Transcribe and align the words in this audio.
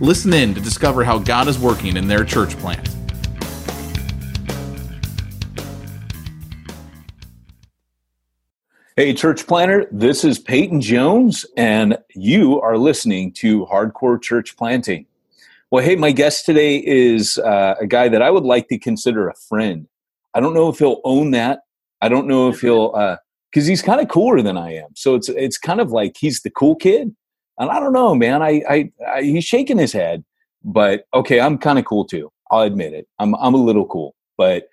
Listen 0.00 0.32
in 0.32 0.54
to 0.54 0.60
discover 0.60 1.04
how 1.04 1.18
God 1.18 1.46
is 1.46 1.58
working 1.58 1.96
in 1.96 2.08
their 2.08 2.24
church 2.24 2.56
plant. 2.58 2.88
Hey, 8.96 9.12
church 9.12 9.46
planter, 9.46 9.86
this 9.92 10.24
is 10.24 10.38
Peyton 10.38 10.80
Jones, 10.80 11.46
and 11.56 11.96
you 12.14 12.60
are 12.60 12.76
listening 12.76 13.32
to 13.34 13.66
Hardcore 13.66 14.20
Church 14.20 14.56
Planting. 14.56 15.06
Well, 15.70 15.84
hey, 15.84 15.96
my 15.96 16.12
guest 16.12 16.46
today 16.46 16.76
is 16.78 17.38
uh, 17.38 17.74
a 17.80 17.86
guy 17.86 18.08
that 18.08 18.22
I 18.22 18.30
would 18.30 18.44
like 18.44 18.68
to 18.68 18.78
consider 18.78 19.28
a 19.28 19.34
friend. 19.34 19.88
I 20.32 20.40
don't 20.40 20.54
know 20.54 20.68
if 20.68 20.78
he'll 20.78 21.00
own 21.02 21.32
that. 21.32 21.60
I 22.00 22.08
don't 22.08 22.28
know 22.28 22.48
if 22.48 22.60
he'll, 22.60 22.90
because 23.50 23.66
uh, 23.66 23.70
he's 23.70 23.82
kind 23.82 24.00
of 24.00 24.08
cooler 24.08 24.42
than 24.42 24.56
I 24.56 24.74
am. 24.74 24.90
So 24.94 25.14
it's 25.14 25.28
it's 25.28 25.58
kind 25.58 25.80
of 25.80 25.90
like 25.90 26.16
he's 26.16 26.42
the 26.42 26.50
cool 26.50 26.76
kid, 26.76 27.14
and 27.58 27.70
I 27.70 27.80
don't 27.80 27.92
know, 27.92 28.14
man. 28.14 28.42
I, 28.42 28.62
I, 28.68 28.92
I 29.08 29.22
he's 29.22 29.44
shaking 29.44 29.78
his 29.78 29.92
head, 29.92 30.24
but 30.64 31.06
okay, 31.14 31.40
I'm 31.40 31.58
kind 31.58 31.78
of 31.78 31.84
cool 31.84 32.04
too. 32.04 32.30
I'll 32.50 32.62
admit 32.62 32.92
it. 32.92 33.06
I'm 33.18 33.34
I'm 33.36 33.54
a 33.54 33.58
little 33.58 33.86
cool, 33.86 34.14
but 34.36 34.68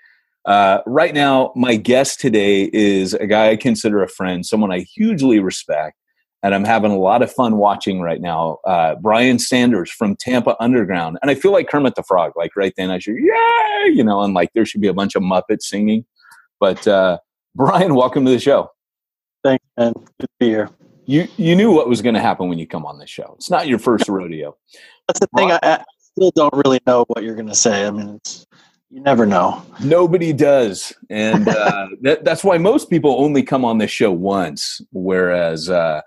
uh, 0.45 0.79
right 0.85 1.13
now, 1.13 1.51
my 1.55 1.75
guest 1.75 2.19
today 2.19 2.69
is 2.73 3.13
a 3.13 3.27
guy 3.27 3.49
I 3.49 3.55
consider 3.55 4.01
a 4.01 4.07
friend, 4.07 4.45
someone 4.45 4.71
I 4.71 4.79
hugely 4.79 5.39
respect, 5.39 5.97
and 6.41 6.55
I'm 6.55 6.65
having 6.65 6.91
a 6.91 6.97
lot 6.97 7.21
of 7.21 7.31
fun 7.31 7.57
watching 7.57 8.01
right 8.01 8.19
now. 8.19 8.57
Uh, 8.65 8.95
Brian 8.95 9.38
Sanders 9.38 9.91
from 9.91 10.16
Tampa 10.16 10.55
Underground, 10.59 11.19
and 11.21 11.29
I 11.29 11.35
feel 11.35 11.51
like 11.51 11.69
Kermit 11.69 11.95
the 11.95 12.03
Frog. 12.03 12.33
Like 12.35 12.55
right 12.55 12.73
then, 12.75 12.89
I 12.89 12.99
should 12.99 13.17
yeah, 13.19 13.85
you 13.85 14.03
know, 14.03 14.21
and 14.21 14.33
like 14.33 14.51
there 14.53 14.66
should 14.66 14.81
be 14.81 14.88
a 14.88 14.93
bunch 14.93 15.16
of 15.16 15.21
Muppets 15.21 15.63
singing. 15.63 16.05
But 16.59 16.88
uh, 16.88 17.19
Brian, 17.55 17.95
welcome 17.95 18.25
to 18.25 18.31
the 18.31 18.39
show. 18.39 18.71
Thanks, 19.43 19.66
man. 19.77 19.93
Good 19.93 20.05
to 20.21 20.27
be 20.39 20.49
here 20.49 20.69
you 21.05 21.27
you 21.38 21.55
knew 21.55 21.71
what 21.71 21.88
was 21.88 22.02
going 22.02 22.16
to 22.16 22.21
happen 22.21 22.47
when 22.47 22.59
you 22.59 22.67
come 22.67 22.85
on 22.85 22.99
this 22.99 23.09
show. 23.09 23.33
It's 23.38 23.49
not 23.49 23.67
your 23.67 23.80
first 23.80 24.07
rodeo. 24.07 24.57
That's 25.07 25.19
the 25.19 25.27
thing. 25.35 25.52
I, 25.52 25.59
I, 25.61 25.83
still 26.13 26.31
don't 26.35 26.53
really 26.66 26.80
know 26.85 27.05
what 27.07 27.23
you're 27.23 27.35
going 27.35 27.47
to 27.47 27.55
say. 27.55 27.85
I 27.85 27.91
mean, 27.91 28.16
it's 28.16 28.45
you 28.89 29.02
never 29.02 29.25
know. 29.25 29.63
Nobody 29.81 30.33
does, 30.33 30.94
and 31.09 31.47
uh, 31.47 31.88
that, 32.02 32.25
that's 32.25 32.44
why 32.44 32.57
most 32.57 32.89
people 32.89 33.16
only 33.19 33.44
come 33.44 33.63
on 33.63 33.77
this 33.77 33.91
show 33.91 34.11
once. 34.11 34.81
Whereas, 34.91 35.69
uh, 35.69 36.02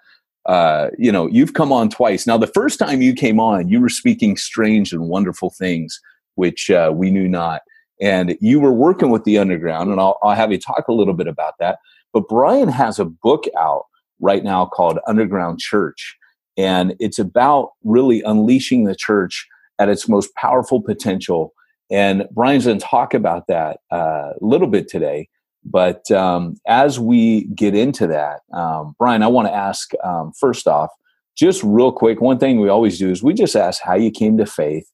uh, 0.47 0.91
you 0.99 1.11
know, 1.11 1.27
you've 1.27 1.55
come 1.55 1.73
on 1.73 1.89
twice. 1.89 2.27
Now, 2.27 2.37
the 2.37 2.47
first 2.47 2.79
time 2.79 3.01
you 3.01 3.15
came 3.15 3.41
on, 3.41 3.69
you 3.69 3.81
were 3.81 3.89
speaking 3.89 4.37
strange 4.37 4.93
and 4.93 5.09
wonderful 5.09 5.51
things, 5.51 5.99
which 6.35 6.71
uh, 6.71 6.93
we 6.95 7.11
knew 7.11 7.29
not. 7.29 7.63
And 8.01 8.37
you 8.41 8.61
were 8.61 8.73
working 8.73 9.11
with 9.11 9.25
the 9.25 9.39
underground, 9.39 9.91
and 9.91 10.01
I'll, 10.01 10.19
I'll 10.23 10.35
have 10.35 10.53
you 10.53 10.59
talk 10.59 10.89
a 10.89 10.93
little 10.93 11.15
bit 11.15 11.29
about 11.29 11.55
that. 11.61 11.79
But 12.13 12.29
Brian 12.29 12.69
has 12.69 12.99
a 12.99 13.05
book 13.05 13.45
out 13.59 13.87
right 14.21 14.45
now 14.45 14.67
called 14.67 14.99
Underground 15.07 15.59
Church. 15.59 16.17
And 16.57 16.95
it's 17.01 17.19
about 17.19 17.71
really 17.83 18.23
unleashing 18.23 18.85
the 18.85 18.95
church 18.95 19.47
at 19.79 19.89
its 19.89 20.09
most 20.09 20.35
powerful 20.37 20.81
potential. 20.81 21.53
And 21.91 22.25
Brian's 22.33 22.67
going 22.67 22.79
to 22.79 22.85
talk 22.85 23.15
about 23.15 23.47
that 23.49 23.81
uh, 23.93 24.33
a 24.41 24.45
little 24.45 24.69
bit 24.69 24.89
today. 24.89 25.29
But 25.65 26.11
um, 26.11 26.57
as 26.67 27.01
we 27.01 27.45
get 27.55 27.75
into 27.75 28.07
that, 28.07 28.41
um, 28.53 28.95
Brian, 28.99 29.23
I 29.23 29.29
want 29.29 29.49
to 29.49 29.55
ask 29.55 29.91
um, 30.05 30.33
first 30.39 30.67
off, 30.67 30.91
just 31.37 31.63
real 31.65 31.91
quick, 31.91 32.21
one 32.21 32.39
thing 32.39 32.61
we 32.61 32.69
always 32.69 32.99
do 32.99 33.11
is 33.11 33.23
we 33.23 33.35
just 33.35 33.57
ask 33.57 33.83
how 33.83 33.95
you 33.95 34.11
came 34.11 34.37
to 34.37 34.47
faith 34.47 34.89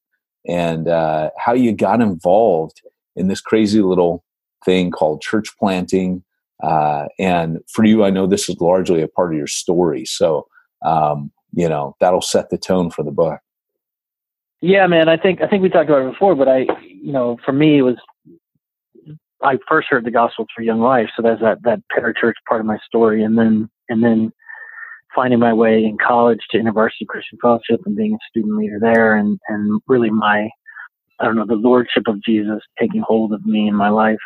and 0.46 0.88
uh, 0.88 1.30
how 1.36 1.52
you 1.52 1.72
got 1.72 2.00
involved 2.00 2.80
in 3.16 3.28
this 3.28 3.40
crazy 3.40 3.82
little 3.82 4.24
thing 4.64 4.90
called 4.90 5.20
church 5.20 5.56
planting 5.58 6.22
uh, 6.62 7.06
and 7.18 7.58
for 7.68 7.84
you, 7.84 8.04
I 8.04 8.10
know 8.10 8.26
this 8.26 8.48
is 8.48 8.60
largely 8.60 9.02
a 9.02 9.08
part 9.08 9.32
of 9.32 9.38
your 9.38 9.46
story. 9.46 10.04
So, 10.04 10.46
um, 10.84 11.32
you 11.52 11.68
know, 11.68 11.96
that'll 12.00 12.22
set 12.22 12.50
the 12.50 12.58
tone 12.58 12.90
for 12.90 13.02
the 13.02 13.10
book. 13.10 13.40
Yeah, 14.60 14.86
man. 14.86 15.08
I 15.08 15.16
think 15.16 15.40
I 15.40 15.48
think 15.48 15.62
we 15.62 15.70
talked 15.70 15.88
about 15.88 16.06
it 16.06 16.12
before, 16.12 16.34
but 16.34 16.48
I, 16.48 16.66
you 16.82 17.12
know, 17.12 17.38
for 17.44 17.52
me, 17.52 17.78
it 17.78 17.82
was 17.82 17.96
I 19.42 19.56
first 19.68 19.88
heard 19.88 20.04
the 20.04 20.10
gospel 20.10 20.46
through 20.54 20.66
Young 20.66 20.80
Life, 20.80 21.08
so 21.16 21.22
that's 21.22 21.40
that 21.40 21.62
that 21.62 21.80
parachurch 21.96 22.34
part 22.46 22.60
of 22.60 22.66
my 22.66 22.78
story, 22.86 23.24
and 23.24 23.38
then 23.38 23.70
and 23.88 24.04
then 24.04 24.32
finding 25.14 25.40
my 25.40 25.52
way 25.52 25.84
in 25.84 25.96
college 25.96 26.40
to 26.50 26.58
InterVarsity 26.58 27.06
Christian 27.08 27.38
Fellowship 27.40 27.80
and 27.86 27.96
being 27.96 28.14
a 28.14 28.18
student 28.28 28.56
leader 28.58 28.78
there, 28.78 29.16
and 29.16 29.40
and 29.48 29.80
really 29.88 30.10
my 30.10 30.50
I 31.20 31.24
don't 31.24 31.36
know 31.36 31.46
the 31.46 31.54
lordship 31.54 32.04
of 32.06 32.22
Jesus 32.22 32.60
taking 32.78 33.00
hold 33.00 33.32
of 33.32 33.46
me 33.46 33.66
in 33.66 33.74
my 33.74 33.88
life 33.88 34.18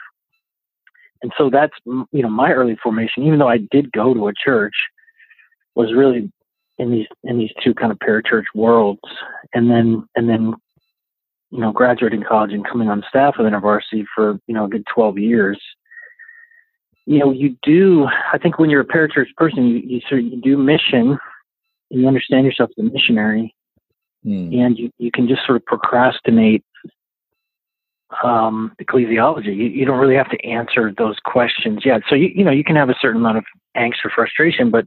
and 1.25 1.33
so 1.39 1.49
that's 1.49 1.73
you 1.87 2.23
know 2.23 2.29
my 2.29 2.53
early 2.53 2.77
formation 2.81 3.25
even 3.25 3.39
though 3.39 3.49
i 3.49 3.59
did 3.71 3.91
go 3.91 4.15
to 4.15 4.29
a 4.29 4.33
church 4.33 4.75
was 5.75 5.93
really 5.93 6.31
in 6.79 6.91
these 6.93 7.07
in 7.25 7.39
these 7.39 7.51
two 7.65 7.75
kind 7.75 7.91
of 7.91 7.99
parachurch 7.99 8.45
worlds 8.55 9.01
and 9.55 9.71
then 9.71 10.07
and 10.15 10.29
then 10.29 10.53
you 11.51 11.61
know 11.61 11.73
graduating 11.73 12.23
college 12.23 12.53
and 12.53 12.67
coming 12.69 12.89
on 12.89 13.03
staff 13.09 13.35
with 13.39 13.51
InterVarsity 13.51 14.05
for 14.15 14.39
you 14.47 14.55
know 14.55 14.67
a 14.67 14.69
good 14.69 14.85
12 14.95 15.19
years 15.19 15.59
you 17.07 17.19
know 17.19 17.33
you 17.33 17.57
do 17.63 18.07
i 18.33 18.39
think 18.39 18.59
when 18.59 18.69
you're 18.69 18.83
a 18.83 18.87
parachurch 18.87 19.35
person 19.37 19.67
you, 19.67 19.77
you 19.79 20.01
sort 20.09 20.21
of 20.21 20.27
you 20.27 20.41
do 20.43 20.59
mission 20.59 21.19
and 21.91 22.01
you 22.01 22.07
understand 22.07 22.45
yourself 22.45 22.71
as 22.79 22.85
a 22.85 22.91
missionary 22.91 23.55
mm. 24.27 24.55
and 24.55 24.79
you, 24.79 24.91
you 24.99 25.11
can 25.11 25.27
just 25.27 25.45
sort 25.47 25.57
of 25.57 25.65
procrastinate 25.65 26.63
um, 28.23 28.73
ecclesiology. 28.81 29.47
You, 29.47 29.67
you, 29.67 29.85
don't 29.85 29.99
really 29.99 30.17
have 30.17 30.31
to 30.31 30.45
answer 30.45 30.93
those 30.97 31.17
questions 31.25 31.81
yet. 31.85 32.03
So 32.09 32.15
you 32.15 32.31
you 32.35 32.45
know 32.45 32.51
you 32.51 32.65
can 32.65 32.77
have 32.77 32.91
a 32.91 32.95
certain 33.01 33.21
amount 33.21 33.39
of 33.39 33.45
angst 33.77 34.05
or 34.05 34.11
frustration, 34.15 34.71
but 34.71 34.87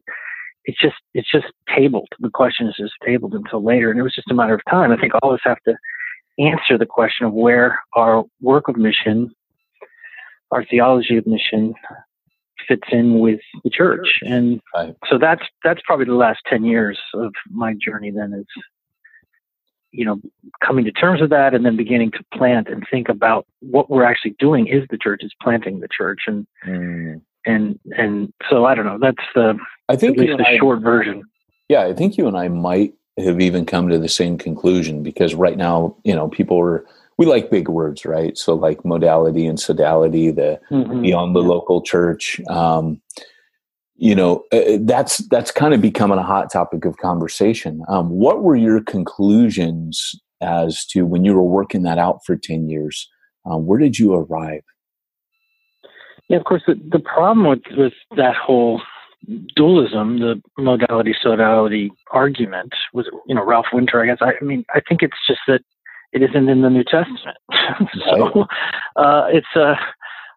it's 0.65 0.79
just 0.79 0.95
it's 1.13 1.29
just 1.31 1.47
tabled. 1.73 2.09
The 2.19 2.29
question 2.29 2.67
is 2.67 2.75
just 2.77 2.93
tabled 3.05 3.33
until 3.33 3.63
later, 3.63 3.89
and 3.89 3.99
it 3.99 4.03
was 4.03 4.15
just 4.15 4.31
a 4.31 4.33
matter 4.33 4.53
of 4.53 4.61
time. 4.69 4.91
I 4.91 4.97
think 4.97 5.13
all 5.21 5.31
of 5.31 5.35
us 5.35 5.41
have 5.43 5.61
to 5.67 5.75
answer 6.39 6.77
the 6.77 6.85
question 6.85 7.25
of 7.25 7.33
where 7.33 7.79
our 7.95 8.23
work 8.41 8.67
of 8.67 8.77
mission, 8.77 9.31
our 10.51 10.63
theology 10.65 11.17
of 11.17 11.25
mission, 11.25 11.73
fits 12.67 12.87
in 12.91 13.19
with 13.19 13.39
the 13.63 13.69
church, 13.69 14.19
and 14.21 14.61
right. 14.75 14.95
so 15.09 15.17
that's 15.17 15.43
that's 15.63 15.81
probably 15.85 16.05
the 16.05 16.13
last 16.13 16.39
ten 16.47 16.65
years 16.65 16.99
of 17.13 17.33
my 17.49 17.73
journey. 17.73 18.11
Then 18.11 18.33
is 18.33 18.45
you 19.97 20.05
know, 20.05 20.21
coming 20.63 20.85
to 20.85 20.91
terms 20.91 21.19
with 21.19 21.31
that 21.31 21.53
and 21.53 21.65
then 21.65 21.75
beginning 21.75 22.11
to 22.11 22.23
plant 22.33 22.67
and 22.67 22.85
think 22.89 23.09
about 23.09 23.47
what 23.61 23.89
we're 23.89 24.03
actually 24.03 24.35
doing 24.37 24.67
is 24.67 24.85
the 24.89 24.97
church 24.97 25.21
is 25.23 25.33
planting 25.41 25.79
the 25.79 25.87
church 25.87 26.21
and 26.27 26.45
mm. 26.65 27.19
and 27.45 27.79
and 27.97 28.31
so 28.49 28.65
I 28.65 28.75
don't 28.75 28.85
know. 28.85 28.99
That's 29.01 29.27
the 29.33 29.57
I 29.89 29.95
think 29.95 30.17
the 30.17 30.45
I, 30.45 30.57
short 30.57 30.81
version. 30.81 31.23
Yeah, 31.67 31.83
I 31.85 31.93
think 31.93 32.17
you 32.17 32.27
and 32.27 32.37
I 32.37 32.47
might 32.47 32.93
have 33.17 33.41
even 33.41 33.65
come 33.65 33.89
to 33.89 33.97
the 33.97 34.07
same 34.07 34.37
conclusion 34.37 35.01
because 35.01 35.33
right 35.33 35.57
now, 35.57 35.97
you 36.03 36.13
know, 36.13 36.27
people 36.27 36.59
are 36.59 36.85
we 37.17 37.25
like 37.25 37.49
big 37.49 37.67
words, 37.67 38.05
right? 38.05 38.37
So 38.37 38.53
like 38.53 38.85
modality 38.85 39.47
and 39.47 39.57
sodality, 39.57 40.33
the 40.35 40.59
mm-hmm. 40.69 41.01
beyond 41.01 41.35
the 41.35 41.41
yeah. 41.41 41.47
local 41.47 41.81
church. 41.81 42.39
Um, 42.47 43.01
you 43.97 44.15
know 44.15 44.43
uh, 44.53 44.57
uh, 44.57 44.77
that's 44.81 45.17
that's 45.29 45.51
kind 45.51 45.73
of 45.73 45.81
becoming 45.81 46.17
a 46.17 46.23
hot 46.23 46.51
topic 46.51 46.85
of 46.85 46.97
conversation. 46.97 47.83
Um, 47.87 48.09
what 48.09 48.43
were 48.43 48.55
your 48.55 48.81
conclusions 48.81 50.13
as 50.41 50.85
to 50.87 51.05
when 51.05 51.25
you 51.25 51.33
were 51.33 51.43
working 51.43 51.83
that 51.83 51.97
out 51.97 52.19
for 52.25 52.35
10 52.35 52.69
years 52.69 53.09
um, 53.45 53.65
where 53.65 53.79
did 53.79 53.97
you 53.97 54.13
arrive? 54.13 54.61
Yeah 56.29 56.37
of 56.37 56.43
course 56.43 56.61
the, 56.67 56.75
the 56.91 56.99
problem 56.99 57.47
with, 57.47 57.61
with 57.75 57.93
that 58.17 58.35
whole 58.35 58.81
dualism 59.55 60.19
the 60.19 60.39
modality 60.59 61.15
sodality 61.23 61.89
argument 62.11 62.71
was 62.93 63.09
you 63.27 63.33
know 63.33 63.43
ralph 63.43 63.65
winter 63.73 64.01
i 64.01 64.05
guess 64.05 64.19
I, 64.21 64.33
I, 64.39 64.43
mean 64.43 64.63
i 64.75 64.79
think 64.87 65.01
it's 65.01 65.17
just 65.27 65.39
that 65.47 65.61
it 66.13 66.21
isn't 66.21 66.49
in 66.49 66.61
the 66.61 66.69
new 66.69 66.83
testament. 66.83 67.37
So 68.05 68.45
uh, 68.95 69.27
it's 69.31 69.55
a 69.55 69.75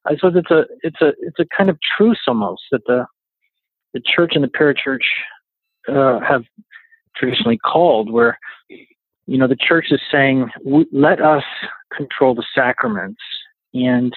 I 0.06 0.14
suppose 0.16 0.34
it's 0.36 0.50
a 0.50 0.64
it's 0.82 1.00
a 1.00 1.12
it's 1.20 1.38
a 1.38 1.46
kind 1.56 1.70
of 1.70 1.78
truce 1.96 2.20
almost 2.26 2.62
that 2.70 2.82
the 2.86 3.06
the 3.94 4.00
church 4.00 4.32
and 4.34 4.44
the 4.44 4.48
parachurch 4.48 5.00
uh, 5.88 6.20
have 6.20 6.44
traditionally 7.16 7.58
called, 7.58 8.10
where 8.10 8.38
you 8.68 9.38
know 9.38 9.48
the 9.48 9.56
church 9.56 9.86
is 9.90 10.00
saying, 10.10 10.50
"Let 10.92 11.20
us 11.20 11.44
control 11.96 12.34
the 12.34 12.44
sacraments, 12.54 13.20
and 13.74 14.12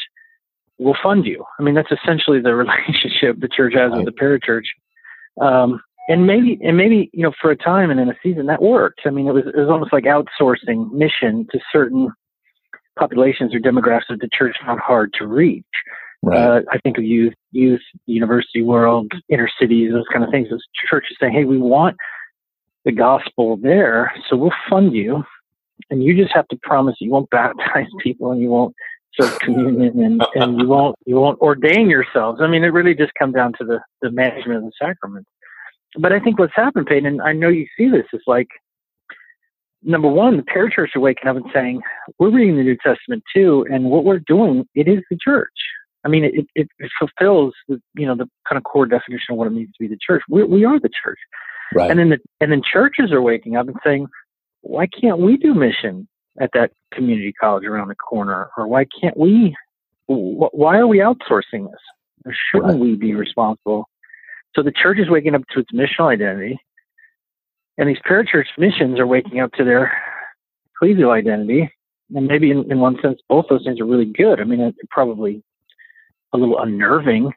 we'll 0.77 0.97
fund 1.01 1.25
you." 1.25 1.43
I 1.59 1.63
mean, 1.63 1.75
that's 1.75 1.91
essentially 1.91 2.41
the 2.41 2.55
relationship 2.55 3.39
the 3.39 3.49
church 3.49 3.73
has 3.75 3.91
right. 3.91 4.03
with 4.03 4.05
the 4.05 4.19
parachurch. 4.19 4.65
Um, 5.41 5.81
and 6.09 6.27
maybe 6.27 6.59
and 6.61 6.75
maybe 6.75 7.09
you 7.13 7.23
know 7.23 7.31
for 7.41 7.51
a 7.51 7.55
time 7.55 7.89
and 7.89 7.99
in 7.99 8.09
a 8.09 8.15
season 8.21 8.47
that 8.47 8.61
worked. 8.61 9.01
I 9.05 9.09
mean, 9.09 9.27
it 9.27 9.33
was 9.33 9.45
it 9.47 9.57
was 9.57 9.69
almost 9.69 9.93
like 9.93 10.03
outsourcing 10.03 10.91
mission 10.91 11.47
to 11.51 11.59
certain 11.71 12.11
populations 12.97 13.55
or 13.55 13.59
demographics 13.59 14.09
that 14.09 14.19
the 14.19 14.29
church 14.31 14.55
found 14.65 14.79
hard 14.79 15.13
to 15.17 15.27
reach. 15.27 15.65
Right. 16.23 16.39
Uh, 16.39 16.61
I 16.71 16.77
think 16.77 16.97
of 16.97 17.03
youth, 17.03 17.33
youth, 17.51 17.81
university 18.05 18.61
world, 18.61 19.11
inner 19.27 19.49
cities, 19.59 19.91
those 19.91 20.05
kind 20.11 20.23
of 20.23 20.31
things. 20.31 20.49
Those 20.49 20.63
churches 20.89 21.17
saying, 21.19 21.33
"Hey, 21.33 21.43
we 21.43 21.57
want 21.57 21.97
the 22.85 22.93
gospel 22.93 23.57
there, 23.57 24.13
so 24.29 24.37
we'll 24.37 24.53
fund 24.69 24.93
you, 24.93 25.25
and 25.89 26.01
you 26.01 26.15
just 26.15 26.33
have 26.33 26.47
to 26.47 26.57
promise 26.63 26.95
you 26.99 27.11
won't 27.11 27.29
baptize 27.29 27.87
people 28.01 28.31
and 28.31 28.41
you 28.41 28.47
won't 28.47 28.73
serve 29.19 29.37
communion 29.39 30.01
and, 30.01 30.23
and 30.33 30.61
you 30.61 30.67
won't 30.67 30.95
you 31.05 31.17
won't 31.17 31.41
ordain 31.41 31.89
yourselves." 31.89 32.39
I 32.41 32.47
mean, 32.47 32.63
it 32.63 32.67
really 32.67 32.95
just 32.95 33.11
comes 33.19 33.35
down 33.35 33.51
to 33.59 33.65
the 33.65 33.81
the 34.01 34.09
management 34.09 34.59
of 34.59 34.63
the 34.63 34.71
sacrament. 34.81 35.27
But 35.99 36.13
I 36.13 36.21
think 36.21 36.39
what's 36.39 36.55
happened, 36.55 36.87
Peyton, 36.87 37.05
and 37.05 37.21
I 37.21 37.33
know 37.33 37.49
you 37.49 37.67
see 37.77 37.89
this, 37.89 38.05
is 38.13 38.21
like 38.27 38.47
number 39.83 40.07
one, 40.07 40.37
the 40.37 40.43
parachurch 40.43 40.95
are 40.95 41.01
waking 41.01 41.27
up 41.27 41.35
and 41.35 41.45
saying, 41.53 41.81
"We're 42.17 42.29
reading 42.29 42.55
the 42.55 42.63
New 42.63 42.77
Testament 42.77 43.23
too, 43.35 43.65
and 43.69 43.91
what 43.91 44.05
we're 44.05 44.19
doing, 44.19 44.65
it 44.73 44.87
is 44.87 45.03
the 45.11 45.17
church." 45.21 45.51
I 46.05 46.09
mean, 46.09 46.25
it, 46.25 46.47
it, 46.55 46.67
it 46.79 46.91
fulfills 46.99 47.53
the 47.67 47.81
you 47.95 48.05
know 48.05 48.15
the 48.15 48.29
kind 48.47 48.57
of 48.57 48.63
core 48.63 48.85
definition 48.85 49.31
of 49.31 49.37
what 49.37 49.47
it 49.47 49.51
means 49.51 49.69
to 49.69 49.79
be 49.79 49.87
the 49.87 49.97
church. 50.05 50.23
We, 50.29 50.43
we 50.43 50.65
are 50.65 50.79
the 50.79 50.89
church, 51.03 51.19
right. 51.73 51.89
and 51.89 51.99
then 51.99 52.09
the 52.09 52.17
and 52.41 52.51
then 52.51 52.61
churches 52.61 53.11
are 53.11 53.21
waking 53.21 53.55
up 53.55 53.67
and 53.67 53.77
saying, 53.83 54.07
"Why 54.61 54.87
can't 54.87 55.19
we 55.19 55.37
do 55.37 55.53
mission 55.53 56.07
at 56.39 56.49
that 56.53 56.71
community 56.93 57.33
college 57.33 57.65
around 57.65 57.87
the 57.87 57.95
corner? 57.95 58.49
Or 58.57 58.67
why 58.67 58.85
can't 58.99 59.17
we? 59.17 59.55
Why 60.07 60.77
are 60.77 60.87
we 60.87 60.97
outsourcing 60.97 61.71
this? 61.71 61.81
Or 62.25 62.33
shouldn't 62.51 62.73
right. 62.73 62.79
we 62.79 62.95
be 62.95 63.15
responsible?" 63.15 63.87
So 64.55 64.61
the 64.61 64.71
church 64.71 64.99
is 64.99 65.09
waking 65.09 65.33
up 65.33 65.41
to 65.53 65.61
its 65.61 65.71
missional 65.71 66.11
identity 66.11 66.59
and 67.77 67.89
these 67.89 67.97
parachurch 68.07 68.45
missions 68.57 68.99
are 68.99 69.07
waking 69.07 69.39
up 69.39 69.51
to 69.53 69.63
their 69.63 69.91
ecclesial 70.81 71.11
identity. 71.11 71.71
And 72.13 72.27
maybe 72.27 72.51
in, 72.51 72.71
in 72.71 72.79
one 72.79 72.97
sense, 73.01 73.19
both 73.27 73.45
those 73.49 73.63
things 73.63 73.79
are 73.79 73.85
really 73.85 74.05
good. 74.05 74.39
I 74.39 74.43
mean, 74.43 74.59
it 74.59 74.75
probably 74.89 75.43
a 76.33 76.37
little 76.37 76.59
unnerving 76.59 77.31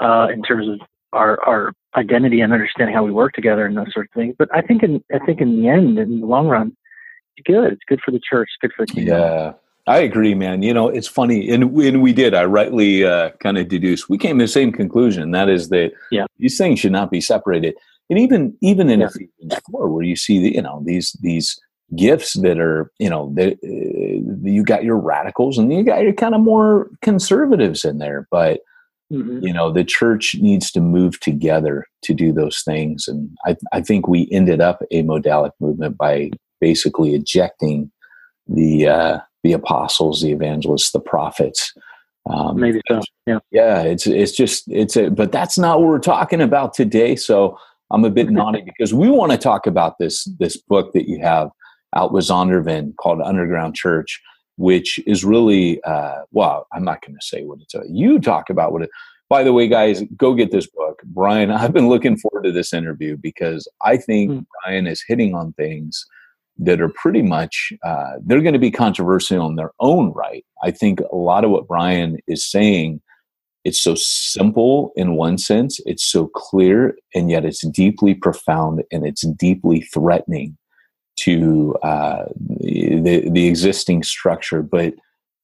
uh, 0.00 0.28
in 0.32 0.42
terms 0.42 0.68
of 0.68 0.80
our, 1.12 1.42
our 1.44 1.72
identity 1.96 2.40
and 2.40 2.52
understanding 2.52 2.94
how 2.94 3.04
we 3.04 3.10
work 3.10 3.32
together 3.32 3.66
and 3.66 3.76
those 3.76 3.92
sort 3.92 4.06
of 4.06 4.12
things. 4.12 4.34
But 4.38 4.48
I 4.54 4.60
think 4.60 4.82
in 4.82 5.02
I 5.12 5.18
think 5.24 5.40
in 5.40 5.60
the 5.60 5.68
end, 5.68 5.98
in 5.98 6.20
the 6.20 6.26
long 6.26 6.48
run, 6.48 6.76
it's 7.36 7.46
good. 7.46 7.72
It's 7.72 7.84
good 7.88 8.00
for 8.04 8.10
the 8.10 8.20
church. 8.20 8.48
It's 8.52 8.58
good 8.60 8.72
for 8.76 8.86
the 8.86 8.92
kingdom. 8.92 9.18
Yeah. 9.18 9.52
I 9.86 10.00
agree, 10.00 10.34
man. 10.34 10.60
You 10.60 10.74
know, 10.74 10.88
it's 10.88 11.08
funny, 11.08 11.48
and, 11.48 11.74
and 11.74 12.02
we 12.02 12.12
did. 12.12 12.34
I 12.34 12.44
rightly 12.44 13.06
uh, 13.06 13.30
kind 13.40 13.56
of 13.56 13.68
deduced. 13.68 14.10
We 14.10 14.18
came 14.18 14.38
to 14.38 14.44
the 14.44 14.48
same 14.48 14.70
conclusion. 14.70 15.30
That 15.30 15.48
is 15.48 15.70
that 15.70 15.92
yeah. 16.10 16.26
these 16.38 16.58
things 16.58 16.78
should 16.78 16.92
not 16.92 17.10
be 17.10 17.22
separated 17.22 17.74
and 18.10 18.18
even 18.18 18.56
even 18.60 18.88
in 18.88 19.00
yeah. 19.00 19.06
Ephesians 19.06 19.60
four, 19.70 19.88
where 19.88 20.04
you 20.04 20.16
see 20.16 20.38
the, 20.38 20.54
you 20.54 20.62
know 20.62 20.82
these 20.84 21.16
these 21.20 21.58
gifts 21.96 22.34
that 22.34 22.58
are 22.58 22.90
you 22.98 23.10
know 23.10 23.34
uh, 23.38 23.50
you 24.48 24.62
got 24.62 24.84
your 24.84 24.98
radicals 24.98 25.58
and 25.58 25.72
you 25.72 25.82
got 25.82 26.02
your 26.02 26.12
kind 26.12 26.34
of 26.34 26.40
more 26.40 26.90
conservatives 27.02 27.84
in 27.84 27.98
there, 27.98 28.26
but 28.30 28.60
mm-hmm. 29.12 29.40
you 29.42 29.52
know 29.52 29.72
the 29.72 29.84
church 29.84 30.36
needs 30.40 30.70
to 30.72 30.80
move 30.80 31.20
together 31.20 31.86
to 32.02 32.14
do 32.14 32.32
those 32.32 32.62
things, 32.62 33.06
and 33.08 33.30
I 33.46 33.56
I 33.72 33.80
think 33.80 34.08
we 34.08 34.28
ended 34.32 34.60
up 34.60 34.82
a 34.90 35.02
modalic 35.02 35.52
movement 35.60 35.96
by 35.96 36.30
basically 36.60 37.14
ejecting 37.14 37.90
the 38.46 38.88
uh, 38.88 39.18
the 39.42 39.52
apostles, 39.52 40.22
the 40.22 40.32
evangelists, 40.32 40.92
the 40.92 41.00
prophets. 41.00 41.72
Um, 42.30 42.60
Maybe 42.60 42.80
so. 42.88 43.00
Yeah. 43.26 43.38
Yeah. 43.50 43.82
It's 43.82 44.06
it's 44.06 44.32
just 44.32 44.64
it's 44.68 44.96
a 44.96 45.10
but 45.10 45.32
that's 45.32 45.58
not 45.58 45.80
what 45.80 45.88
we're 45.88 45.98
talking 45.98 46.40
about 46.40 46.74
today. 46.74 47.16
So 47.16 47.58
I'm 47.90 48.04
a 48.04 48.10
bit 48.10 48.30
naughty 48.30 48.62
because 48.62 48.92
we 48.92 49.08
want 49.08 49.32
to 49.32 49.38
talk 49.38 49.66
about 49.66 49.98
this 49.98 50.24
this 50.38 50.56
book 50.56 50.92
that 50.92 51.08
you 51.08 51.20
have 51.20 51.50
out 51.96 52.12
with 52.12 52.24
Zondervan 52.24 52.94
called 52.96 53.20
Underground 53.22 53.74
Church, 53.74 54.20
which 54.58 55.00
is 55.06 55.24
really 55.24 55.82
uh, 55.84 56.22
well. 56.32 56.66
I'm 56.72 56.84
not 56.84 57.00
going 57.00 57.16
to 57.18 57.26
say 57.26 57.44
what 57.44 57.60
it's. 57.60 57.74
A, 57.74 57.82
you 57.88 58.18
talk 58.20 58.50
about 58.50 58.72
what 58.72 58.82
it. 58.82 58.90
By 59.30 59.42
the 59.42 59.52
way, 59.52 59.68
guys, 59.68 60.02
go 60.16 60.34
get 60.34 60.50
this 60.50 60.66
book, 60.66 61.00
Brian. 61.04 61.50
I've 61.52 61.72
been 61.72 61.88
looking 61.88 62.18
forward 62.18 62.44
to 62.44 62.52
this 62.52 62.74
interview 62.74 63.16
because 63.16 63.66
I 63.82 63.96
think 63.96 64.30
mm. 64.30 64.46
Brian 64.62 64.86
is 64.86 65.02
hitting 65.06 65.34
on 65.34 65.52
things 65.54 66.04
that 66.58 66.80
are 66.80 66.88
pretty 66.88 67.22
much 67.22 67.72
uh, 67.86 68.14
they're 68.20 68.42
going 68.42 68.52
to 68.52 68.58
be 68.58 68.70
controversial 68.70 69.46
in 69.46 69.54
their 69.54 69.70
own 69.80 70.12
right. 70.12 70.44
I 70.62 70.72
think 70.72 71.00
a 71.00 71.16
lot 71.16 71.44
of 71.44 71.50
what 71.50 71.68
Brian 71.68 72.18
is 72.26 72.44
saying 72.44 73.00
it's 73.64 73.82
so 73.82 73.94
simple 73.96 74.92
in 74.96 75.16
one 75.16 75.36
sense 75.36 75.80
it's 75.84 76.04
so 76.04 76.28
clear 76.28 76.96
and 77.14 77.30
yet 77.30 77.44
it's 77.44 77.66
deeply 77.68 78.14
profound 78.14 78.82
and 78.90 79.06
it's 79.06 79.26
deeply 79.26 79.82
threatening 79.82 80.56
to 81.18 81.74
uh, 81.82 82.24
the, 82.60 83.28
the 83.30 83.46
existing 83.46 84.02
structure 84.02 84.62
but 84.62 84.94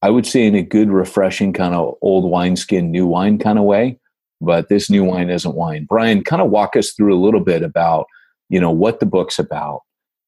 i 0.01 0.09
would 0.09 0.25
say 0.25 0.45
in 0.45 0.55
a 0.55 0.61
good 0.61 0.89
refreshing 0.89 1.53
kind 1.53 1.75
of 1.75 1.95
old 2.01 2.29
wineskin 2.29 2.91
new 2.91 3.05
wine 3.05 3.37
kind 3.37 3.59
of 3.59 3.65
way 3.65 3.99
but 4.41 4.69
this 4.69 4.89
new 4.89 5.03
wine 5.03 5.29
isn't 5.29 5.55
wine. 5.55 5.85
Brian 5.85 6.23
kind 6.23 6.41
of 6.41 6.49
walk 6.49 6.75
us 6.75 6.91
through 6.91 7.13
a 7.13 7.21
little 7.21 7.39
bit 7.39 7.63
about 7.63 8.05
you 8.49 8.59
know 8.59 8.71
what 8.71 8.99
the 8.99 9.05
book's 9.05 9.39
about 9.39 9.81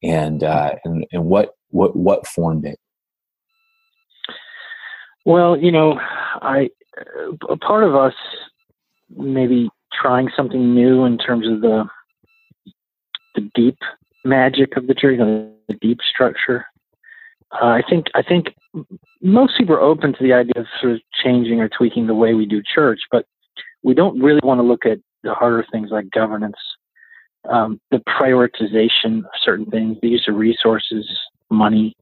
and 0.04 0.44
uh, 0.44 0.76
and, 0.84 1.06
and 1.12 1.26
what 1.26 1.52
what 1.70 1.96
what 1.96 2.26
formed 2.26 2.66
it. 2.66 2.80
Well 5.26 5.58
you 5.58 5.72
know 5.72 6.00
i 6.42 6.70
a 7.50 7.58
part 7.58 7.84
of 7.84 7.96
us 7.96 8.14
maybe 9.16 9.70
trying 9.94 10.30
something 10.36 10.74
new 10.74 11.06
in 11.06 11.18
terms 11.18 11.48
of 11.48 11.62
the 11.62 11.86
the 13.36 13.50
deep 13.54 13.78
magic 14.28 14.78
of 14.78 14.88
the 14.88 14.94
church, 14.94 15.18
the 15.18 15.74
deep 15.82 16.00
structure. 16.08 16.66
Uh, 17.52 17.68
I 17.68 17.82
think 17.90 18.08
I 18.14 18.22
think 18.22 18.48
most 19.22 19.58
people 19.58 19.76
are 19.76 19.82
open 19.82 20.14
to 20.14 20.24
the 20.24 20.34
idea 20.34 20.54
of 20.58 20.66
sort 20.82 20.94
of 20.94 21.02
changing 21.24 21.62
or 21.62 21.70
tweaking 21.70 22.08
the 22.08 22.16
way 22.16 22.34
we 22.34 22.46
do 22.46 22.62
church, 22.62 23.02
but 23.12 23.26
we 23.84 23.94
don't 23.94 24.22
really 24.22 24.42
want 24.44 24.60
to 24.60 24.64
look 24.64 24.86
at 24.86 25.00
the 25.24 25.34
harder 25.34 25.66
things 25.72 25.90
like 25.92 26.10
governance, 26.12 26.58
um, 27.50 27.80
the 27.92 28.02
prioritization 28.20 29.20
of 29.20 29.32
certain 29.42 29.66
things, 29.66 29.98
the 30.02 30.10
use 30.10 30.26
of 30.28 30.36
resources, 30.36 31.08
money, 31.50 31.96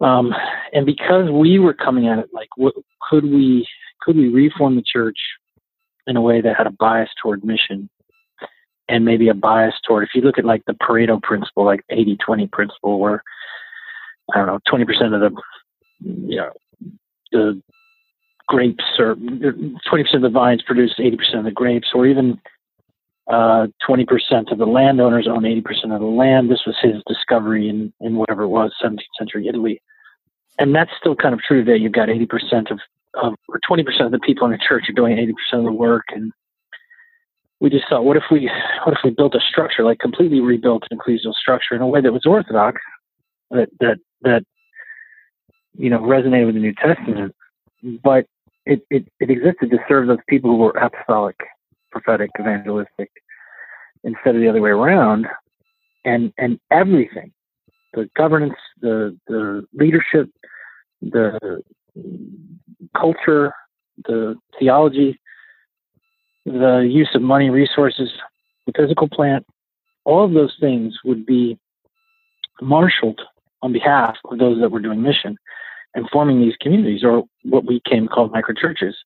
um, 0.00 0.32
and 0.72 0.86
because 0.86 1.30
we 1.30 1.58
were 1.58 1.74
coming 1.74 2.08
at 2.08 2.18
it 2.18 2.30
like, 2.32 2.48
what, 2.56 2.74
could 3.08 3.24
we 3.24 3.66
could 4.00 4.16
we 4.16 4.28
reform 4.28 4.76
the 4.76 4.82
church 4.82 5.18
in 6.06 6.16
a 6.16 6.20
way 6.20 6.40
that 6.40 6.56
had 6.56 6.66
a 6.66 6.70
bias 6.70 7.10
toward 7.22 7.44
mission 7.44 7.88
and 8.90 9.04
maybe 9.04 9.28
a 9.28 9.34
bias 9.34 9.74
toward 9.86 10.04
if 10.04 10.10
you 10.14 10.22
look 10.22 10.38
at 10.38 10.44
like 10.44 10.64
the 10.66 10.74
Pareto 10.74 11.22
principle, 11.22 11.64
like 11.64 11.84
80-20 11.90 12.50
principle, 12.50 12.98
where 12.98 13.22
I 14.34 14.38
don't 14.38 14.46
know, 14.46 14.60
20% 14.70 15.14
of 15.14 15.20
the 15.20 15.42
you 16.00 16.36
know 16.36 16.52
the 17.32 17.62
grapes 18.46 18.84
or 18.98 19.14
20% 19.14 20.14
of 20.14 20.22
the 20.22 20.28
vines 20.28 20.62
produce 20.62 20.94
80% 20.98 21.38
of 21.38 21.44
the 21.44 21.50
grapes, 21.50 21.88
or 21.94 22.06
even 22.06 22.40
uh, 23.28 23.68
20% 23.88 24.50
of 24.50 24.58
the 24.58 24.66
landowners 24.66 25.28
own 25.28 25.42
80% 25.42 25.94
of 25.94 26.00
the 26.00 26.06
land. 26.06 26.50
This 26.50 26.62
was 26.66 26.76
his 26.82 27.00
discovery 27.06 27.68
in, 27.68 27.92
in 28.00 28.16
whatever 28.16 28.42
it 28.42 28.48
was, 28.48 28.74
17th 28.82 28.98
century 29.18 29.46
Italy 29.46 29.80
and 30.60 30.74
that's 30.74 30.90
still 31.00 31.16
kind 31.16 31.34
of 31.34 31.40
true 31.40 31.64
today. 31.64 31.82
You've 31.82 31.92
got 31.92 32.08
80% 32.08 32.70
of, 32.70 32.78
of 33.14 33.34
or 33.48 33.58
20% 33.68 34.04
of 34.04 34.12
the 34.12 34.20
people 34.20 34.46
in 34.46 34.52
the 34.52 34.58
church 34.58 34.84
are 34.88 34.92
doing 34.92 35.16
80% 35.16 35.58
of 35.58 35.64
the 35.64 35.72
work. 35.72 36.04
And 36.10 36.32
we 37.60 37.68
just 37.68 37.84
thought, 37.88 38.04
what 38.04 38.16
if 38.16 38.24
we, 38.30 38.50
what 38.84 38.94
if 38.94 39.00
we 39.04 39.10
built 39.10 39.34
a 39.34 39.40
structure, 39.40 39.84
like 39.84 39.98
completely 39.98 40.40
rebuilt 40.40 40.84
an 40.90 40.98
ecclesial 40.98 41.34
structure 41.34 41.74
in 41.74 41.82
a 41.82 41.86
way 41.86 42.00
that 42.00 42.12
was 42.12 42.24
orthodox, 42.24 42.80
that, 43.50 43.68
that, 43.80 43.98
that, 44.22 44.44
you 45.76 45.90
know, 45.90 46.00
resonated 46.00 46.46
with 46.46 46.54
the 46.54 46.60
New 46.60 46.74
Testament, 46.74 47.34
but 48.02 48.26
it, 48.64 48.82
it, 48.90 49.06
it 49.20 49.30
existed 49.30 49.70
to 49.70 49.78
serve 49.88 50.06
those 50.06 50.18
people 50.28 50.50
who 50.50 50.56
were 50.56 50.70
apostolic, 50.70 51.36
prophetic, 51.90 52.30
evangelistic, 52.40 53.10
instead 54.04 54.34
of 54.34 54.40
the 54.40 54.48
other 54.48 54.60
way 54.60 54.70
around. 54.70 55.26
And, 56.04 56.32
and 56.38 56.58
everything, 56.70 57.32
the 57.92 58.08
governance, 58.16 58.54
the, 58.80 59.18
the 59.26 59.66
leadership, 59.74 60.30
the 61.02 61.62
culture, 62.96 63.52
the 64.06 64.36
theology, 64.58 65.20
the 66.44 66.88
use 66.90 67.10
of 67.14 67.22
money, 67.22 67.50
resources, 67.50 68.10
the 68.66 68.72
physical 68.76 69.08
plant, 69.08 69.46
all 70.04 70.24
of 70.24 70.32
those 70.32 70.56
things 70.60 70.96
would 71.04 71.26
be 71.26 71.58
marshaled 72.60 73.20
on 73.62 73.72
behalf 73.72 74.16
of 74.24 74.38
those 74.38 74.60
that 74.60 74.70
were 74.70 74.80
doing 74.80 75.02
mission 75.02 75.36
and 75.94 76.08
forming 76.10 76.40
these 76.40 76.54
communities, 76.60 77.02
or 77.04 77.24
what 77.42 77.66
we 77.66 77.80
came 77.88 78.04
to 78.04 78.08
call 78.08 78.28
micro 78.28 78.54
churches. 78.54 78.96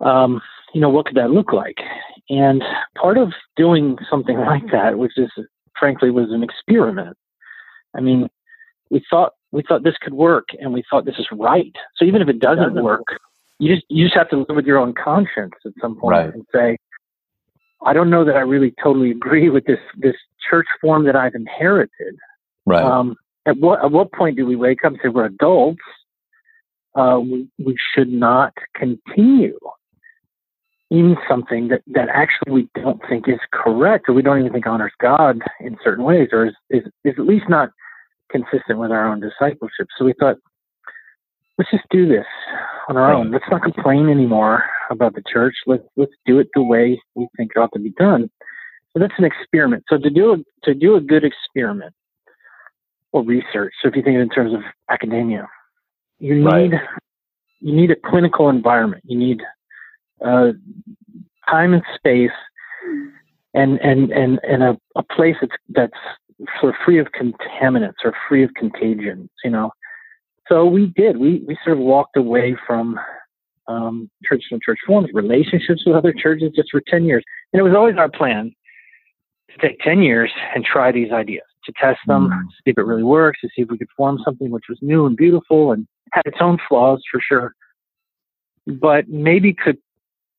Um, 0.00 0.40
you 0.72 0.80
know, 0.80 0.88
what 0.88 1.06
could 1.06 1.16
that 1.16 1.30
look 1.30 1.52
like? 1.52 1.78
And 2.30 2.62
part 2.96 3.18
of 3.18 3.32
doing 3.56 3.98
something 4.08 4.38
like 4.46 4.70
that, 4.72 4.98
which 4.98 5.18
is 5.18 5.30
frankly 5.78 6.10
was 6.10 6.30
an 6.30 6.42
experiment. 6.42 7.16
I 7.94 8.00
mean, 8.00 8.28
we 8.90 9.04
thought 9.10 9.32
we 9.52 9.62
thought 9.62 9.84
this 9.84 9.96
could 10.00 10.14
work 10.14 10.48
and 10.60 10.72
we 10.72 10.82
thought 10.88 11.04
this 11.04 11.18
is 11.18 11.26
right. 11.32 11.74
So 11.96 12.04
even 12.04 12.22
if 12.22 12.28
it 12.28 12.40
doesn't, 12.40 12.70
doesn't 12.70 12.82
work, 12.82 13.04
you 13.58 13.74
just 13.74 13.86
you 13.88 14.04
just 14.04 14.16
have 14.16 14.28
to 14.30 14.38
live 14.38 14.56
with 14.56 14.66
your 14.66 14.78
own 14.78 14.94
conscience 14.94 15.54
at 15.64 15.72
some 15.80 15.96
point 15.96 16.16
right. 16.16 16.34
and 16.34 16.44
say, 16.52 16.76
I 17.84 17.92
don't 17.92 18.10
know 18.10 18.24
that 18.24 18.36
I 18.36 18.40
really 18.40 18.74
totally 18.82 19.10
agree 19.10 19.50
with 19.50 19.64
this 19.64 19.78
this 19.96 20.16
church 20.48 20.66
form 20.80 21.04
that 21.04 21.16
I've 21.16 21.34
inherited. 21.34 22.16
Right. 22.66 22.82
Um, 22.82 23.16
at 23.46 23.58
what 23.58 23.84
at 23.84 23.90
what 23.90 24.12
point 24.12 24.36
do 24.36 24.46
we 24.46 24.56
wake 24.56 24.84
up 24.84 24.92
and 24.92 25.00
say 25.02 25.08
we're 25.08 25.26
adults? 25.26 25.82
Uh, 26.94 27.18
we 27.20 27.48
we 27.58 27.76
should 27.94 28.12
not 28.12 28.54
continue 28.74 29.58
in 30.90 31.16
something 31.28 31.68
that 31.68 31.82
that 31.86 32.08
actually 32.08 32.52
we 32.52 32.68
don't 32.74 33.00
think 33.08 33.28
is 33.28 33.40
correct, 33.52 34.08
or 34.08 34.12
we 34.12 34.22
don't 34.22 34.38
even 34.40 34.52
think 34.52 34.66
honors 34.66 34.92
God 35.00 35.40
in 35.60 35.76
certain 35.82 36.04
ways, 36.04 36.28
or 36.32 36.46
is 36.46 36.54
is, 36.70 36.84
is 37.04 37.14
at 37.18 37.26
least 37.26 37.48
not 37.48 37.70
consistent 38.30 38.78
with 38.78 38.90
our 38.90 39.06
own 39.06 39.20
discipleship. 39.20 39.88
So 39.98 40.04
we 40.04 40.14
thought, 40.18 40.36
let's 41.58 41.70
just 41.70 41.84
do 41.90 42.08
this 42.08 42.26
on 42.88 42.96
our 42.96 43.12
own. 43.12 43.30
Let's 43.30 43.44
not 43.50 43.62
complain 43.62 44.08
anymore 44.08 44.64
about 44.90 45.14
the 45.14 45.22
church. 45.30 45.54
Let's 45.66 45.84
let's 45.96 46.12
do 46.26 46.38
it 46.38 46.48
the 46.54 46.62
way 46.62 47.00
we 47.14 47.28
think 47.36 47.52
it 47.54 47.58
ought 47.58 47.72
to 47.74 47.80
be 47.80 47.90
done. 47.90 48.30
So 48.92 49.00
that's 49.00 49.14
an 49.18 49.24
experiment. 49.24 49.84
So 49.88 49.98
to 49.98 50.10
do 50.10 50.32
a, 50.32 50.36
to 50.64 50.74
do 50.74 50.96
a 50.96 51.00
good 51.00 51.24
experiment 51.24 51.94
or 53.12 53.24
research, 53.24 53.74
so 53.82 53.88
if 53.88 53.96
you 53.96 54.02
think 54.02 54.16
in 54.16 54.28
terms 54.28 54.54
of 54.54 54.60
academia, 54.90 55.48
you 56.18 56.36
need 56.36 56.44
Right. 56.44 56.72
you 57.60 57.74
need 57.74 57.90
a 57.90 57.96
clinical 57.96 58.48
environment. 58.48 59.02
You 59.06 59.18
need 59.18 59.42
uh, 60.24 60.52
time 61.48 61.74
and 61.74 61.82
space, 61.96 62.30
and 63.52 63.80
and 63.80 64.10
and 64.12 64.40
and 64.42 64.62
a, 64.62 64.78
a 64.96 65.02
place 65.02 65.36
that's 65.40 65.56
that's 65.68 66.50
sort 66.60 66.74
of 66.74 66.80
free 66.84 66.98
of 66.98 67.08
contaminants 67.08 68.04
or 68.04 68.14
free 68.28 68.44
of 68.44 68.50
contagions. 68.54 69.30
You 69.42 69.50
know, 69.50 69.70
so 70.48 70.64
we 70.66 70.86
did. 70.96 71.16
We 71.16 71.42
we 71.46 71.56
sort 71.64 71.78
of 71.78 71.82
walked 71.82 72.16
away 72.16 72.56
from 72.66 72.98
um, 73.66 74.10
church 74.24 74.44
and 74.50 74.60
church 74.60 74.78
forms, 74.86 75.08
relationships 75.14 75.82
with 75.86 75.96
other 75.96 76.12
churches, 76.12 76.52
just 76.54 76.70
for 76.70 76.82
ten 76.86 77.04
years, 77.04 77.24
and 77.52 77.60
it 77.60 77.62
was 77.62 77.74
always 77.74 77.96
our 77.96 78.10
plan 78.10 78.52
to 79.50 79.68
take 79.68 79.78
ten 79.80 80.02
years 80.02 80.30
and 80.54 80.64
try 80.64 80.92
these 80.92 81.12
ideas, 81.12 81.46
to 81.64 81.72
test 81.80 82.00
them, 82.06 82.28
Mm. 82.28 82.42
see 82.64 82.70
if 82.72 82.78
it 82.78 82.84
really 82.84 83.02
works, 83.04 83.40
to 83.40 83.48
see 83.48 83.62
if 83.62 83.70
we 83.70 83.78
could 83.78 83.88
form 83.96 84.18
something 84.24 84.50
which 84.50 84.64
was 84.68 84.78
new 84.82 85.06
and 85.06 85.16
beautiful 85.16 85.72
and 85.72 85.86
had 86.12 86.22
its 86.26 86.38
own 86.40 86.58
flaws 86.68 87.02
for 87.10 87.20
sure, 87.20 87.54
but 88.66 89.08
maybe 89.08 89.52
could 89.52 89.78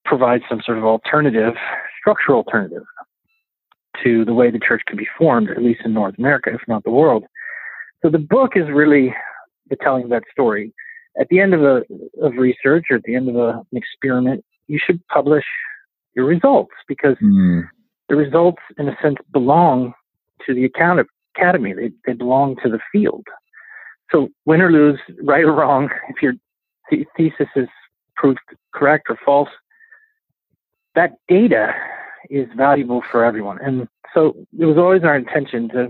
provide 0.06 0.42
some 0.48 0.62
sort 0.62 0.78
of 0.78 0.84
alternative, 0.86 1.56
structural 2.00 2.38
alternative 2.38 2.84
to 4.04 4.26
the 4.26 4.34
way 4.34 4.52
the 4.52 4.60
church 4.60 4.84
could 4.86 4.98
be 4.98 5.08
formed, 5.18 5.50
at 5.50 5.64
least 5.64 5.82
in 5.84 5.94
North 5.94 6.16
America, 6.20 6.52
if 6.54 6.62
not 6.68 6.84
the 6.84 6.92
world. 6.92 7.24
So 8.02 8.10
the 8.10 8.20
book 8.20 8.52
is 8.56 8.66
really 8.70 9.16
the 9.69 9.75
telling 9.77 10.03
of 10.03 10.10
that 10.10 10.24
story. 10.31 10.74
At 11.19 11.27
the 11.29 11.39
end 11.39 11.53
of 11.53 11.62
a 11.63 11.84
of 12.22 12.34
research 12.38 12.86
or 12.89 12.98
at 12.98 13.03
the 13.03 13.15
end 13.15 13.29
of 13.29 13.36
a, 13.36 13.50
an 13.72 13.77
experiment, 13.77 14.43
you 14.67 14.79
should 14.84 15.05
publish 15.07 15.45
your 16.15 16.25
results 16.25 16.74
because 16.88 17.17
Mm. 17.22 17.67
the 18.10 18.15
results, 18.15 18.62
in 18.77 18.88
a 18.89 18.98
sense, 19.01 19.17
belong 19.31 19.93
to 20.45 20.53
the 20.53 20.65
account 20.65 21.05
academy. 21.36 21.74
They, 21.74 21.91
they 22.05 22.13
belong 22.13 22.55
to 22.63 22.69
the 22.69 22.79
field. 22.91 23.25
So 24.12 24.29
win 24.45 24.62
or 24.62 24.72
lose, 24.72 25.00
right 25.24 25.43
or 25.43 25.53
wrong, 25.53 25.89
if 26.10 26.22
your 26.22 26.34
the- 26.91 27.05
thesis 27.17 27.48
is 27.55 27.67
proved 28.15 28.39
correct 28.74 29.07
or 29.10 29.17
false, 29.25 29.50
that 30.95 31.13
data 31.27 31.74
is 32.29 32.48
valuable 32.55 33.01
for 33.12 33.24
everyone. 33.25 33.60
And 33.62 33.88
so 34.13 34.34
it 34.57 34.65
was 34.65 34.77
always 34.77 35.03
our 35.03 35.15
intention 35.15 35.69
to 35.69 35.89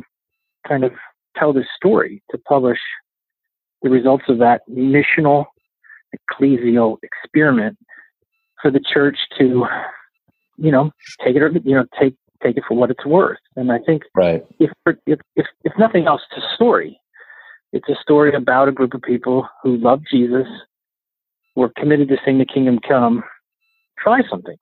kind 0.68 0.84
of 0.84 0.92
tell 1.38 1.54
this 1.54 1.68
story, 1.76 2.24
to 2.32 2.38
publish 2.40 2.80
the 3.86 3.92
results 3.92 4.24
of 4.30 4.40
that 4.40 4.62
missional 4.68 5.46
ecclesial 6.18 6.98
experiment 7.04 7.78
for 8.60 8.72
the 8.72 8.80
church 8.80 9.16
to, 9.38 9.68
you 10.58 10.72
know, 10.72 10.90
take 11.24 11.36
it 11.36 11.44
or 11.44 11.52
you 11.64 11.76
know, 11.76 11.86
take 11.98 12.16
take 12.44 12.58
it 12.58 12.64
for 12.68 12.76
what 12.76 12.90
it's 12.90 13.06
worth. 13.06 13.38
And 13.56 13.72
I 13.72 13.78
think 13.86 14.02
Right. 14.16 14.44
if 14.60 14.72
if 15.06 15.20
if, 15.36 15.46
if 15.64 15.74
nothing 15.78 16.08
else, 16.08 16.22
it's 16.32 16.44
a 16.44 16.56
story. 16.56 17.00
It's 17.74 17.88
a 17.88 17.96
story 18.02 18.34
about 18.34 18.68
a 18.68 18.72
group 18.72 18.96
of 18.96 19.04
people 19.04 19.48
who 19.62 19.78
love 19.78 20.02
Jesus, 20.10 20.48
were 21.56 21.72
committed 21.78 22.10
to 22.10 22.18
seeing 22.26 22.40
the 22.40 22.46
kingdom 22.46 22.80
come. 22.80 23.24
Try 24.00 24.22
something 24.28 24.58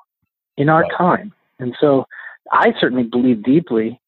in 0.58 0.68
our 0.68 0.82
Right. 0.82 0.98
time, 0.98 1.34
and 1.60 1.74
so 1.80 2.06
I 2.52 2.74
certainly 2.78 3.04
believe 3.04 3.42
deeply 3.44 4.02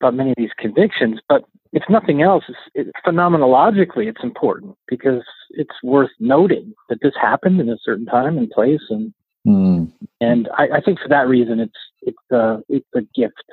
about 0.00 0.14
many 0.14 0.30
of 0.30 0.36
these 0.36 0.50
convictions. 0.58 1.20
But 1.28 1.44
if 1.72 1.82
nothing 1.88 2.22
else, 2.22 2.44
it's, 2.48 2.58
it, 2.88 2.92
phenomenologically, 3.06 4.06
it's 4.06 4.22
important 4.22 4.76
because 4.88 5.22
it's 5.50 5.74
worth 5.82 6.10
noting 6.20 6.72
that 6.88 6.98
this 7.02 7.14
happened 7.20 7.60
in 7.60 7.68
a 7.68 7.78
certain 7.84 8.06
time 8.06 8.38
and 8.38 8.50
place, 8.50 8.82
and 8.90 9.12
Mm. 9.46 9.92
and 10.20 10.48
I, 10.56 10.68
I 10.76 10.80
think 10.80 10.98
for 11.00 11.08
that 11.08 11.28
reason, 11.28 11.60
it's 11.60 11.72
it's 12.02 12.30
a 12.32 12.62
it's 12.68 12.88
a 12.94 13.02
gift. 13.14 13.44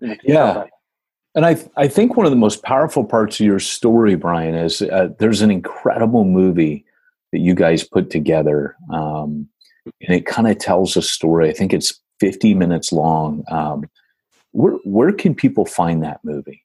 And 0.00 0.18
Yeah. 0.22 0.64
And 1.34 1.44
I, 1.44 1.56
I 1.76 1.88
think 1.88 2.16
one 2.16 2.26
of 2.26 2.32
the 2.32 2.36
most 2.36 2.62
powerful 2.62 3.04
parts 3.04 3.38
of 3.38 3.46
your 3.46 3.60
story, 3.60 4.16
Brian, 4.16 4.54
is 4.54 4.82
uh, 4.82 5.08
there's 5.18 5.42
an 5.42 5.50
incredible 5.50 6.24
movie 6.24 6.84
that 7.32 7.40
you 7.40 7.54
guys 7.54 7.84
put 7.84 8.10
together, 8.10 8.74
um, 8.92 9.48
and 10.00 10.16
it 10.16 10.26
kind 10.26 10.48
of 10.48 10.58
tells 10.58 10.96
a 10.96 11.02
story. 11.02 11.48
I 11.48 11.52
think 11.52 11.72
it's 11.72 12.00
50 12.20 12.54
minutes 12.54 12.92
long. 12.92 13.44
Um, 13.50 13.84
where 14.52 14.74
where 14.84 15.12
can 15.12 15.34
people 15.34 15.64
find 15.64 16.02
that 16.02 16.20
movie? 16.24 16.64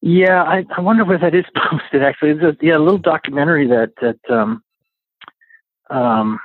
Yeah, 0.00 0.42
I, 0.44 0.64
I 0.76 0.80
wonder 0.80 1.04
where 1.04 1.18
that 1.18 1.34
is 1.34 1.44
posted. 1.70 2.02
Actually, 2.02 2.30
it's 2.30 2.42
a, 2.42 2.56
yeah, 2.64 2.76
a 2.76 2.78
little 2.78 2.98
documentary 2.98 3.66
that 3.68 3.92
that 4.00 4.18
um, 4.34 4.62
um, 5.90 6.38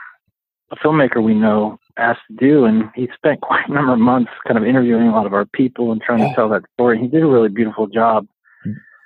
a 0.71 0.75
filmmaker 0.77 1.21
we 1.23 1.33
know 1.35 1.79
asked 1.97 2.21
to 2.29 2.35
do, 2.35 2.65
and 2.65 2.89
he 2.95 3.07
spent 3.15 3.41
quite 3.41 3.67
a 3.67 3.73
number 3.73 3.93
of 3.93 3.99
months 3.99 4.31
kind 4.47 4.57
of 4.57 4.65
interviewing 4.65 5.07
a 5.07 5.11
lot 5.11 5.25
of 5.25 5.33
our 5.33 5.45
people 5.45 5.91
and 5.91 6.01
trying 6.01 6.19
Yeah. 6.19 6.29
to 6.29 6.35
tell 6.35 6.49
that 6.49 6.63
story. 6.73 6.99
He 6.99 7.07
did 7.07 7.21
a 7.23 7.27
really 7.27 7.49
beautiful 7.49 7.87
job. 7.87 8.27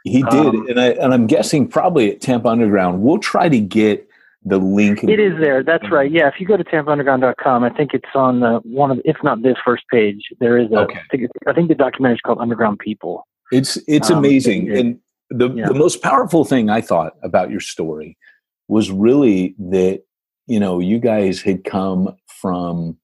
He 0.04 0.24
did, 0.24 0.46
Um, 0.48 0.68
and 0.70 0.80
I 0.80 0.88
and 0.92 1.14
I'm 1.14 1.28
guessing 1.28 1.68
probably 1.68 2.10
at 2.12 2.22
Tampa 2.22 2.48
Underground. 2.48 3.02
We'll 3.02 3.18
try 3.18 3.50
to 3.50 3.60
get 3.60 4.07
the 4.48 4.58
link. 4.58 5.04
It 5.04 5.20
is 5.20 5.34
there. 5.40 5.64
That's 5.64 5.90
right. 5.92 6.10
Yeah, 6.12 6.28
if 6.28 6.36
you 6.40 6.46
go 6.48 6.58
to 6.58 6.64
tampaunderground.com, 6.64 7.64
I 7.64 7.70
think 7.70 7.94
it's 7.94 8.08
on 8.16 8.40
the 8.40 8.60
one 8.64 8.92
of, 8.92 9.02
if 9.06 9.18
not 9.24 9.42
this 9.44 9.58
first 9.64 9.84
page, 9.92 10.22
there 10.40 10.58
is 10.58 10.72
a. 10.72 10.80
Okay. 10.82 11.00
I 11.00 11.18
think, 11.18 11.30
I 11.48 11.54
think 11.54 11.68
the 11.70 11.76
documentary 11.76 12.16
is 12.16 12.22
called 12.22 12.40
Underground 12.40 12.80
People. 12.80 13.28
It's 13.52 13.78
it's 13.88 14.10
Um, 14.12 14.20
amazing, 14.20 14.68
it- 14.68 14.80
and 14.80 15.00
the 15.30 15.50
yeah. 15.52 15.68
the 15.68 15.74
most 15.74 16.02
powerful 16.02 16.46
thing 16.46 16.70
I 16.70 16.82
thought 16.82 17.14
about 17.24 17.50
your 17.52 17.60
story 17.60 18.18
was 18.68 18.92
really 18.92 19.56
that 19.60 20.02
you 20.48 20.60
know 20.60 20.80
you 20.80 21.00
guys 21.00 21.42
had 21.42 21.64
come 21.64 22.16
from 22.42 22.98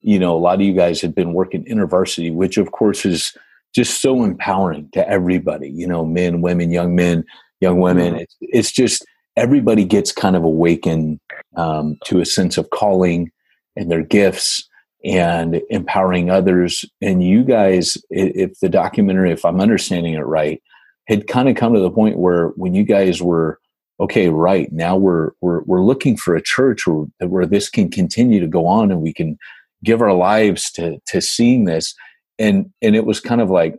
you 0.00 0.18
know 0.18 0.34
a 0.36 0.38
lot 0.38 0.54
of 0.56 0.60
you 0.62 0.72
guys 0.74 1.00
had 1.00 1.14
been 1.14 1.32
working 1.32 1.64
intervarsity, 1.64 2.32
which 2.34 2.56
of 2.58 2.72
course 2.72 3.04
is 3.04 3.36
just 3.74 4.00
so 4.00 4.24
empowering 4.24 4.88
to 4.92 5.06
everybody. 5.08 5.68
You 5.70 5.86
know, 5.86 6.04
men, 6.04 6.40
women, 6.40 6.70
young 6.70 6.94
men, 6.94 7.24
young 7.60 7.80
women. 7.80 8.14
Mhm. 8.14 8.20
It's 8.20 8.36
it's 8.40 8.72
just 8.72 9.04
everybody 9.38 9.84
gets 9.84 10.10
kind 10.10 10.34
of 10.34 10.42
awakened 10.42 11.20
um, 11.56 11.96
to 12.04 12.20
a 12.20 12.26
sense 12.26 12.58
of 12.58 12.70
calling 12.70 13.30
and 13.76 13.90
their 13.90 14.02
gifts 14.02 14.68
and 15.04 15.62
empowering 15.70 16.28
others. 16.28 16.84
And 17.00 17.22
you 17.22 17.44
guys, 17.44 17.96
if 18.10 18.58
the 18.60 18.68
documentary, 18.68 19.30
if 19.30 19.44
I'm 19.44 19.60
understanding 19.60 20.14
it 20.14 20.26
right, 20.26 20.60
had 21.06 21.28
kind 21.28 21.48
of 21.48 21.56
come 21.56 21.72
to 21.72 21.80
the 21.80 21.90
point 21.90 22.18
where 22.18 22.48
when 22.56 22.74
you 22.74 22.84
guys 22.84 23.22
were 23.22 23.60
okay, 24.00 24.28
right 24.28 24.70
now 24.72 24.96
we're 24.96 25.30
we're 25.40 25.62
we're 25.62 25.84
looking 25.84 26.16
for 26.16 26.34
a 26.34 26.42
church 26.42 26.86
where 26.86 27.06
where 27.20 27.46
this 27.46 27.70
can 27.70 27.90
continue 27.90 28.40
to 28.40 28.48
go 28.48 28.66
on 28.66 28.90
and 28.90 29.00
we 29.00 29.12
can 29.12 29.38
give 29.84 30.02
our 30.02 30.12
lives 30.12 30.70
to 30.72 30.98
to 31.06 31.20
seeing 31.20 31.64
this. 31.64 31.94
And 32.40 32.70
and 32.82 32.96
it 32.96 33.06
was 33.06 33.20
kind 33.20 33.40
of 33.40 33.50
like 33.50 33.76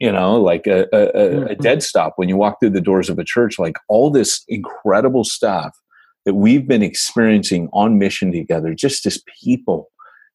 you 0.00 0.10
know 0.10 0.40
like 0.40 0.66
a, 0.66 0.86
a, 0.92 1.00
a- 1.14 1.42
a 1.52 1.54
Mhm. 1.54 1.58
dead 1.60 1.82
stop 1.82 2.14
when 2.16 2.28
you 2.28 2.36
walk 2.36 2.58
through 2.58 2.70
the 2.70 2.80
doors 2.80 3.08
of 3.10 3.18
a 3.18 3.24
church 3.24 3.58
like 3.58 3.76
all 3.88 4.10
this 4.10 4.42
incredible 4.48 5.24
stuff 5.24 5.76
that 6.26 6.34
we've 6.34 6.66
been 6.66 6.82
experiencing 6.82 7.68
on 7.72 7.98
mission 7.98 8.32
together 8.32 8.74
just 8.74 9.06
as 9.06 9.22
people 9.42 9.88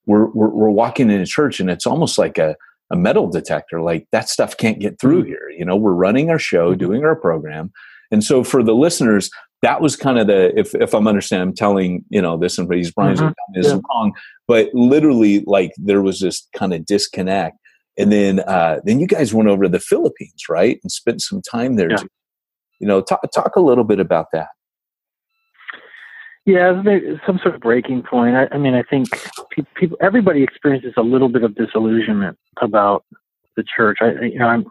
we're, 0.08 0.28
we're, 0.34 0.50
we're 0.50 0.70
walking 0.70 1.10
in 1.10 1.20
a 1.20 1.26
church 1.26 1.60
and 1.60 1.70
it's 1.70 1.88
almost 1.88 2.18
like 2.20 2.38
a, 2.38 2.56
a 2.92 2.96
metal 2.96 3.28
detector 3.28 3.82
like 3.82 4.08
that 4.12 4.30
stuff 4.30 4.56
can't 4.58 4.80
get 4.80 5.00
through 5.00 5.24
Mhm. 5.24 5.28
here 5.28 5.50
you 5.58 5.66
know 5.66 5.76
we're 5.76 5.94
running 5.94 6.30
our 6.30 6.40
show 6.40 6.74
Mhm. 6.74 6.78
doing 6.78 7.04
our 7.04 7.16
program 7.16 7.72
and 8.12 8.24
so 8.24 8.44
for 8.44 8.62
the 8.64 8.76
listeners 8.76 9.30
that 9.62 9.82
was 9.82 9.96
kind 9.96 10.20
of 10.20 10.28
the 10.28 10.58
if, 10.60 10.76
if 10.76 10.94
i'm 10.94 11.08
understanding 11.08 11.48
i'm 11.50 11.56
telling 11.56 12.06
you 12.10 12.22
know 12.22 12.38
this 12.38 12.58
and 12.60 12.72
he's 12.72 12.92
brian's 12.92 13.20
Mhm. 13.22 13.34
this 13.56 13.68
Yeah. 13.68 13.80
wrong 13.90 14.14
but 14.48 14.70
literally 14.74 15.44
like 15.48 15.72
there 15.78 16.04
was 16.04 16.20
this 16.20 16.48
kind 16.56 16.72
of 16.74 16.86
disconnect 16.86 17.58
and 17.98 18.12
then 18.12 18.40
uh 18.42 18.80
then 18.84 19.00
you 19.00 19.08
guys 19.08 19.34
went 19.34 19.50
over 19.50 19.64
to 19.64 19.70
the 19.70 19.80
philippines 19.80 20.44
right 20.50 20.80
and 20.84 20.92
spent 20.92 21.22
some 21.22 21.42
time 21.42 21.76
there 21.76 21.92
Yeah. 21.92 21.98
too. 21.98 22.08
you 22.80 22.88
know 22.88 23.02
talk, 23.02 23.22
talk 23.34 23.56
a 23.56 23.62
little 23.62 23.84
bit 23.84 24.00
about 24.00 24.28
that 24.34 24.50
Yeah, 26.46 26.84
some 27.26 27.40
sort 27.42 27.56
of 27.56 27.62
breaking 27.62 28.04
point. 28.04 28.36
I, 28.36 28.48
I 28.52 28.58
mean, 28.60 28.76
I 28.76 28.84
think 28.84 29.08
people, 29.76 29.98
everybody 30.00 30.44
experiences 30.44 30.94
a 30.96 31.02
little 31.02 31.28
bit 31.30 31.44
of 31.44 31.56
disillusionment 31.56 32.38
about 32.62 33.04
the 33.56 33.64
church. 33.76 33.98
I, 34.02 34.12
you 34.26 34.38
know, 34.38 34.48
I'm 34.48 34.66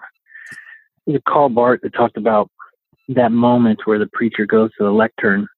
Karl 1.26 1.48
Barth 1.48 1.80
that 1.82 1.92
talked 1.94 2.16
about 2.16 2.48
that 3.08 3.32
moment 3.32 3.80
where 3.86 3.98
the 3.98 4.06
preacher 4.12 4.46
goes 4.46 4.70
to 4.78 4.84
the 4.84 4.90
lectern, 4.92 5.48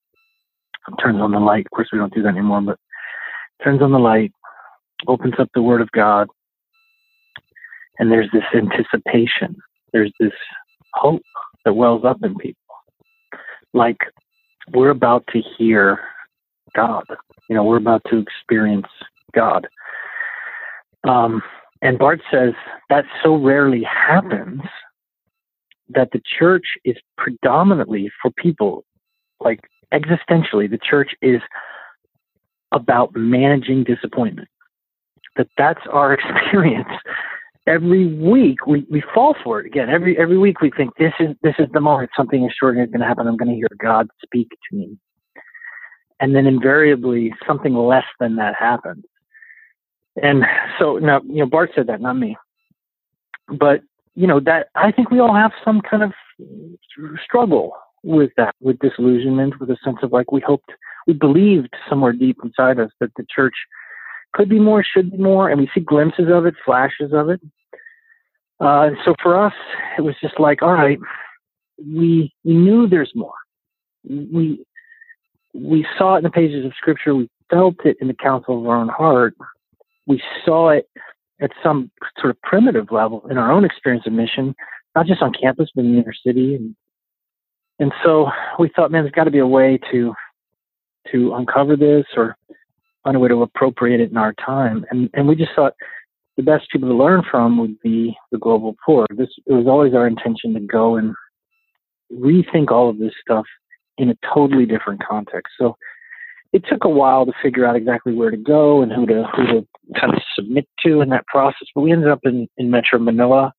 turns 1.03 1.21
on 1.21 1.33
the 1.33 1.39
light. 1.39 1.67
Of 1.67 1.71
course, 1.73 1.89
we 1.93 1.99
don't 1.99 2.15
do 2.15 2.23
that 2.23 2.31
anymore, 2.31 2.63
but 2.63 2.79
turns 3.63 3.83
on 3.83 3.93
the 3.93 3.99
light, 3.99 4.33
opens 5.07 5.35
up 5.39 5.51
the 5.55 5.63
Word 5.63 5.83
of 5.83 5.91
God, 5.93 6.29
and 7.99 8.11
there's 8.11 8.31
this 8.33 8.45
anticipation, 8.55 9.57
there's 9.93 10.13
this 10.21 10.33
hope 10.95 11.23
that 11.65 11.75
wells 11.75 12.05
up 12.05 12.19
in 12.23 12.35
people. 12.37 12.61
Like 13.73 13.99
we're 14.73 14.91
about 14.91 15.25
to 15.33 15.43
hear 15.57 16.01
God. 16.75 17.05
You 17.49 17.57
know, 17.57 17.65
we're 17.65 17.77
about 17.77 18.03
to 18.11 18.19
experience 18.19 18.89
God. 19.35 19.67
Um, 21.09 21.43
and 21.83 21.99
Barth 21.99 22.21
says 22.31 22.55
that 22.91 23.05
so 23.23 23.37
rarely 23.37 23.83
happens 23.85 24.63
that 25.89 26.11
the 26.13 26.21
church 26.39 26.67
is 26.85 26.97
predominantly 27.17 28.11
for 28.21 28.31
people, 28.33 28.85
like 29.41 29.61
existentially, 29.93 30.69
the 30.69 30.81
church 30.83 31.13
is 31.23 31.41
about 32.73 33.15
managing 33.15 33.85
disappointment. 33.85 34.49
That 35.37 35.49
that's 35.57 35.81
our 35.91 36.15
experience. 36.45 36.89
Every 37.67 38.07
week 38.07 38.67
we, 38.67 38.87
we 38.89 39.03
fall 39.13 39.35
for 39.43 39.59
it 39.59 39.67
again. 39.67 39.91
Every 39.91 40.17
every 40.19 40.39
week 40.39 40.61
we 40.61 40.71
think 40.71 40.97
this 40.97 41.13
is 41.19 41.35
this 41.43 41.55
is 41.59 41.67
the 41.73 41.81
moment 41.81 42.11
something 42.17 42.45
extraordinary 42.45 42.87
is 42.87 42.93
going 42.93 43.01
to 43.01 43.07
happen. 43.07 43.27
I'm 43.27 43.37
going 43.37 43.49
to 43.49 43.57
hear 43.57 43.69
God 43.79 44.09
speak 44.23 44.51
to 44.51 44.77
me, 44.77 44.97
and 46.21 46.35
then 46.35 46.47
invariably 46.47 47.35
something 47.47 47.75
less 47.75 48.05
than 48.21 48.37
that 48.37 48.55
happens. 48.57 49.05
And 50.23 50.45
so 50.79 50.99
now 50.99 51.23
you 51.25 51.41
know 51.41 51.47
Barth 51.47 51.71
said 51.75 51.89
that, 51.89 52.01
not 52.01 52.15
me. 52.15 52.37
But 53.49 53.81
you 54.15 54.29
know 54.29 54.39
that 54.41 54.69
I 54.77 54.93
think 54.93 55.11
we 55.11 55.19
all 55.19 55.35
have 55.35 55.51
some 55.65 55.81
kind 55.81 56.05
of 56.05 56.13
struggle 57.25 57.73
with 58.05 58.31
that, 58.37 58.55
with 58.61 58.79
disillusionment, 58.79 59.59
with 59.59 59.71
a 59.71 59.77
sense 59.85 59.99
of 60.03 60.13
like 60.13 60.31
we 60.31 60.41
hoped, 60.41 60.71
we 61.09 61.15
believed 61.15 61.75
somewhere 61.89 62.13
deep 62.13 62.39
inside 62.45 62.79
us 62.79 62.91
that 63.01 63.11
the 63.17 63.27
church 63.29 63.55
could 64.33 64.49
be 64.49 64.61
more, 64.61 64.85
should 64.85 65.11
be 65.11 65.17
more, 65.17 65.49
and 65.49 65.61
we 65.61 65.71
see 65.75 65.81
glimpses 65.81 66.27
of 66.31 66.47
it, 66.47 66.55
flashes 66.65 67.13
of 67.13 67.31
it. 67.31 67.41
Uh, 68.61 68.91
so 69.05 69.15
for 69.23 69.43
us, 69.43 69.55
it 69.99 70.03
was 70.03 70.15
just 70.21 70.39
like, 70.41 70.63
all 70.63 70.73
right, 70.73 70.99
we 71.79 72.33
we 72.45 72.55
knew 72.55 72.89
there's 72.89 73.13
more. 73.15 73.35
We 74.09 74.65
we 75.55 75.87
saw 75.99 76.15
it 76.15 76.19
in 76.19 76.25
the 76.25 76.31
pages 76.31 76.65
of 76.65 76.73
Scripture. 76.77 77.15
We 77.15 77.29
felt 77.51 77.77
it 77.85 77.97
in 78.01 78.09
the 78.09 78.15
counsel 78.15 78.61
of 78.61 78.67
our 78.67 78.77
own 78.77 78.89
heart. 78.89 79.35
We 80.07 80.23
saw 80.45 80.71
it 80.71 80.89
at 81.41 81.51
some 81.63 81.91
sort 82.19 82.31
of 82.31 82.41
primitive 82.43 82.91
level 82.91 83.27
in 83.31 83.39
our 83.39 83.53
own 83.53 83.65
experience 83.65 84.07
of 84.07 84.13
mission, 84.13 84.55
not 84.95 85.07
just 85.07 85.23
on 85.23 85.33
campus, 85.33 85.71
but 85.75 85.85
in 85.85 85.93
the 85.93 85.99
inner 85.99 86.15
city. 86.27 86.55
And, 86.55 86.75
and 87.79 87.93
so 88.03 88.31
we 88.59 88.71
thought, 88.75 88.91
man, 88.91 89.03
there's 89.03 89.13
got 89.13 89.25
to 89.25 89.31
be 89.31 89.39
a 89.39 89.47
way 89.47 89.79
to 89.91 90.15
to 91.13 91.35
uncover 91.35 91.77
this 91.77 92.05
or 92.17 92.37
find 93.07 93.17
a 93.17 93.21
way 93.21 93.29
to 93.29 93.43
appropriate 93.43 94.01
it 94.01 94.11
in 94.11 94.17
our 94.17 94.35
time. 94.35 94.85
And 94.91 95.09
and 95.15 95.29
we 95.29 95.37
just 95.37 95.53
thought 95.55 95.75
the 96.37 96.43
best 96.43 96.71
people 96.71 96.89
to 96.89 96.95
learn 96.95 97.23
from 97.31 97.59
would 97.59 97.81
be 97.81 98.17
the 98.33 98.39
global 98.39 98.75
poor. 98.85 99.07
This 99.11 99.29
it 99.47 99.53
was 99.53 99.67
always 99.67 99.95
our 99.95 100.07
intention 100.07 100.53
to 100.55 100.61
go 100.61 100.97
and 100.97 101.15
rethink 102.13 102.71
all 102.71 102.91
of 102.91 102.99
this 102.99 103.13
stuff 103.21 103.47
in 103.97 104.11
a 104.11 104.17
totally 104.35 104.67
different 104.67 105.03
context. 105.09 105.55
So 105.59 105.77
it 106.53 106.65
took 106.69 106.85
a 106.85 106.89
while 106.89 107.27
to 107.27 107.33
figure 107.43 107.65
out 107.65 107.77
exactly 107.77 108.13
where 108.13 108.31
to 108.31 108.37
go 108.37 108.83
and 108.83 108.93
who 108.93 109.07
to 109.07 109.25
who 109.35 109.47
to 109.47 109.67
kind 110.01 110.13
of 110.13 110.21
submit 110.35 110.69
to 110.85 111.01
in 111.01 111.09
that 111.11 111.27
process. 111.27 111.69
But 111.75 111.83
we 111.83 111.93
ended 111.93 112.11
up 112.11 112.21
in, 112.25 112.49
in 112.59 112.71
Metro 112.71 112.99
Manila 112.99 113.53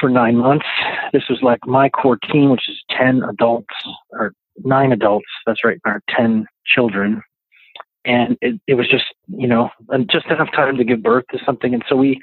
for 0.00 0.10
nine 0.10 0.36
months. 0.36 0.66
This 1.12 1.22
was 1.30 1.38
like 1.42 1.60
my 1.66 1.88
core 1.88 2.18
team, 2.32 2.50
which 2.50 2.68
is 2.68 2.76
ten 2.90 3.22
adults 3.22 3.74
or 4.10 4.32
nine 4.64 4.90
adults. 4.90 5.28
That's 5.46 5.64
right, 5.64 5.78
our 5.84 6.02
ten 6.10 6.46
children. 6.66 7.22
And 8.06 8.38
it, 8.40 8.60
it 8.66 8.74
was 8.74 8.88
just, 8.88 9.04
you 9.26 9.48
know, 9.48 9.68
just 10.08 10.26
enough 10.26 10.52
time 10.54 10.76
to 10.76 10.84
give 10.84 11.02
birth 11.02 11.24
to 11.32 11.38
something. 11.44 11.74
And 11.74 11.84
so 11.88 11.96
we 11.96 12.20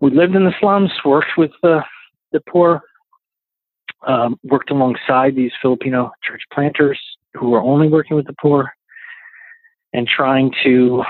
we 0.00 0.10
lived 0.10 0.34
in 0.34 0.44
the 0.44 0.54
slums, 0.60 0.90
worked 1.04 1.36
with 1.36 1.50
the 1.62 1.82
the 2.32 2.40
poor, 2.48 2.82
um, 4.06 4.38
worked 4.44 4.70
alongside 4.70 5.34
these 5.34 5.52
Filipino 5.60 6.12
church 6.22 6.42
planters 6.52 6.98
who 7.34 7.50
were 7.50 7.60
only 7.60 7.88
working 7.88 8.16
with 8.16 8.26
the 8.26 8.36
poor 8.40 8.72
and 9.92 10.06
trying 10.06 10.52
to 10.62 11.02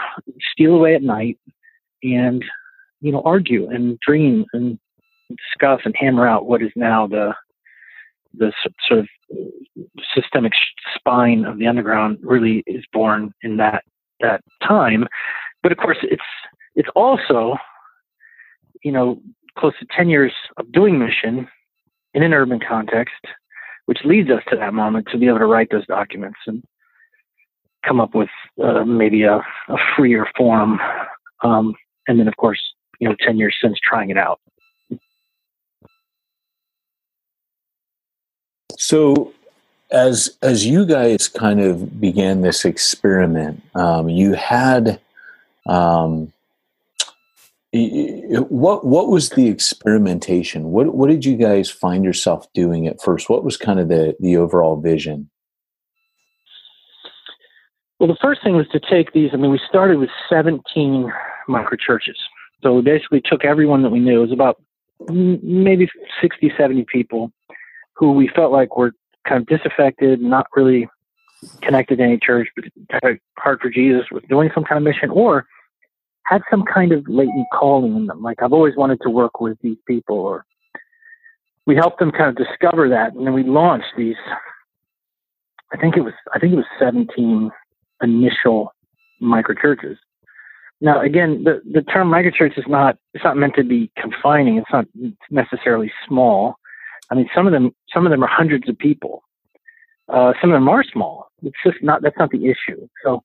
steal 0.52 0.74
away 0.74 0.94
at 0.94 1.02
night 1.02 1.38
and 2.02 2.44
you 3.00 3.12
know 3.12 3.22
argue 3.24 3.68
and 3.70 3.98
dream 4.00 4.44
and 4.52 4.78
discuss 5.28 5.80
and 5.84 5.94
hammer 5.98 6.26
out 6.26 6.46
what 6.46 6.62
is 6.62 6.72
now 6.76 7.06
the 7.06 7.34
the 8.34 8.52
sort 8.88 9.00
of 9.00 9.08
systemic 10.14 10.52
spine 10.94 11.44
of 11.44 11.58
the 11.58 11.66
underground 11.66 12.18
really 12.22 12.62
is 12.66 12.84
born 12.92 13.32
in 13.42 13.56
that 13.56 13.84
that 14.20 14.42
time 14.66 15.06
but 15.62 15.72
of 15.72 15.78
course 15.78 15.98
it's 16.02 16.22
it's 16.74 16.88
also 16.94 17.56
you 18.82 18.92
know 18.92 19.20
close 19.58 19.72
to 19.78 19.86
10 19.96 20.08
years 20.08 20.32
of 20.56 20.70
doing 20.72 20.98
mission 20.98 21.48
in 22.14 22.22
an 22.22 22.32
urban 22.32 22.60
context 22.60 23.26
which 23.86 23.98
leads 24.04 24.30
us 24.30 24.42
to 24.48 24.56
that 24.56 24.72
moment 24.72 25.08
to 25.10 25.18
be 25.18 25.26
able 25.26 25.38
to 25.38 25.46
write 25.46 25.68
those 25.70 25.86
documents 25.86 26.38
and 26.46 26.62
come 27.86 28.00
up 28.00 28.14
with 28.14 28.28
uh, 28.62 28.84
maybe 28.84 29.22
a, 29.22 29.36
a, 29.36 29.76
freer 29.96 30.26
form. 30.36 30.78
Um, 31.42 31.74
and 32.06 32.18
then, 32.18 32.28
of 32.28 32.36
course, 32.36 32.60
you 32.98 33.08
know, 33.08 33.16
10 33.20 33.38
years 33.38 33.56
since 33.62 33.78
trying 33.82 34.10
it 34.10 34.18
out. 34.18 34.40
So, 38.90 39.32
as 39.92 40.36
as 40.42 40.66
you 40.66 40.84
guys 40.84 41.28
kind 41.28 41.60
of 41.60 42.00
began 42.00 42.40
this 42.40 42.64
experiment, 42.64 43.62
um, 43.76 44.08
you 44.08 44.32
had 44.32 44.98
um, 45.64 46.32
what 47.72 48.84
what 48.84 49.06
was 49.06 49.30
the 49.30 49.46
experimentation? 49.46 50.72
What 50.72 50.92
what 50.92 51.08
did 51.08 51.24
you 51.24 51.36
guys 51.36 51.70
find 51.70 52.04
yourself 52.04 52.52
doing 52.52 52.88
at 52.88 53.00
first? 53.00 53.30
What 53.30 53.44
was 53.44 53.56
kind 53.56 53.78
of 53.78 53.86
the 53.86 54.16
the 54.18 54.36
overall 54.36 54.74
vision? 54.74 55.30
Well, 58.00 58.08
the 58.08 58.18
first 58.20 58.42
thing 58.42 58.56
was 58.56 58.66
to 58.72 58.80
take 58.80 59.12
these. 59.12 59.30
I 59.32 59.36
mean, 59.36 59.52
we 59.52 59.60
started 59.68 60.00
with 60.00 60.10
17 60.28 61.12
micro 61.46 61.76
churches. 61.76 62.18
So 62.64 62.74
we 62.74 62.82
basically 62.82 63.20
took 63.20 63.44
everyone 63.44 63.82
that 63.84 63.90
we 63.90 64.00
knew. 64.00 64.18
It 64.18 64.30
was 64.30 64.32
about 64.32 64.60
maybe 65.08 65.88
60, 66.20 66.52
70 66.58 66.86
people 66.92 67.32
who 68.00 68.12
we 68.12 68.28
felt 68.34 68.50
like 68.50 68.78
were 68.78 68.92
kind 69.28 69.42
of 69.42 69.46
disaffected, 69.46 70.22
not 70.22 70.46
really 70.56 70.88
connected 71.62 71.98
to 71.98 72.02
any 72.02 72.18
church, 72.18 72.48
but 72.56 72.64
had 72.88 73.04
a 73.04 73.18
heart 73.38 73.60
for 73.60 73.68
Jesus, 73.68 74.06
was 74.10 74.22
doing 74.28 74.50
some 74.54 74.64
kind 74.64 74.78
of 74.78 74.82
mission, 74.82 75.10
or 75.10 75.46
had 76.24 76.40
some 76.50 76.64
kind 76.64 76.92
of 76.92 77.06
latent 77.06 77.46
calling 77.52 77.94
in 77.94 78.06
them. 78.06 78.22
Like 78.22 78.42
I've 78.42 78.54
always 78.54 78.74
wanted 78.74 79.00
to 79.02 79.10
work 79.10 79.40
with 79.40 79.58
these 79.60 79.76
people, 79.86 80.16
or 80.16 80.46
we 81.66 81.76
helped 81.76 81.98
them 81.98 82.10
kind 82.10 82.30
of 82.30 82.36
discover 82.36 82.88
that, 82.88 83.12
and 83.12 83.26
then 83.26 83.34
we 83.34 83.42
launched 83.42 83.92
these. 83.98 84.16
I 85.72 85.76
think 85.76 85.96
it 85.96 86.00
was 86.00 86.14
I 86.34 86.38
think 86.38 86.54
it 86.54 86.56
was 86.56 86.64
17 86.78 87.50
initial 88.02 88.74
micro 89.20 89.54
churches. 89.54 89.98
Now, 90.80 91.02
again, 91.02 91.44
the, 91.44 91.60
the 91.70 91.82
term 91.82 92.10
microchurch 92.10 92.58
is 92.58 92.64
not 92.66 92.96
it's 93.12 93.24
not 93.24 93.36
meant 93.36 93.54
to 93.56 93.64
be 93.64 93.90
confining. 93.98 94.56
It's 94.56 94.72
not 94.72 94.86
necessarily 95.30 95.92
small. 96.08 96.56
I 97.10 97.14
mean, 97.14 97.28
some 97.34 97.46
of 97.46 97.52
them 97.52 97.72
some 97.92 98.06
of 98.06 98.10
them 98.10 98.22
are 98.22 98.30
hundreds 98.30 98.68
of 98.68 98.78
people. 98.78 99.22
Uh, 100.08 100.32
some 100.40 100.50
of 100.50 100.56
them 100.56 100.68
are 100.68 100.84
small. 100.84 101.28
It's 101.42 101.56
just 101.64 101.78
not 101.82 102.02
that's 102.02 102.18
not 102.18 102.30
the 102.30 102.46
issue. 102.46 102.86
So 103.04 103.22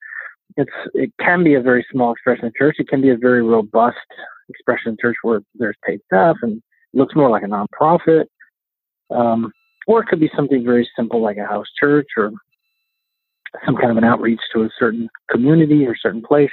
it's 0.58 0.71
it 0.93 1.12
can 1.19 1.43
be 1.43 1.56
a 1.56 1.62
very 1.62 1.86
small 1.91 2.12
expression 2.12 2.45
of 2.45 2.56
church. 2.56 2.76
It 2.80 2.88
can 2.88 3.02
be 3.02 3.10
a 3.10 3.17
very 3.17 3.41
robust 3.43 3.98
expression 4.50 4.91
of 4.91 5.00
church 5.00 5.15
where 5.24 5.41
there's 5.56 5.78
paid 5.86 6.00
staff 6.06 6.38
and 6.41 6.62
looks 6.93 7.15
more 7.15 7.30
like 7.30 7.43
a 7.43 7.48
nonprofit. 7.48 8.26
Um, 9.12 9.52
or 9.88 10.02
it 10.02 10.08
could 10.08 10.19
be 10.19 10.32
something 10.36 10.63
very 10.63 10.89
simple 10.95 11.21
like 11.21 11.38
a 11.38 11.45
house 11.45 11.67
church 11.80 12.08
or 12.17 12.32
some 13.65 13.76
kind 13.76 13.91
of 13.91 13.98
an 13.98 14.04
outreach 14.04 14.39
to 14.54 14.63
a 14.63 14.69
certain 14.80 15.10
community 15.30 15.86
or 15.86 15.95
certain 15.95 16.24
place. 16.24 16.52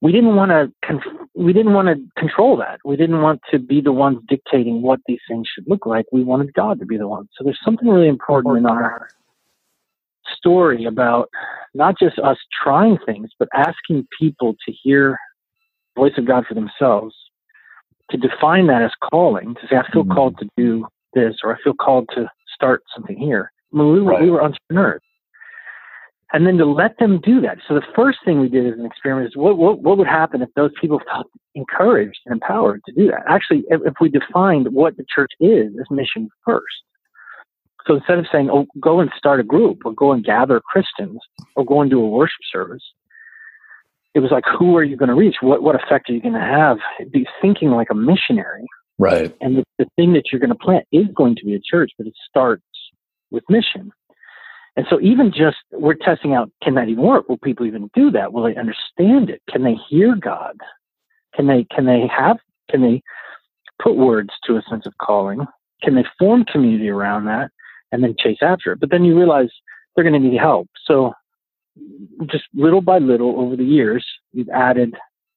We 0.00 0.12
didn't 0.12 0.36
want 0.36 0.50
to 0.50 0.72
we 1.34 1.52
didn't 1.52 1.72
want 1.72 1.88
to 1.88 2.20
control 2.20 2.56
that. 2.58 2.78
We 2.84 2.96
didn't 2.96 3.20
want 3.20 3.40
to 3.50 3.58
be 3.58 3.80
the 3.80 3.92
ones 3.92 4.18
dictating 4.28 4.82
what 4.82 5.00
these 5.06 5.20
things 5.28 5.48
should 5.52 5.68
look 5.68 5.86
like. 5.86 6.06
We 6.12 6.22
wanted 6.22 6.54
God 6.54 6.78
to 6.80 6.86
be 6.86 6.96
the 6.96 7.08
one. 7.08 7.28
So 7.36 7.44
there's 7.44 7.58
something 7.64 7.88
really 7.88 8.08
important 8.08 8.58
in 8.58 8.66
our 8.66 9.08
story 10.36 10.84
about 10.84 11.28
not 11.74 11.96
just 11.98 12.18
us 12.18 12.38
trying 12.62 12.98
things, 13.06 13.30
but 13.38 13.48
asking 13.54 14.06
people 14.20 14.54
to 14.66 14.72
hear 14.72 15.16
the 15.94 16.00
voice 16.00 16.18
of 16.18 16.26
God 16.26 16.44
for 16.46 16.54
themselves, 16.54 17.14
to 18.10 18.16
define 18.16 18.66
that 18.68 18.82
as 18.82 18.92
calling, 19.10 19.54
to 19.54 19.60
say, 19.68 19.76
I 19.76 19.90
feel 19.92 20.02
mm-hmm. 20.02 20.12
called 20.12 20.38
to 20.38 20.48
do 20.56 20.86
this, 21.14 21.36
or 21.42 21.54
I 21.54 21.62
feel 21.62 21.74
called 21.74 22.08
to 22.14 22.30
start 22.54 22.82
something 22.94 23.16
here. 23.16 23.52
I 23.72 23.76
mean, 23.76 23.92
we 23.92 24.00
were, 24.00 24.12
right. 24.12 24.22
we 24.22 24.30
were 24.30 24.42
entrepreneurs 24.42 25.02
and 26.32 26.46
then 26.46 26.58
to 26.58 26.66
let 26.66 26.98
them 26.98 27.20
do 27.22 27.40
that. 27.40 27.58
So 27.66 27.74
the 27.74 27.86
first 27.96 28.18
thing 28.24 28.40
we 28.40 28.48
did 28.48 28.66
as 28.66 28.78
an 28.78 28.84
experiment 28.84 29.28
is 29.28 29.36
what, 29.36 29.56
what, 29.56 29.80
what 29.80 29.96
would 29.96 30.06
happen 30.06 30.42
if 30.42 30.50
those 30.54 30.72
people 30.80 31.00
felt 31.10 31.26
encouraged 31.54 32.18
and 32.26 32.34
empowered 32.34 32.82
to 32.86 32.92
do 32.92 33.06
that? 33.06 33.22
Actually, 33.28 33.64
if, 33.68 33.80
if 33.84 33.94
we 34.00 34.10
defined 34.10 34.68
what 34.72 34.96
the 34.96 35.04
church 35.14 35.32
is 35.40 35.72
as 35.80 35.86
mission 35.90 36.28
first. 36.44 36.64
So 37.86 37.94
instead 37.94 38.18
of 38.18 38.26
saying, 38.30 38.50
oh, 38.52 38.66
go 38.78 39.00
and 39.00 39.10
start 39.16 39.40
a 39.40 39.42
group 39.42 39.86
or 39.86 39.94
go 39.94 40.12
and 40.12 40.22
gather 40.22 40.60
Christians 40.60 41.20
or 41.56 41.64
go 41.64 41.80
and 41.80 41.90
do 41.90 42.00
a 42.00 42.08
worship 42.08 42.40
service, 42.52 42.82
it 44.14 44.20
was 44.20 44.30
like, 44.30 44.44
who 44.58 44.76
are 44.76 44.84
you 44.84 44.96
going 44.96 45.08
to 45.08 45.14
reach? 45.14 45.36
What 45.40 45.62
what 45.62 45.74
effect 45.74 46.10
are 46.10 46.12
you 46.12 46.20
going 46.20 46.34
to 46.34 46.40
have? 46.40 46.78
Be 47.10 47.26
thinking 47.40 47.70
like 47.70 47.88
a 47.90 47.94
missionary, 47.94 48.66
right? 48.98 49.34
And 49.40 49.58
the, 49.58 49.64
the 49.78 49.86
thing 49.96 50.12
that 50.14 50.24
you're 50.30 50.40
going 50.40 50.50
to 50.50 50.56
plant 50.56 50.86
is 50.92 51.06
going 51.14 51.36
to 51.36 51.44
be 51.44 51.54
a 51.54 51.60
church, 51.60 51.92
but 51.96 52.06
it 52.06 52.14
starts 52.28 52.64
with 53.30 53.44
mission. 53.48 53.92
And 54.78 54.86
so, 54.88 55.00
even 55.00 55.32
just 55.32 55.56
we're 55.72 55.94
testing 55.94 56.34
out, 56.34 56.52
can 56.62 56.76
that 56.76 56.88
even 56.88 57.02
work? 57.02 57.28
Will 57.28 57.36
people 57.36 57.66
even 57.66 57.90
do 57.96 58.12
that? 58.12 58.32
Will 58.32 58.44
they 58.44 58.54
understand 58.54 59.28
it? 59.28 59.42
Can 59.50 59.64
they 59.64 59.74
hear 59.90 60.14
God? 60.14 60.56
Can 61.34 61.48
they 61.48 61.66
can 61.74 61.84
they 61.84 62.06
have 62.16 62.36
can 62.70 62.82
they 62.82 63.02
put 63.82 63.96
words 63.96 64.30
to 64.44 64.56
a 64.56 64.62
sense 64.70 64.86
of 64.86 64.92
calling? 65.02 65.44
Can 65.82 65.96
they 65.96 66.04
form 66.16 66.44
community 66.44 66.90
around 66.90 67.24
that 67.24 67.50
and 67.90 68.04
then 68.04 68.14
chase 68.20 68.38
after 68.40 68.70
it? 68.70 68.78
But 68.78 68.90
then 68.90 69.04
you 69.04 69.18
realize 69.18 69.48
they're 69.96 70.08
going 70.08 70.22
to 70.22 70.28
need 70.28 70.38
help. 70.38 70.68
So 70.84 71.12
just 72.30 72.44
little 72.54 72.80
by 72.80 72.98
little 72.98 73.34
over 73.40 73.56
the 73.56 73.64
years, 73.64 74.06
we've 74.32 74.48
added 74.48 74.94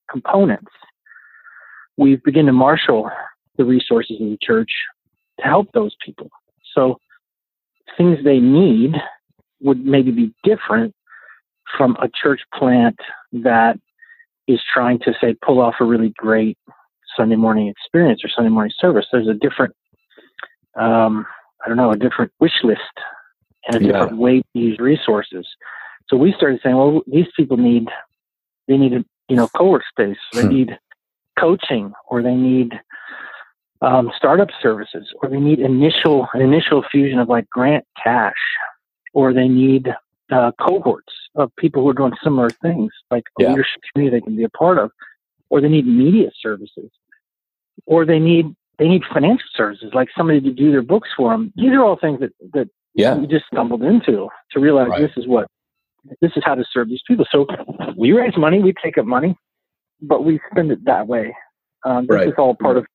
components. 0.08 0.71
We've 1.97 2.21
begun 2.21 2.45
to 2.45 2.54
marshal 2.54 3.10
the 3.58 3.65
resources 3.65 4.21
of 4.21 4.30
the 4.30 4.38
church 4.39 4.69
to 5.39 5.45
help 5.47 5.71
those 5.73 5.95
people. 6.06 6.30
So 6.75 6.99
things 7.97 8.19
they 8.23 8.39
need 8.39 8.93
would 9.62 9.86
maybe 9.86 10.12
be 10.12 10.34
different 10.43 10.93
from 11.78 11.95
a 12.02 12.10
church 12.10 12.41
plant 12.54 13.00
that 13.32 13.80
is 14.47 14.60
trying 14.74 15.00
to 15.00 15.13
say 15.21 15.36
pull 15.45 15.60
off 15.60 15.76
a 15.80 15.86
really 15.86 16.13
great 16.17 16.58
Sunday 17.15 17.36
morning 17.36 17.67
experience 17.67 18.21
or 18.24 18.30
Sunday 18.30 18.50
morning 18.50 18.74
service. 18.80 19.06
There's 19.12 19.28
a 19.28 19.34
different, 19.34 19.76
um, 20.80 21.26
I 21.63 21.67
don't 21.67 21.78
know, 21.78 21.91
a 21.91 21.97
different 21.97 22.32
wish 22.39 22.63
list 22.63 22.82
and 23.67 23.76
a 23.76 23.80
different 23.80 24.17
way 24.17 24.39
to 24.39 24.60
use 24.60 24.80
resources. 24.80 25.47
So 26.08 26.17
we 26.17 26.34
started 26.34 26.60
saying, 26.63 26.76
well, 26.76 27.02
these 27.08 27.28
people 27.38 27.58
need, 27.58 27.88
they 28.67 28.78
need, 28.78 28.93
a, 28.93 29.06
you 29.30 29.36
know, 29.36 29.47
co-work 29.56 29.84
space. 29.89 30.17
They 30.34 30.41
hmm. 30.41 30.50
need 30.50 30.80
coaching 31.39 31.93
or 32.10 32.21
they 32.21 32.36
need 32.36 32.74
um, 33.82 34.12
startup 34.15 34.50
services 34.62 35.08
or 35.21 35.30
they 35.30 35.39
need 35.39 35.60
initial, 35.60 36.28
an 36.34 36.41
initial 36.41 36.84
fusion 36.91 37.19
of 37.19 37.30
like 37.30 37.50
grant 37.50 37.86
cash 38.02 38.34
or 39.13 39.34
they 39.34 39.47
need 39.47 39.93
uh, 40.32 40.52
cohorts 40.60 41.13
of 41.36 41.52
people 41.58 41.84
who 41.84 41.89
are 41.89 41.93
doing 41.93 42.13
similar 42.24 42.50
things, 42.50 42.91
like 43.10 43.24
a 43.39 43.43
yeah. 43.43 43.50
leadership 43.50 43.82
community 43.91 44.17
they 44.17 44.21
can 44.21 44.36
be 44.36 44.43
a 44.43 44.50
part 44.50 44.78
of, 44.78 44.91
or 45.50 45.62
they 45.62 45.69
need 45.69 45.86
media 45.86 46.30
services, 46.41 46.89
or 47.86 48.06
they 48.06 48.19
need 48.19 48.56
they 48.78 48.88
need 48.88 49.04
financial 49.13 49.47
services, 49.56 49.91
like 49.93 50.10
somebody 50.17 50.41
to 50.41 50.52
do 50.52 50.71
their 50.71 50.82
books 50.82 51.10
for 51.15 51.32
them. 51.32 51.54
These 51.56 51.71
are 51.71 51.84
all 51.84 51.97
things 51.97 52.19
that 52.21 52.32
that 52.54 52.69
yeah. 52.93 53.15
we 53.15 53.28
just 53.28 53.45
stumbled 53.52 53.84
into 53.84 54.30
to 54.52 54.60
realize 54.60 54.89
right. 54.89 55.02
this 55.02 55.12
is 55.17 55.28
what 55.28 55.47
this 56.21 56.32
is 56.36 56.43
how 56.45 56.56
to 56.56 56.65
serve 56.71 56.89
these 56.89 57.02
people. 57.08 57.26
So 57.32 57.45
we 57.97 58.12
raise 58.12 58.36
money, 58.38 58.60
we 58.60 58.74
take 58.84 58.97
up 58.97 59.06
money, 59.06 59.36
but 60.02 60.24
we 60.26 60.39
spend 60.50 60.71
it 60.71 60.84
that 60.86 61.08
way. 61.08 61.36
Um, 61.84 62.08
this 62.08 62.15
right. 62.15 62.28
is 62.28 62.34
all 62.38 62.56
part 62.56 62.78
of 62.78 62.86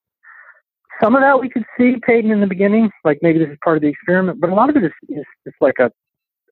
some 1.03 1.15
of 1.15 1.21
that 1.21 1.41
we 1.41 1.49
could 1.49 1.65
see 1.79 1.97
Peyton 2.03 2.31
in 2.31 2.41
the 2.41 2.47
beginning, 2.47 2.91
like 3.05 3.19
maybe 3.21 3.39
this 3.39 3.49
is 3.49 3.59
part 3.63 3.77
of 3.77 3.83
the 3.83 3.89
experiment, 3.89 4.41
but 4.41 4.51
a 4.51 4.55
lot 4.55 4.71
of 4.71 4.77
it 4.77 4.85
is, 4.85 4.93
is 5.09 5.25
just 5.45 5.57
like 5.61 5.79
a, 5.79 5.91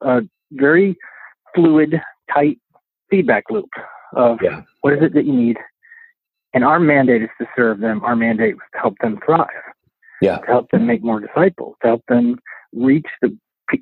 a 0.00 0.22
very 0.52 0.96
fluid, 1.54 2.00
tight 2.32 2.58
feedback 3.10 3.44
loop 3.50 3.70
of 4.14 4.38
yeah. 4.42 4.62
what 4.80 4.94
is 4.94 5.02
it 5.02 5.14
that 5.14 5.24
you 5.24 5.32
need. 5.32 5.58
And 6.52 6.62
our 6.62 6.78
mandate 6.78 7.22
is 7.22 7.30
to 7.40 7.46
serve 7.56 7.80
them. 7.80 8.02
Our 8.04 8.14
mandate 8.14 8.54
is 8.54 8.60
to 8.74 8.78
help 8.78 8.94
them 9.00 9.18
thrive. 9.24 9.48
Yeah. 10.20 10.38
To 10.38 10.46
help 10.46 10.70
them 10.70 10.86
make 10.86 11.02
more 11.02 11.20
disciples, 11.20 11.76
to 11.82 11.88
help 11.88 12.04
them 12.08 12.38
reach 12.72 13.06
the 13.20 13.36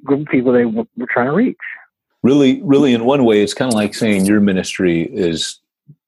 group 0.05 0.22
of 0.22 0.27
people 0.29 0.53
they 0.53 0.64
were 0.64 0.87
trying 1.11 1.27
to 1.27 1.33
reach 1.33 1.57
really 2.22 2.62
really 2.62 2.94
in 2.94 3.05
one 3.05 3.25
way 3.25 3.42
it's 3.42 3.55
kind 3.55 3.70
of 3.70 3.75
like 3.75 3.94
saying 3.94 4.25
your 4.27 4.40
ministry 4.40 5.03
is 5.03 5.61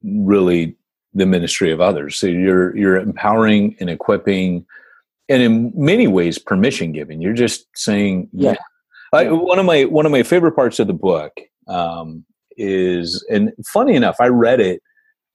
really 0.03 0.75
the 1.13 1.25
ministry 1.25 1.71
of 1.71 1.81
others 1.81 2.17
so 2.17 2.27
you're 2.27 2.75
you're 2.75 2.97
empowering 2.97 3.75
and 3.79 3.89
equipping 3.89 4.65
and 5.29 5.41
in 5.41 5.71
many 5.75 6.07
ways 6.07 6.37
permission 6.37 6.91
giving 6.91 7.21
you're 7.21 7.33
just 7.33 7.67
saying 7.75 8.29
yeah, 8.31 8.55
I, 9.15 9.31
one 9.31 9.59
of 9.59 9.65
my 9.65 9.85
one 9.85 10.05
of 10.05 10.11
my 10.11 10.23
favorite 10.23 10.55
parts 10.55 10.79
of 10.79 10.87
the 10.87 10.93
book 10.93 11.31
um, 11.67 12.25
is 12.57 13.25
and 13.29 13.51
funny 13.67 13.95
enough 13.95 14.17
i 14.19 14.27
read 14.27 14.59
it 14.59 14.81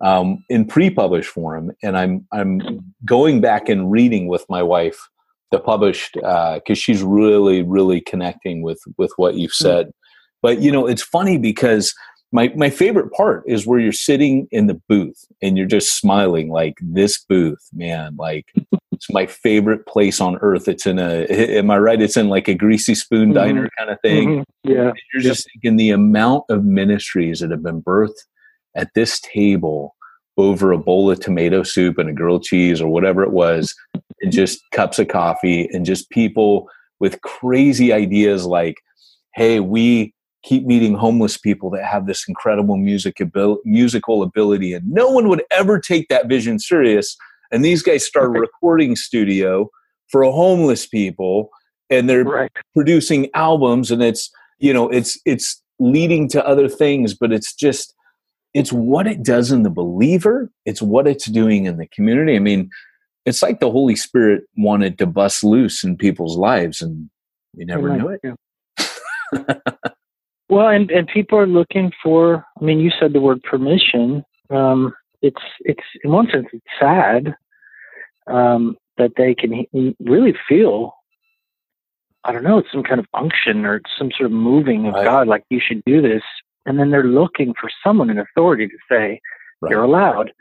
um, 0.00 0.44
in 0.48 0.64
pre-published 0.64 1.30
form 1.30 1.72
and 1.82 1.96
i'm 1.96 2.26
i'm 2.32 2.80
going 3.04 3.40
back 3.40 3.68
and 3.68 3.90
reading 3.90 4.28
with 4.28 4.44
my 4.48 4.62
wife 4.62 4.98
the 5.50 5.58
published 5.58 6.14
because 6.14 6.60
uh, 6.60 6.74
she's 6.74 7.02
really 7.02 7.62
really 7.62 8.00
connecting 8.00 8.62
with 8.62 8.80
with 8.96 9.12
what 9.16 9.34
you've 9.34 9.52
hmm. 9.58 9.64
said 9.64 9.92
but 10.42 10.60
you 10.60 10.72
know, 10.72 10.86
it's 10.86 11.02
funny 11.02 11.38
because 11.38 11.94
my 12.32 12.52
my 12.56 12.70
favorite 12.70 13.12
part 13.12 13.44
is 13.46 13.66
where 13.66 13.80
you're 13.80 13.92
sitting 13.92 14.46
in 14.50 14.66
the 14.66 14.80
booth 14.88 15.24
and 15.42 15.56
you're 15.56 15.66
just 15.66 15.98
smiling 15.98 16.50
like 16.50 16.74
this 16.80 17.22
booth, 17.24 17.68
man, 17.72 18.16
like 18.18 18.52
it's 19.00 19.10
my 19.10 19.24
favorite 19.24 19.86
place 19.86 20.20
on 20.20 20.36
earth. 20.42 20.68
It's 20.68 20.86
in 20.86 20.98
a 20.98 21.24
am 21.30 21.70
I 21.70 21.78
right? 21.78 22.02
It's 22.02 22.18
in 22.18 22.28
like 22.28 22.48
a 22.48 22.54
greasy 22.54 22.94
spoon 22.94 23.30
mm-hmm. 23.30 23.32
diner 23.32 23.70
kind 23.78 23.88
of 23.88 23.98
thing. 24.02 24.28
Mm-hmm. 24.28 24.70
Yeah. 24.70 24.92
You're 25.12 25.22
just 25.22 25.48
thinking 25.50 25.76
the 25.76 25.90
amount 25.90 26.44
of 26.50 26.66
ministries 26.66 27.40
that 27.40 27.50
have 27.50 27.62
been 27.62 27.82
birthed 27.82 28.26
at 28.76 28.90
this 28.94 29.18
table 29.20 29.96
over 30.36 30.70
a 30.70 30.78
bowl 30.78 31.10
of 31.10 31.18
tomato 31.18 31.62
soup 31.62 31.96
and 31.96 32.10
a 32.10 32.12
grilled 32.12 32.42
cheese 32.42 32.80
or 32.80 32.88
whatever 32.88 33.22
it 33.22 33.32
was, 33.32 33.74
and 34.20 34.32
just 34.32 34.60
cups 34.70 34.98
of 34.98 35.08
coffee 35.08 35.68
and 35.72 35.86
just 35.86 36.10
people 36.10 36.68
with 36.98 37.22
crazy 37.22 37.94
ideas 37.94 38.44
like, 38.44 38.76
hey, 39.34 39.60
we 39.60 40.12
keep 40.42 40.64
meeting 40.66 40.94
homeless 40.94 41.38
people 41.38 41.70
that 41.70 41.84
have 41.84 42.06
this 42.06 42.26
incredible 42.28 42.76
music 42.76 43.18
abil- 43.20 43.60
musical 43.64 44.22
ability 44.22 44.72
and 44.72 44.90
no 44.90 45.10
one 45.10 45.28
would 45.28 45.42
ever 45.50 45.78
take 45.78 46.08
that 46.08 46.28
vision 46.28 46.58
serious 46.58 47.16
and 47.50 47.64
these 47.64 47.82
guys 47.82 48.04
start 48.04 48.36
a 48.36 48.40
recording 48.40 48.96
studio 48.96 49.68
for 50.08 50.22
homeless 50.24 50.86
people 50.86 51.50
and 51.88 52.08
they're 52.08 52.24
right. 52.24 52.52
producing 52.74 53.28
albums 53.34 53.90
and 53.90 54.02
it's 54.02 54.30
you 54.58 54.72
know 54.72 54.88
it's 54.88 55.18
it's 55.24 55.62
leading 55.78 56.28
to 56.28 56.46
other 56.46 56.68
things 56.68 57.14
but 57.14 57.32
it's 57.32 57.54
just 57.54 57.94
it's 58.52 58.72
what 58.72 59.06
it 59.06 59.22
does 59.22 59.50
in 59.52 59.62
the 59.62 59.70
believer 59.70 60.50
it's 60.66 60.82
what 60.82 61.06
it's 61.06 61.26
doing 61.26 61.64
in 61.64 61.76
the 61.76 61.86
community 61.88 62.36
i 62.36 62.38
mean 62.38 62.68
it's 63.26 63.42
like 63.42 63.60
the 63.60 63.70
holy 63.70 63.96
spirit 63.96 64.42
wanted 64.56 64.98
to 64.98 65.06
bust 65.06 65.44
loose 65.44 65.84
in 65.84 65.96
people's 65.96 66.36
lives 66.36 66.80
and 66.82 67.08
we 67.54 67.64
never 67.64 67.96
knew 67.96 68.08
it 68.08 68.20
Well, 70.50 70.68
and 70.68 70.90
and 70.90 71.06
people 71.06 71.38
are 71.38 71.46
looking 71.46 71.92
for. 72.02 72.44
I 72.60 72.64
mean, 72.64 72.80
you 72.80 72.90
said 72.98 73.12
the 73.12 73.20
word 73.20 73.40
permission. 73.44 74.24
Um, 74.50 74.92
it's 75.22 75.42
it's 75.60 75.84
in 76.04 76.10
one 76.10 76.28
sense 76.30 76.46
it's 76.52 76.64
sad 76.78 77.34
um, 78.26 78.76
that 78.98 79.12
they 79.16 79.34
can 79.34 79.66
really 80.00 80.34
feel. 80.48 80.94
I 82.24 82.32
don't 82.32 82.44
know. 82.44 82.58
It's 82.58 82.70
some 82.70 82.82
kind 82.82 83.00
of 83.00 83.06
unction 83.14 83.64
or 83.64 83.80
some 83.96 84.10
sort 84.10 84.26
of 84.26 84.32
moving 84.32 84.86
of 84.86 84.94
right. 84.94 85.04
God, 85.04 85.26
like 85.26 85.44
you 85.48 85.60
should 85.60 85.82
do 85.86 86.02
this, 86.02 86.22
and 86.66 86.78
then 86.78 86.90
they're 86.90 87.04
looking 87.04 87.54
for 87.58 87.70
someone 87.84 88.10
in 88.10 88.18
authority 88.18 88.66
to 88.66 88.76
say 88.90 89.20
right. 89.60 89.70
you're 89.70 89.82
allowed. 89.82 90.32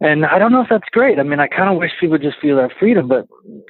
And 0.00 0.26
I 0.26 0.38
don't 0.38 0.52
know 0.52 0.60
if 0.60 0.68
that's 0.68 0.88
great. 0.90 1.18
I 1.18 1.22
mean, 1.22 1.40
I 1.40 1.46
kind 1.46 1.70
of 1.70 1.78
wish 1.78 1.92
people 2.00 2.18
just 2.18 2.38
feel 2.40 2.56
that 2.56 2.72
freedom, 2.78 3.08
but 3.08 3.26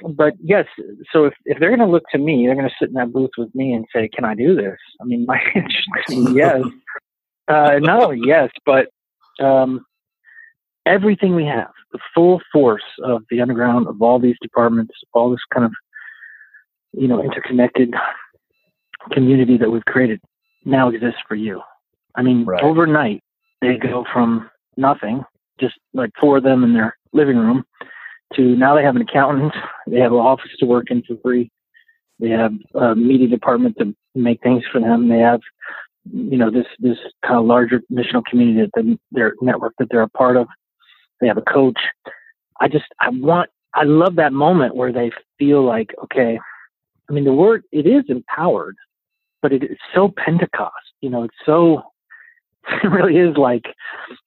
but 0.09 0.33
yes. 0.43 0.65
So 1.13 1.25
if, 1.25 1.33
if 1.45 1.59
they're 1.59 1.69
going 1.69 1.87
to 1.87 1.91
look 1.91 2.03
to 2.11 2.17
me, 2.17 2.45
they're 2.45 2.55
going 2.55 2.67
to 2.67 2.75
sit 2.79 2.89
in 2.89 2.95
that 2.95 3.13
booth 3.13 3.31
with 3.37 3.53
me 3.55 3.71
and 3.73 3.85
say, 3.95 4.09
"Can 4.09 4.25
I 4.25 4.35
do 4.35 4.55
this?" 4.55 4.77
I 4.99 5.05
mean, 5.05 5.25
my 5.25 5.39
answer 5.55 6.31
yes. 6.33 6.61
Uh, 7.47 7.79
no, 7.79 8.11
yes, 8.11 8.49
but 8.65 8.87
um, 9.39 9.85
everything 10.85 11.35
we 11.35 11.45
have, 11.45 11.71
the 11.91 11.99
full 12.13 12.41
force 12.51 12.83
of 13.03 13.23
the 13.29 13.41
underground, 13.41 13.87
of 13.87 14.01
all 14.01 14.19
these 14.19 14.37
departments, 14.41 14.93
all 15.13 15.29
this 15.29 15.39
kind 15.53 15.65
of 15.65 15.73
you 16.93 17.07
know 17.07 17.21
interconnected 17.21 17.93
community 19.11 19.57
that 19.57 19.69
we've 19.69 19.85
created, 19.85 20.19
now 20.63 20.89
exists 20.89 21.19
for 21.27 21.35
you. 21.35 21.61
I 22.15 22.21
mean, 22.21 22.45
right. 22.45 22.63
overnight 22.63 23.21
they 23.61 23.77
go 23.77 24.05
from 24.11 24.49
nothing 24.77 25.23
just 25.59 25.75
like 25.93 26.11
four 26.19 26.37
of 26.37 26.43
them 26.43 26.63
in 26.63 26.73
their 26.73 26.97
living 27.13 27.37
room 27.37 27.63
to 28.35 28.41
now 28.55 28.75
they 28.75 28.83
have 28.83 28.95
an 28.95 29.01
accountant, 29.01 29.53
they 29.87 29.99
have 29.99 30.11
an 30.11 30.17
office 30.17 30.51
to 30.59 30.65
work 30.65 30.89
in 30.89 31.03
for 31.03 31.15
free, 31.23 31.49
they 32.19 32.29
have 32.29 32.53
a 32.73 32.95
media 32.95 33.27
department 33.27 33.77
to 33.79 33.95
make 34.13 34.41
things 34.41 34.63
for 34.71 34.79
them, 34.79 35.09
they 35.09 35.19
have 35.19 35.41
you 36.13 36.37
know 36.37 36.51
this 36.51 36.67
this 36.79 36.97
kind 37.25 37.39
of 37.39 37.45
larger 37.45 37.81
missional 37.91 38.23
community 38.25 38.69
that 38.75 38.97
their 39.11 39.33
network 39.41 39.73
that 39.79 39.87
they're 39.89 40.01
a 40.01 40.09
part 40.09 40.37
of. 40.37 40.47
They 41.21 41.27
have 41.27 41.37
a 41.37 41.41
coach. 41.41 41.79
I 42.59 42.67
just 42.67 42.85
I 42.99 43.09
want 43.09 43.49
I 43.73 43.83
love 43.83 44.15
that 44.15 44.33
moment 44.33 44.75
where 44.75 44.91
they 44.91 45.11
feel 45.37 45.63
like 45.63 45.93
okay. 46.05 46.39
I 47.09 47.13
mean 47.13 47.25
the 47.25 47.33
word 47.33 47.63
it 47.71 47.85
is 47.85 48.03
empowered, 48.09 48.75
but 49.41 49.53
it 49.53 49.63
is 49.63 49.77
so 49.93 50.13
Pentecost. 50.15 50.73
You 51.01 51.09
know, 51.09 51.23
it's 51.23 51.35
so 51.45 51.83
it 52.83 52.87
really 52.87 53.17
is 53.17 53.37
like 53.37 53.65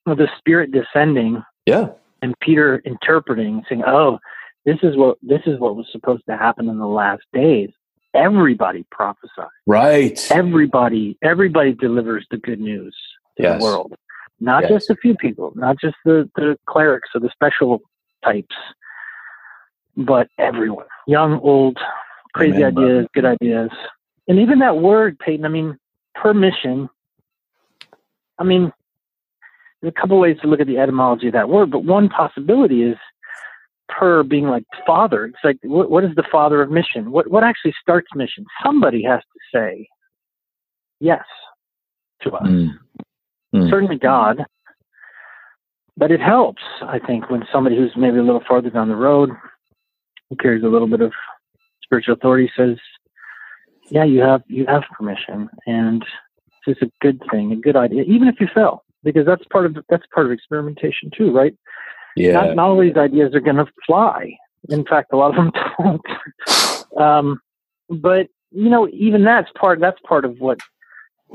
the 0.05 0.27
spirit 0.37 0.71
descending. 0.71 1.43
Yeah. 1.65 1.89
And 2.21 2.37
Peter 2.41 2.81
interpreting, 2.85 3.63
saying, 3.69 3.83
"Oh, 3.85 4.19
this 4.65 4.77
is 4.83 4.97
what 4.97 5.17
this 5.21 5.41
is 5.45 5.59
what 5.59 5.75
was 5.75 5.87
supposed 5.91 6.23
to 6.29 6.35
happen 6.35 6.67
in 6.67 6.77
the 6.77 6.87
last 6.87 7.23
days." 7.33 7.69
Everybody 8.13 8.85
prophesies. 8.91 9.45
Right. 9.67 10.19
Everybody, 10.31 11.17
everybody 11.21 11.73
delivers 11.73 12.25
the 12.31 12.37
good 12.37 12.59
news 12.59 12.95
to 13.37 13.43
yes. 13.43 13.59
the 13.59 13.63
world. 13.63 13.93
Not 14.39 14.63
just 14.67 14.89
a 14.89 14.95
few 14.95 15.15
people, 15.15 15.51
not 15.55 15.79
just 15.79 15.95
the, 16.05 16.29
the 16.35 16.57
clerics 16.65 17.09
or 17.13 17.19
the 17.19 17.29
special 17.29 17.81
types, 18.23 18.55
but 19.97 20.27
everyone, 20.37 20.85
young, 21.07 21.39
old, 21.41 21.77
crazy 22.33 22.63
Amen, 22.63 22.77
ideas, 22.77 23.07
good 23.13 23.25
ideas. 23.25 23.69
And 24.27 24.39
even 24.39 24.59
that 24.59 24.77
word, 24.77 25.19
Peyton, 25.19 25.45
I 25.45 25.49
mean, 25.49 25.77
permission, 26.15 26.89
I 28.37 28.43
mean, 28.43 28.71
there's 29.81 29.93
a 29.95 29.99
couple 29.99 30.19
ways 30.19 30.37
to 30.41 30.47
look 30.47 30.59
at 30.59 30.67
the 30.67 30.77
etymology 30.77 31.27
of 31.27 31.33
that 31.33 31.49
word, 31.49 31.71
but 31.71 31.83
one 31.83 32.09
possibility 32.09 32.83
is 32.83 32.97
per 33.87 34.23
being 34.23 34.47
like 34.47 34.63
father. 34.85 35.25
It's 35.25 35.37
like, 35.43 35.57
what, 35.63 35.89
what 35.89 36.03
is 36.03 36.15
the 36.15 36.23
father 36.31 36.61
of 36.61 36.71
mission? 36.71 37.11
What, 37.11 37.29
what 37.29 37.43
actually 37.43 37.73
starts 37.81 38.07
mission? 38.15 38.45
Somebody 38.63 39.03
has 39.03 39.19
to 39.19 39.57
say 39.57 39.87
yes 40.99 41.23
to 42.21 42.31
us. 42.31 42.47
Mm. 42.47 42.77
Mm. 43.53 43.69
Certainly 43.69 43.97
God. 43.97 44.45
But 45.97 46.11
it 46.11 46.21
helps, 46.21 46.61
I 46.81 46.99
think, 46.99 47.29
when 47.29 47.43
somebody 47.51 47.75
who's 47.75 47.91
maybe 47.97 48.19
a 48.19 48.23
little 48.23 48.43
farther 48.47 48.69
down 48.69 48.87
the 48.87 48.95
road, 48.95 49.31
who 50.29 50.35
carries 50.37 50.63
a 50.63 50.67
little 50.67 50.87
bit 50.87 51.01
of 51.01 51.11
spiritual 51.83 52.13
authority, 52.13 52.49
says, 52.55 52.77
"Yeah, 53.89 54.05
you 54.05 54.21
have 54.21 54.41
you 54.47 54.65
have 54.67 54.83
permission, 54.97 55.49
and 55.65 56.05
this 56.65 56.77
is 56.77 56.87
a 56.87 56.91
good 57.01 57.21
thing, 57.31 57.51
a 57.51 57.57
good 57.57 57.75
idea, 57.75 58.03
even 58.03 58.29
if 58.29 58.39
you 58.39 58.47
fail, 58.53 58.85
because 59.03 59.25
that's 59.25 59.43
part 59.51 59.65
of 59.65 59.77
that's 59.89 60.05
part 60.13 60.25
of 60.25 60.31
experimentation 60.31 61.11
too, 61.15 61.31
right? 61.31 61.53
Yeah. 62.15 62.33
Not, 62.33 62.55
not 62.55 62.69
all 62.69 62.79
these 62.79 62.97
ideas 62.97 63.33
are 63.35 63.39
going 63.39 63.57
to 63.57 63.67
fly. 63.85 64.37
In 64.69 64.85
fact, 64.85 65.13
a 65.13 65.17
lot 65.17 65.29
of 65.29 65.35
them 65.35 65.51
don't. 65.79 67.01
Um, 67.01 67.41
but 67.89 68.27
you 68.51 68.69
know, 68.69 68.87
even 68.89 69.23
that's 69.23 69.49
part 69.59 69.79
that's 69.79 69.99
part 70.07 70.25
of 70.25 70.39
what 70.39 70.59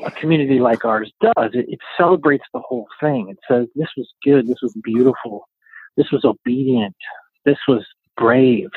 a 0.04 0.10
community 0.12 0.58
like 0.60 0.84
ours 0.84 1.12
does. 1.20 1.50
It, 1.52 1.66
it 1.68 1.78
celebrates 1.96 2.44
the 2.52 2.60
whole 2.60 2.86
thing. 3.00 3.28
It 3.28 3.38
says 3.48 3.68
this 3.74 3.88
was 3.96 4.08
good, 4.24 4.46
this 4.48 4.62
was 4.62 4.74
beautiful, 4.82 5.48
this 5.96 6.10
was 6.10 6.24
obedient, 6.24 6.96
this 7.44 7.58
was 7.68 7.84
brave. 8.16 8.70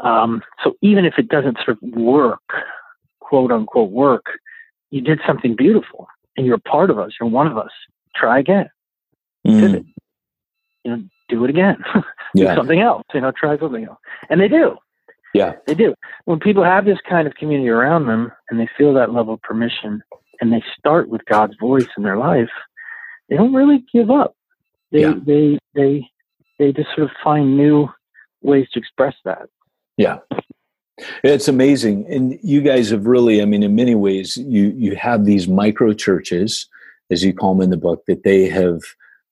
Um, 0.00 0.42
so 0.64 0.74
even 0.82 1.04
if 1.04 1.14
it 1.18 1.28
doesn't 1.28 1.58
sort 1.64 1.78
of 1.82 1.82
work, 1.82 2.40
quote 3.20 3.52
unquote 3.52 3.90
work, 3.90 4.26
you 4.90 5.00
did 5.00 5.20
something 5.26 5.54
beautiful, 5.54 6.08
and 6.36 6.46
you're 6.46 6.56
a 6.56 6.60
part 6.60 6.90
of 6.90 6.98
us. 6.98 7.12
You're 7.20 7.28
one 7.28 7.46
of 7.46 7.58
us. 7.58 7.70
Try 8.16 8.38
again. 8.38 8.68
Mm. 9.46 9.84
You 10.84 10.90
know, 10.90 11.02
do 11.28 11.44
it 11.44 11.50
again. 11.50 11.76
do 11.94 12.02
Yeah. 12.34 12.54
something 12.56 12.80
else. 12.80 13.04
You 13.14 13.20
know, 13.20 13.32
try 13.32 13.58
something 13.58 13.84
else, 13.84 13.98
and 14.28 14.40
they 14.40 14.48
do. 14.48 14.76
Yeah. 15.34 15.54
They 15.66 15.74
do. 15.74 15.94
When 16.24 16.40
people 16.40 16.64
have 16.64 16.84
this 16.84 16.98
kind 17.08 17.26
of 17.26 17.34
community 17.34 17.68
around 17.68 18.06
them 18.06 18.32
and 18.50 18.58
they 18.58 18.68
feel 18.76 18.92
that 18.94 19.12
level 19.12 19.34
of 19.34 19.42
permission 19.42 20.02
and 20.40 20.52
they 20.52 20.62
start 20.78 21.08
with 21.08 21.24
God's 21.26 21.54
voice 21.60 21.86
in 21.96 22.02
their 22.02 22.16
life, 22.16 22.50
they 23.28 23.36
don't 23.36 23.54
really 23.54 23.84
give 23.92 24.10
up. 24.10 24.34
They 24.90 25.02
Yeah. 25.02 25.14
they 25.24 25.58
they 25.74 26.10
they 26.58 26.72
just 26.72 26.88
sort 26.96 27.10
of 27.10 27.10
find 27.22 27.56
new 27.56 27.88
ways 28.42 28.68
to 28.72 28.78
express 28.78 29.14
that. 29.24 29.48
Yeah. 29.96 30.18
It's 31.24 31.48
amazing. 31.48 32.06
And 32.10 32.38
you 32.42 32.60
guys 32.60 32.90
have 32.90 33.06
really, 33.06 33.40
I 33.40 33.44
mean, 33.46 33.62
in 33.62 33.74
many 33.74 33.94
ways, 33.94 34.36
you 34.36 34.74
you 34.76 34.96
have 34.96 35.24
these 35.24 35.48
micro 35.48 35.92
churches, 35.92 36.66
as 37.10 37.24
you 37.24 37.32
call 37.32 37.54
them 37.54 37.62
in 37.62 37.70
the 37.70 37.76
book, 37.76 38.04
that 38.06 38.24
they 38.24 38.48
have 38.48 38.80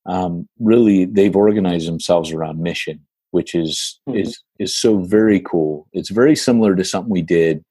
um, 0.07 0.49
really 0.59 1.05
they've 1.05 1.37
organized 1.37 1.87
themselves 1.89 2.33
around 2.33 2.63
mission, 2.63 3.01
which 3.31 3.55
is 3.55 4.01
Mhm. 4.09 4.21
is 4.23 4.41
is 4.59 4.77
so 4.77 4.99
very 4.99 5.41
cool. 5.41 5.87
It's 5.93 6.11
very 6.11 6.35
similar 6.37 6.75
to 6.77 6.85
something 6.85 7.13
we 7.13 7.23
did 7.23 7.65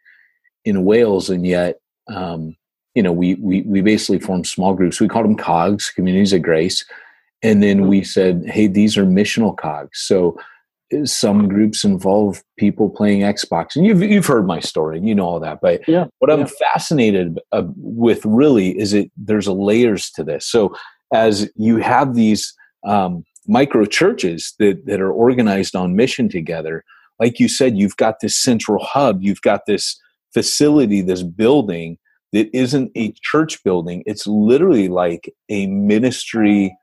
in 0.66 0.86
Wales, 0.86 1.30
and 1.30 1.46
yet 1.46 1.80
um, 2.10 2.56
you 2.96 3.04
know, 3.04 3.12
we 3.12 3.36
we 3.36 3.62
we 3.64 3.82
basically 3.82 4.20
formed 4.20 4.48
small 4.48 4.74
groups. 4.74 5.00
We 5.00 5.08
called 5.08 5.26
them 5.26 5.36
COGS, 5.36 5.92
Communities 5.92 6.34
of 6.34 6.42
Grace, 6.42 6.84
and 7.44 7.62
then 7.62 7.88
we 7.88 8.04
said, 8.04 8.44
hey, 8.48 8.68
these 8.68 8.98
are 8.98 9.06
missional 9.06 9.56
COGS. 9.56 10.00
So 10.00 10.40
some 11.04 11.50
groups 11.50 11.84
involve 11.84 12.42
people 12.58 12.90
playing 12.90 13.22
Xbox, 13.22 13.76
and 13.76 13.86
you've 13.86 14.02
you've 14.02 14.26
heard 14.26 14.48
my 14.48 14.60
story, 14.62 14.98
and 14.98 15.08
you 15.08 15.14
know 15.14 15.26
all 15.26 15.40
that. 15.42 15.60
But 15.62 15.88
Yeah, 15.88 16.06
what 16.20 16.32
I'm 16.32 16.40
yeah. 16.40 16.50
fascinated 16.72 17.40
uh, 17.52 17.64
with 17.76 18.26
really 18.26 18.70
is 18.80 18.94
it 18.94 19.12
there's 19.18 19.48
a 19.48 19.54
layers 19.54 20.10
to 20.12 20.24
this. 20.24 20.46
So 20.46 20.74
as 21.14 21.50
you 21.56 21.78
have 21.78 22.16
these 22.16 22.54
um, 22.86 23.26
micro 23.48 23.86
churches 23.86 24.54
that 24.60 24.86
that 24.86 25.02
are 25.02 25.12
organized 25.12 25.76
on 25.76 25.96
mission 25.96 26.30
together, 26.30 26.84
like 27.20 27.40
you 27.40 27.48
said, 27.48 27.78
you've 27.78 27.98
got 27.98 28.20
this 28.20 28.38
central 28.42 28.84
hub, 28.84 29.22
you've 29.22 29.42
got 29.42 29.66
this 29.66 30.00
facility, 30.34 31.02
this 31.02 31.24
building 31.24 31.98
that 32.34 32.50
isn't 32.56 32.92
a 32.96 33.14
church 33.24 33.64
building. 33.64 34.04
It's 34.06 34.28
literally 34.28 34.90
like 34.90 35.34
a 35.50 35.68
ministry 35.68 36.76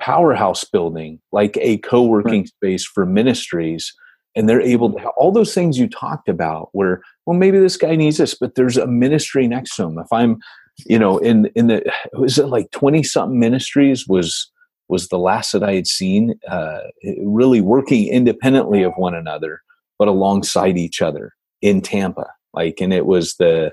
powerhouse 0.00 0.64
building, 0.64 1.20
like 1.32 1.56
a 1.60 1.78
co-working 1.78 2.46
space 2.46 2.84
for 2.84 3.06
ministries. 3.06 3.92
And 4.36 4.48
they're 4.48 4.60
able 4.60 4.92
to 4.92 5.08
all 5.10 5.32
those 5.32 5.54
things 5.54 5.78
you 5.78 5.88
talked 5.88 6.28
about 6.28 6.68
where, 6.72 7.00
well, 7.24 7.38
maybe 7.38 7.58
this 7.58 7.76
guy 7.76 7.94
needs 7.94 8.18
this, 8.18 8.34
but 8.34 8.56
there's 8.56 8.76
a 8.76 8.86
ministry 8.86 9.46
next 9.46 9.76
to 9.76 9.84
him. 9.84 9.98
If 9.98 10.12
I'm, 10.12 10.38
you 10.86 10.98
know, 10.98 11.18
in 11.18 11.46
in 11.54 11.68
the 11.68 11.90
was 12.12 12.38
it 12.38 12.46
like 12.46 12.70
20 12.72 13.02
something 13.02 13.38
ministries 13.38 14.06
was 14.06 14.50
was 14.88 15.08
the 15.08 15.18
last 15.18 15.52
that 15.52 15.62
I 15.62 15.74
had 15.74 15.86
seen, 15.86 16.34
uh, 16.48 16.78
really 17.24 17.60
working 17.60 18.08
independently 18.08 18.82
of 18.82 18.92
one 18.96 19.14
another, 19.14 19.60
but 19.98 20.08
alongside 20.08 20.76
each 20.76 21.00
other 21.02 21.32
in 21.62 21.80
Tampa. 21.80 22.26
Like, 22.52 22.80
and 22.80 22.92
it 22.92 23.06
was 23.06 23.34
the, 23.36 23.72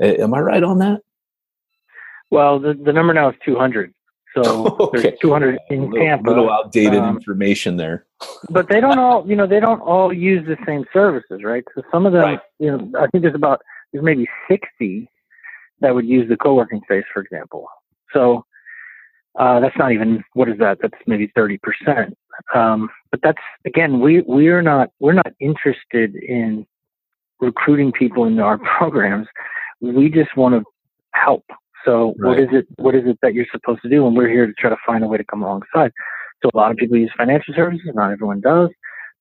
am 0.00 0.34
I 0.34 0.40
right 0.40 0.62
on 0.62 0.78
that? 0.78 1.00
Well, 2.30 2.58
the, 2.58 2.74
the 2.74 2.92
number 2.92 3.12
now 3.12 3.30
is 3.30 3.36
200. 3.44 3.92
So 4.34 4.42
Okay. 4.80 5.02
there's 5.02 5.18
200 5.20 5.54
A 5.70 5.72
in 5.74 5.90
little, 5.90 6.06
Tampa. 6.06 6.28
little 6.30 6.50
outdated 6.50 7.00
um, 7.00 7.16
information 7.16 7.76
there. 7.76 8.06
but 8.48 8.66
they 8.68 8.80
don't 8.80 8.98
all 8.98 9.28
you 9.28 9.36
know 9.36 9.46
they 9.46 9.60
don't 9.60 9.80
all 9.80 10.10
use 10.12 10.46
the 10.46 10.56
same 10.66 10.84
services 10.92 11.42
right 11.44 11.64
so 11.74 11.82
some 11.92 12.06
of 12.06 12.12
them 12.14 12.22
Right. 12.22 12.40
you 12.58 12.70
know 12.70 12.90
i 12.98 13.06
think 13.08 13.22
there's 13.22 13.34
about 13.34 13.60
there's 13.92 14.02
maybe 14.04 14.26
60 14.48 15.10
that 15.80 15.94
would 15.94 16.06
use 16.06 16.28
the 16.30 16.36
co-working 16.38 16.80
space 16.84 17.04
for 17.12 17.20
example 17.20 17.66
so 18.14 18.46
uh, 19.38 19.60
that's 19.60 19.76
not 19.78 19.92
even 19.92 20.22
what 20.34 20.48
is 20.48 20.58
that 20.58 20.78
that's 20.82 20.94
maybe 21.06 21.28
30% 21.36 21.58
um, 22.54 22.88
but 23.10 23.20
that's 23.22 23.38
again 23.66 24.00
we 24.00 24.22
we're 24.22 24.62
not 24.62 24.90
we're 25.00 25.12
not 25.12 25.32
interested 25.40 26.14
in 26.16 26.66
recruiting 27.40 27.92
people 27.92 28.24
into 28.24 28.42
our 28.42 28.58
programs 28.78 29.26
we 29.80 30.08
just 30.08 30.36
want 30.36 30.54
to 30.54 30.62
help 31.14 31.44
so 31.84 32.14
what 32.18 32.36
Right. 32.36 32.40
is 32.40 32.48
it 32.52 32.66
what 32.76 32.94
is 32.94 33.02
it 33.06 33.18
that 33.22 33.34
you're 33.34 33.46
supposed 33.50 33.82
to 33.82 33.88
do 33.88 34.06
and 34.06 34.16
we're 34.16 34.28
here 34.28 34.46
to 34.46 34.52
try 34.52 34.70
to 34.70 34.76
find 34.86 35.02
a 35.04 35.06
way 35.08 35.18
to 35.18 35.24
come 35.24 35.42
alongside 35.42 35.92
so 36.42 36.50
a 36.52 36.56
lot 36.56 36.70
of 36.70 36.76
people 36.76 36.96
use 36.96 37.10
financial 37.16 37.54
services. 37.54 37.88
Not 37.94 38.10
everyone 38.10 38.40
does. 38.40 38.70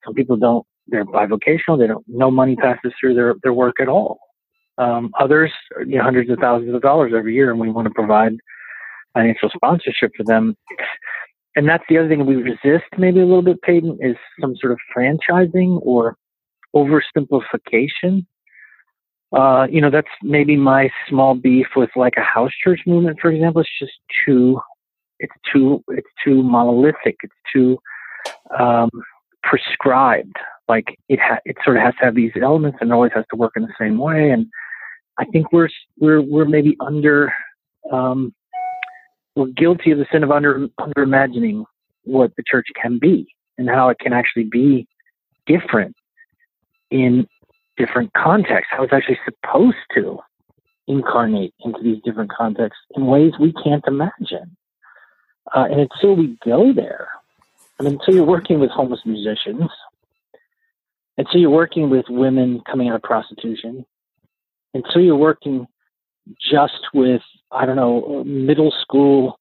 Some 0.03 0.13
people 0.13 0.37
don't. 0.37 0.65
They're 0.87 1.05
bivocational. 1.05 1.77
They 1.79 1.87
don't. 1.87 2.03
No 2.07 2.31
money 2.31 2.55
passes 2.55 2.93
through 2.99 3.13
their 3.13 3.35
their 3.43 3.53
work 3.53 3.75
at 3.79 3.87
all. 3.87 4.19
Um, 4.77 5.11
others, 5.19 5.51
you 5.85 5.97
know, 5.97 6.03
hundreds 6.03 6.29
of 6.31 6.39
thousands 6.39 6.73
of 6.73 6.81
dollars 6.81 7.13
every 7.15 7.35
year, 7.35 7.51
and 7.51 7.59
we 7.59 7.69
want 7.69 7.87
to 7.87 7.93
provide 7.93 8.33
financial 9.13 9.49
sponsorship 9.53 10.11
for 10.15 10.23
them. 10.23 10.55
And 11.55 11.67
that's 11.67 11.83
the 11.89 11.97
other 11.97 12.07
thing 12.07 12.25
we 12.25 12.35
resist, 12.35 12.85
maybe 12.97 13.19
a 13.19 13.25
little 13.25 13.41
bit, 13.41 13.61
Peyton, 13.61 13.97
is 14.01 14.15
some 14.39 14.55
sort 14.55 14.71
of 14.71 14.79
franchising 14.95 15.79
or 15.81 16.15
oversimplification. 16.75 18.25
Uh, 19.33 19.67
you 19.69 19.81
know, 19.81 19.89
that's 19.89 20.07
maybe 20.23 20.55
my 20.55 20.89
small 21.09 21.35
beef 21.35 21.67
with 21.75 21.89
like 21.95 22.13
a 22.17 22.21
house 22.21 22.51
church 22.63 22.81
movement, 22.85 23.19
for 23.21 23.31
example. 23.31 23.61
It's 23.61 23.69
just 23.79 23.93
too 24.25 24.61
it's 25.21 25.33
too 25.53 25.83
it's 25.89 26.09
too 26.23 26.43
monolithic 26.43 27.15
it's 27.23 27.33
too 27.53 27.77
um, 28.59 28.89
prescribed 29.43 30.35
like 30.67 30.97
it 31.07 31.19
ha- 31.21 31.39
it 31.45 31.55
sort 31.63 31.77
of 31.77 31.83
has 31.83 31.93
to 31.95 32.05
have 32.05 32.15
these 32.15 32.31
elements 32.41 32.77
and 32.81 32.91
always 32.91 33.11
has 33.13 33.25
to 33.29 33.37
work 33.37 33.53
in 33.55 33.63
the 33.63 33.73
same 33.79 33.97
way 33.97 34.31
and 34.31 34.47
i 35.19 35.25
think 35.25 35.51
we're 35.53 35.69
we're 35.99 36.21
we're 36.21 36.45
maybe 36.45 36.75
under 36.81 37.31
um, 37.91 38.33
we're 39.35 39.47
guilty 39.47 39.91
of 39.91 39.97
the 39.97 40.05
sin 40.11 40.23
of 40.23 40.31
under 40.31 40.67
under 40.77 41.01
imagining 41.01 41.65
what 42.03 42.35
the 42.35 42.43
church 42.45 42.67
can 42.81 42.99
be 42.99 43.27
and 43.57 43.69
how 43.69 43.89
it 43.89 43.99
can 43.99 44.13
actually 44.13 44.43
be 44.43 44.87
different 45.45 45.95
in 46.89 47.27
different 47.77 48.11
contexts 48.13 48.69
how 48.71 48.83
it's 48.83 48.93
actually 48.93 49.19
supposed 49.25 49.77
to 49.93 50.19
incarnate 50.87 51.53
into 51.63 51.79
these 51.81 52.01
different 52.03 52.31
contexts 52.31 52.81
in 52.95 53.05
ways 53.05 53.31
we 53.39 53.53
can't 53.63 53.83
imagine. 53.87 54.55
Uh, 55.55 55.65
and 55.71 55.79
until 55.79 56.15
we 56.15 56.37
go 56.45 56.73
there, 56.73 57.09
mean, 57.83 57.93
until 57.93 58.13
you're 58.13 58.25
working 58.25 58.59
with 58.59 58.69
homeless 58.69 59.01
musicians, 59.05 59.69
until 61.17 61.41
you're 61.41 61.49
working 61.49 61.89
with 61.89 62.05
women 62.09 62.61
coming 62.69 62.89
out 62.89 62.95
of 62.95 63.01
prostitution, 63.01 63.85
until 64.73 65.01
you're 65.01 65.15
working 65.15 65.67
just 66.39 66.87
with, 66.93 67.21
I 67.51 67.65
don't 67.65 67.75
know, 67.75 68.23
middle 68.25 68.73
school, 68.81 69.39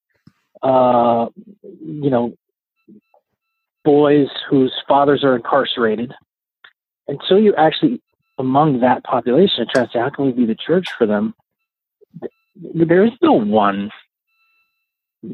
uh, 0.62 1.26
you 1.62 2.10
know, 2.10 2.34
boys 3.84 4.28
whose 4.48 4.72
fathers 4.86 5.24
are 5.24 5.36
incarcerated, 5.36 6.12
until 7.08 7.40
you're 7.40 7.58
actually 7.58 8.00
among 8.38 8.80
that 8.80 9.04
population 9.04 9.60
and 9.60 9.68
trying 9.68 9.86
to 9.86 9.92
say, 9.92 9.98
how 9.98 10.10
can 10.10 10.26
we 10.26 10.32
be 10.32 10.46
the 10.46 10.54
church 10.54 10.86
for 10.96 11.06
them? 11.06 11.34
There 12.56 13.04
is 13.04 13.12
no 13.22 13.32
one 13.32 13.90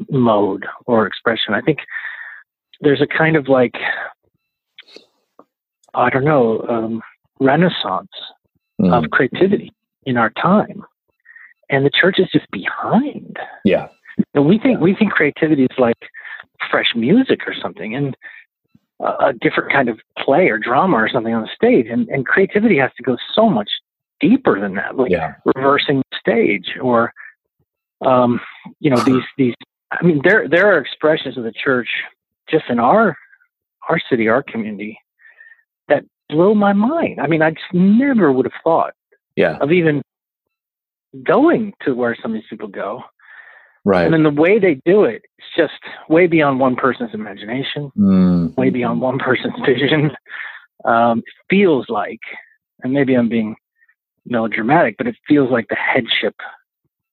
mode 0.09 0.65
or 0.85 1.07
expression. 1.07 1.53
I 1.53 1.61
think 1.61 1.79
there's 2.81 3.01
a 3.01 3.07
kind 3.07 3.35
of 3.35 3.47
like 3.47 3.75
I 5.93 6.09
don't 6.09 6.25
know 6.25 6.61
um, 6.69 7.01
renaissance 7.39 8.09
Mm. 8.79 8.93
of 8.93 9.09
creativity 9.09 9.73
in 10.05 10.17
our 10.17 10.29
time, 10.29 10.85
and 11.69 11.85
the 11.85 11.89
church 11.89 12.19
is 12.19 12.27
just 12.31 12.49
behind. 12.51 13.37
yeah. 13.65 13.87
And 14.33 14.45
we 14.47 14.57
think 14.57 14.79
we 14.79 14.95
think 14.95 15.11
creativity 15.11 15.63
is 15.65 15.77
like 15.77 15.97
fresh 16.71 16.93
music 16.95 17.41
or 17.47 17.53
something, 17.61 17.93
and 17.95 18.17
a, 18.99 19.27
a 19.27 19.33
different 19.39 19.71
kind 19.71 19.89
of 19.89 19.99
play 20.17 20.49
or 20.49 20.57
drama 20.57 20.97
or 20.97 21.07
something 21.09 21.33
on 21.33 21.43
the 21.43 21.49
stage. 21.55 21.85
And, 21.87 22.07
and 22.09 22.25
creativity 22.25 22.77
has 22.79 22.91
to 22.97 23.03
go 23.03 23.15
so 23.35 23.47
much 23.49 23.69
deeper 24.19 24.59
than 24.59 24.73
that, 24.75 24.95
like 24.97 25.11
Yeah. 25.11 25.35
reversing 25.55 25.97
the 26.11 26.17
stage 26.19 26.77
or, 26.81 27.13
um, 28.05 28.39
you 28.79 28.89
know, 28.89 28.99
these 29.05 29.23
these. 29.37 29.53
I 29.91 30.03
mean, 30.03 30.19
there 30.23 30.47
there 30.49 30.67
are 30.73 30.79
expressions 30.79 31.37
of 31.37 31.43
the 31.43 31.51
church 31.53 31.87
just 32.49 32.65
in 32.69 32.79
our 32.79 33.15
our 33.89 33.99
city, 34.09 34.27
our 34.27 34.41
community, 34.43 34.99
that 35.89 36.03
blow 36.29 36.55
my 36.55 36.73
mind. 36.73 37.21
I 37.21 37.27
mean, 37.27 37.41
I 37.43 37.51
just 37.51 37.71
never 37.73 38.31
would 38.33 38.45
have 38.47 38.61
thought 38.63 38.93
Yeah. 39.35 39.57
of 39.61 39.71
even 39.71 40.01
going 41.23 41.73
to 41.85 41.93
where 41.95 42.15
some 42.21 42.31
of 42.31 42.35
these 42.35 42.49
people 42.49 42.67
go. 42.67 43.03
Right. 43.85 44.03
And 44.03 44.13
then 44.13 44.23
the 44.23 44.41
way 44.41 44.59
they 44.59 44.75
do 44.85 45.05
it, 45.05 45.23
it's 45.37 45.47
just 45.55 45.73
way 46.09 46.27
beyond 46.27 46.59
one 46.59 46.75
person's 46.75 47.13
imagination, 47.13 47.91
Mm. 47.97 48.55
way 48.57 48.69
beyond 48.69 48.99
one 49.01 49.17
person's 49.17 49.53
vision. 49.65 50.11
Um, 50.85 51.19
it 51.19 51.25
feels 51.49 51.87
like, 51.89 52.19
and 52.83 52.93
maybe 52.93 53.13
I'm 53.15 53.29
being 53.29 53.55
melodramatic, 54.25 54.95
but 54.97 55.07
it 55.07 55.15
feels 55.27 55.49
like 55.51 55.67
the 55.69 55.75
headship 55.75 56.35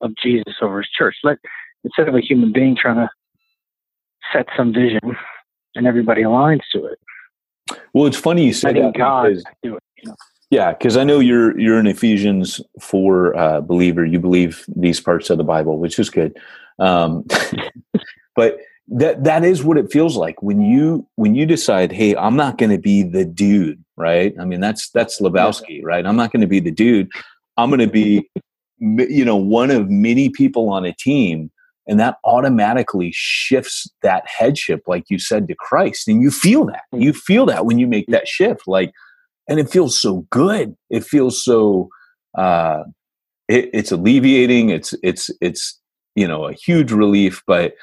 of 0.00 0.12
Jesus 0.22 0.54
over 0.60 0.78
his 0.78 0.90
church. 0.90 1.16
Let 1.22 1.38
instead 1.84 2.08
of 2.08 2.14
a 2.14 2.20
human 2.20 2.52
being 2.52 2.76
trying 2.76 2.96
to 2.96 3.08
set 4.32 4.46
some 4.56 4.72
vision 4.72 5.16
and 5.76 5.86
everybody 5.86 6.22
aligns 6.22 6.62
to 6.72 6.86
it, 6.86 6.98
Well, 7.92 8.06
it's 8.06 8.18
funny 8.18 8.44
you 8.46 8.52
say 8.52 8.68
letting 8.68 8.82
that 8.84 8.94
God 8.96 9.28
because 9.28 9.44
do 9.62 9.76
it. 9.76 9.82
You 10.02 10.08
know? 10.10 10.16
Yeah, 10.54 10.72
because 10.72 10.96
I 10.96 11.02
know 11.02 11.18
you're 11.18 11.58
you're 11.58 11.80
an 11.80 11.88
Ephesians 11.88 12.60
four 12.80 13.36
uh, 13.36 13.60
believer. 13.60 14.04
You 14.04 14.20
believe 14.20 14.64
these 14.68 15.00
parts 15.00 15.28
of 15.28 15.36
the 15.36 15.42
Bible, 15.42 15.78
which 15.80 15.98
is 15.98 16.10
good. 16.10 16.38
Um, 16.78 17.26
but 18.36 18.58
that 18.86 19.24
that 19.24 19.42
is 19.42 19.64
what 19.64 19.78
it 19.78 19.90
feels 19.90 20.16
like 20.16 20.40
when 20.44 20.60
you 20.60 21.08
when 21.16 21.34
you 21.34 21.44
decide, 21.44 21.90
hey, 21.90 22.14
I'm 22.14 22.36
not 22.36 22.56
going 22.56 22.70
to 22.70 22.78
be 22.78 23.02
the 23.02 23.24
dude, 23.24 23.84
right? 23.96 24.32
I 24.40 24.44
mean, 24.44 24.60
that's 24.60 24.90
that's 24.90 25.20
Lebowski, 25.20 25.80
right? 25.82 26.06
I'm 26.06 26.14
not 26.14 26.30
going 26.30 26.42
to 26.42 26.46
be 26.46 26.60
the 26.60 26.70
dude. 26.70 27.10
I'm 27.56 27.68
going 27.68 27.80
to 27.80 27.88
be, 27.88 28.30
you 28.78 29.24
know, 29.24 29.36
one 29.36 29.72
of 29.72 29.90
many 29.90 30.28
people 30.28 30.68
on 30.68 30.84
a 30.84 30.92
team, 30.92 31.50
and 31.88 31.98
that 31.98 32.18
automatically 32.22 33.10
shifts 33.12 33.90
that 34.02 34.22
headship, 34.28 34.82
like 34.86 35.10
you 35.10 35.18
said, 35.18 35.48
to 35.48 35.56
Christ, 35.56 36.06
and 36.06 36.22
you 36.22 36.30
feel 36.30 36.64
that. 36.66 36.82
You 36.92 37.12
feel 37.12 37.44
that 37.46 37.66
when 37.66 37.80
you 37.80 37.88
make 37.88 38.06
that 38.06 38.28
shift, 38.28 38.68
like 38.68 38.92
and 39.48 39.60
it 39.60 39.70
feels 39.70 40.00
so 40.00 40.26
good. 40.30 40.76
It 40.90 41.04
feels 41.04 41.42
so 41.44 41.88
uh 42.36 42.84
it, 43.48 43.70
it's 43.72 43.92
alleviating. 43.92 44.70
It's 44.70 44.94
it's 45.02 45.30
it's 45.40 45.78
you 46.14 46.28
know 46.28 46.46
a 46.46 46.52
huge 46.52 46.92
relief 46.92 47.42
but 47.46 47.74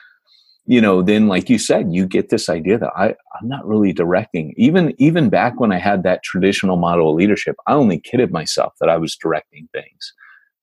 you 0.65 0.80
know 0.80 1.02
then 1.02 1.28
like 1.28 1.50
you 1.50 1.58
said 1.58 1.93
you 1.93 2.06
get 2.06 2.30
this 2.30 2.50
idea 2.50 2.78
that 2.78 2.91
i 2.95 3.08
i'm 3.08 3.47
not 3.47 3.65
really 3.67 3.93
directing. 3.93 4.54
Even 4.58 4.93
even 4.97 5.30
back 5.30 5.60
when 5.60 5.71
i 5.71 5.78
had 5.78 6.04
that 6.04 6.24
traditional 6.24 6.78
model 6.78 7.10
of 7.10 7.15
leadership 7.15 7.56
i 7.67 7.74
only 7.74 8.00
kidded 8.00 8.32
myself 8.32 8.74
that 8.80 8.89
i 8.89 8.97
was 8.97 9.15
directing 9.15 9.67
things. 9.74 10.13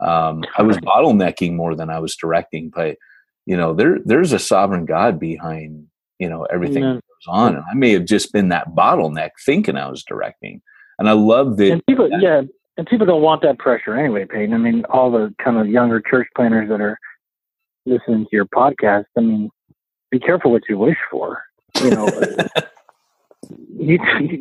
Um 0.00 0.44
i 0.56 0.62
was 0.62 0.78
bottlenecking 0.78 1.54
more 1.54 1.74
than 1.74 1.90
i 1.90 1.98
was 1.98 2.16
directing 2.16 2.70
but 2.74 2.96
you 3.46 3.56
know 3.56 3.74
there 3.74 3.98
there's 4.04 4.32
a 4.32 4.38
sovereign 4.38 4.84
god 4.84 5.18
behind 5.18 5.86
you 6.18 6.28
know 6.28 6.44
everything 6.44 6.84
Amen. 6.84 6.96
that 6.96 7.04
goes 7.08 7.34
on 7.34 7.56
and 7.56 7.64
i 7.70 7.74
may 7.74 7.92
have 7.92 8.04
just 8.04 8.32
been 8.32 8.48
that 8.50 8.74
bottleneck 8.74 9.30
thinking 9.44 9.76
i 9.76 9.88
was 9.88 10.04
directing 10.04 10.62
and 10.98 11.08
I 11.08 11.12
love 11.12 11.56
that. 11.58 11.72
And 11.72 11.86
people, 11.86 12.08
yeah, 12.20 12.42
and 12.76 12.86
people 12.86 13.06
don't 13.06 13.22
want 13.22 13.42
that 13.42 13.58
pressure 13.58 13.96
anyway, 13.98 14.24
Peyton. 14.26 14.54
I 14.54 14.58
mean, 14.58 14.84
all 14.90 15.10
the 15.10 15.34
kind 15.42 15.56
of 15.58 15.68
younger 15.68 16.00
church 16.00 16.28
planters 16.36 16.68
that 16.68 16.80
are 16.80 16.98
listening 17.86 18.24
to 18.24 18.28
your 18.32 18.46
podcast. 18.46 19.04
I 19.16 19.20
mean, 19.20 19.50
be 20.10 20.18
careful 20.18 20.50
what 20.52 20.62
you 20.68 20.78
wish 20.78 20.96
for. 21.10 21.42
You 21.82 21.90
know, 21.90 22.08
you, 23.76 23.98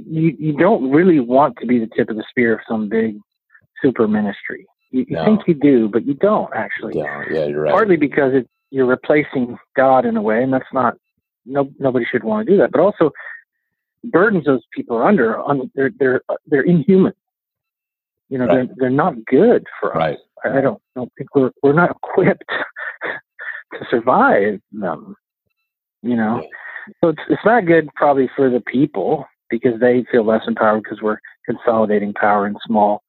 you 0.10 0.36
you 0.40 0.54
don't 0.54 0.90
really 0.92 1.20
want 1.20 1.58
to 1.60 1.66
be 1.68 1.80
the 1.80 1.88
tip 1.96 2.10
of 2.10 2.16
the 2.16 2.24
spear 2.30 2.54
of 2.54 2.60
some 2.68 2.90
big 2.90 3.18
super 3.82 4.08
ministry. 4.08 4.66
You, 4.92 5.06
you 5.08 5.16
No. 5.16 5.26
think 5.26 5.42
you 5.48 5.54
do, 5.54 5.90
but 5.90 6.06
you 6.06 6.14
don't 6.16 6.52
actually. 6.56 6.94
yeah, 6.98 7.24
yeah, 7.32 7.46
you're 7.46 7.62
right. 7.64 7.72
Partly 7.74 7.98
because 7.98 8.34
it, 8.34 8.48
you're 8.72 8.86
replacing 8.86 9.58
God 9.76 10.06
in 10.06 10.18
a 10.18 10.22
way, 10.22 10.42
and 10.44 10.52
that's 10.54 10.72
not. 10.74 10.96
No, 11.46 11.70
nobody 11.80 12.06
should 12.10 12.24
want 12.26 12.46
to 12.46 12.52
do 12.54 12.58
that. 12.58 12.72
But 12.72 12.82
also, 12.82 13.12
burdens 14.12 14.46
those 14.46 14.62
people 14.74 14.98
are 14.98 15.06
under, 15.08 15.38
on, 15.40 15.70
they're 15.76 15.92
they're 16.00 16.22
they're 16.48 16.62
inhuman. 16.62 17.14
You 18.30 18.40
know, 18.40 18.46
Right. 18.46 18.68
they're 18.68 18.76
they're 18.78 18.90
not 18.90 19.14
good 19.26 19.66
for 19.80 19.92
us. 19.96 19.98
right. 19.98 20.18
I 20.54 20.58
I 20.58 20.62
don't 20.62 20.82
don't 20.96 21.12
think 21.18 21.34
we're 21.36 21.52
we're 21.64 21.74
not 21.74 21.92
equipped 22.04 22.44
to 22.50 23.86
survive 23.90 24.60
them. 24.72 25.16
You 26.02 26.16
know, 26.16 26.48
so 27.02 27.10
it's 27.10 27.22
it's 27.30 27.46
not 27.46 27.66
good 27.66 27.90
probably 27.96 28.30
for 28.36 28.50
the 28.50 28.62
people 28.62 29.26
because 29.50 29.80
they 29.80 30.06
feel 30.12 30.24
less 30.26 30.44
empowered 30.48 30.84
because 30.84 31.02
we're 31.02 31.18
consolidating 31.46 32.14
power 32.14 32.46
in 32.48 32.56
small 32.66 33.02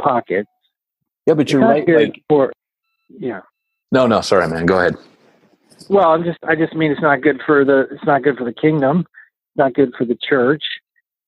pockets. 0.00 0.48
Yeah, 1.26 1.34
but 1.34 1.42
It's 1.42 1.52
you're 1.52 1.60
right. 1.62 1.86
Like, 1.88 2.22
for 2.28 2.52
yeah. 3.08 3.40
no, 3.92 4.06
no, 4.06 4.20
sorry, 4.22 4.48
man. 4.48 4.66
Go 4.66 4.78
ahead. 4.78 4.96
Well, 5.88 6.10
I'm 6.10 6.24
just 6.24 6.38
I 6.46 6.54
just 6.56 6.74
mean 6.74 6.90
it's 6.90 7.00
not 7.00 7.20
good 7.22 7.40
for 7.46 7.64
the 7.64 7.86
it's 7.92 8.04
not 8.04 8.22
good 8.22 8.36
for 8.38 8.44
the 8.44 8.52
kingdom, 8.52 9.06
not 9.56 9.74
good 9.74 9.92
for 9.96 10.04
the 10.04 10.16
church, 10.28 10.62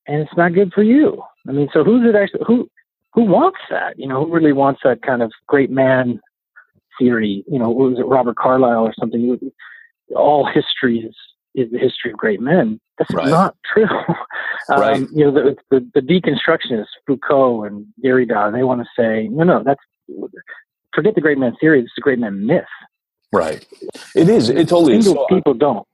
and 0.07 0.21
it's 0.21 0.37
not 0.37 0.55
good 0.55 0.73
for 0.73 0.83
you. 0.83 1.23
I 1.49 1.53
mean, 1.53 1.69
so 1.73 1.85
who's 1.85 2.03
it 2.09 2.17
actually 2.17 2.45
who 2.47 2.69
who 3.13 3.25
wants 3.25 3.59
that? 3.71 3.99
You 3.99 4.09
know, 4.09 4.25
who 4.25 4.33
really 4.33 4.53
wants 4.53 4.81
that 4.85 5.03
kind 5.03 5.23
of 5.23 5.33
great 5.47 5.71
man 5.71 6.21
theory? 6.99 7.45
You 7.49 7.59
know, 7.59 7.71
what 7.71 7.91
was 7.91 7.99
it 7.99 8.07
Robert 8.07 8.37
Carlyle 8.37 8.85
or 8.85 8.95
something? 8.99 9.39
All 10.17 10.47
history 10.47 10.99
is 11.01 11.15
is 11.55 11.71
the 11.71 11.79
history 11.79 12.11
of 12.11 12.17
great 12.17 12.41
men. 12.41 12.81
That's 12.99 13.13
Right. 13.15 13.29
not 13.29 13.57
true. 13.73 13.85
um, 14.69 14.81
Right. 14.81 15.01
You 15.13 15.25
know, 15.27 15.33
the, 15.33 15.57
the 15.71 15.91
the 15.95 16.01
deconstructionists, 16.01 16.87
Foucault 17.07 17.65
and 17.65 17.87
Derrida, 18.03 18.53
they 18.53 18.65
want 18.65 18.81
to 18.83 18.89
say, 18.99 19.29
no, 19.29 19.45
no, 19.45 19.63
that's 19.65 19.81
forget 20.95 21.15
the 21.15 21.21
great 21.21 21.39
man 21.39 21.57
theory. 21.61 21.81
It's 21.81 21.89
is 21.89 21.95
a 21.99 22.01
great 22.01 22.19
man 22.19 22.47
myth. 22.47 22.65
Right. 23.33 23.67
It 24.15 24.29
is. 24.29 24.49
It 24.49 24.69
totally 24.69 24.97
is. 24.97 25.05
Single 25.05 25.27
So, 25.29 25.35
people 25.37 25.55
don't. 25.55 25.87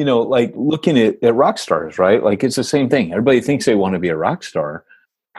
You 0.00 0.06
know, 0.06 0.20
like 0.22 0.52
looking 0.56 0.98
at, 0.98 1.22
at 1.22 1.34
rock 1.34 1.58
stars, 1.58 1.98
right? 1.98 2.22
Like 2.24 2.42
it's 2.42 2.56
the 2.56 2.64
same 2.64 2.88
thing. 2.88 3.10
Everybody 3.12 3.42
thinks 3.42 3.66
they 3.66 3.74
want 3.74 3.92
to 3.92 3.98
be 3.98 4.08
a 4.08 4.16
rock 4.16 4.42
star. 4.42 4.82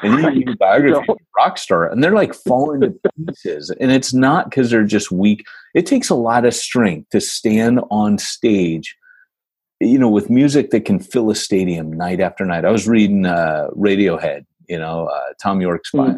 And 0.03 0.19
you 0.19 0.27
read 0.27 0.49
a 0.49 0.55
biography 0.55 1.09
of 1.09 1.17
a 1.17 1.19
rock 1.35 1.57
star 1.57 1.89
and 1.89 2.03
they're 2.03 2.13
like 2.13 2.35
falling 2.35 2.81
to 2.81 2.93
pieces. 3.27 3.71
And 3.79 3.91
it's 3.91 4.13
not 4.13 4.49
because 4.51 4.69
they're 4.69 4.83
just 4.83 5.11
weak. 5.11 5.43
It 5.73 5.87
takes 5.87 6.11
a 6.11 6.15
lot 6.15 6.45
of 6.45 6.53
strength 6.53 7.09
to 7.09 7.19
stand 7.19 7.79
on 7.89 8.19
stage, 8.19 8.95
you 9.79 9.97
know, 9.97 10.09
with 10.09 10.29
music 10.29 10.69
that 10.71 10.85
can 10.85 10.99
fill 10.99 11.31
a 11.31 11.35
stadium 11.35 11.91
night 11.91 12.19
after 12.19 12.45
night. 12.45 12.63
I 12.65 12.71
was 12.71 12.87
reading 12.87 13.25
uh, 13.25 13.67
Radiohead, 13.75 14.45
you 14.69 14.77
know, 14.77 15.07
uh, 15.07 15.33
Thom 15.41 15.59
Yorke's 15.61 15.89
bio, 15.91 16.05
Mm. 16.11 16.17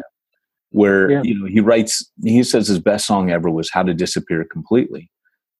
where, 0.70 1.10
Yeah. 1.10 1.22
you 1.24 1.38
know, 1.38 1.46
he 1.46 1.60
writes, 1.60 2.10
he 2.22 2.42
says 2.42 2.68
his 2.68 2.78
best 2.78 3.06
song 3.06 3.30
ever 3.30 3.50
was 3.50 3.70
How 3.70 3.82
to 3.84 3.94
Disappear 3.94 4.44
Completely 4.44 5.10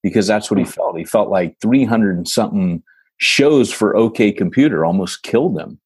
because 0.04 0.26
that's 0.26 0.50
what 0.50 0.58
he 0.58 0.66
felt. 0.66 0.98
He 0.98 1.04
felt 1.04 1.30
like 1.30 1.56
300 1.62 2.16
and 2.18 2.28
something 2.28 2.82
shows 3.16 3.72
for 3.72 3.96
OK 3.96 4.32
Computer 4.32 4.84
almost 4.84 5.22
killed 5.22 5.58
him. 5.58 5.80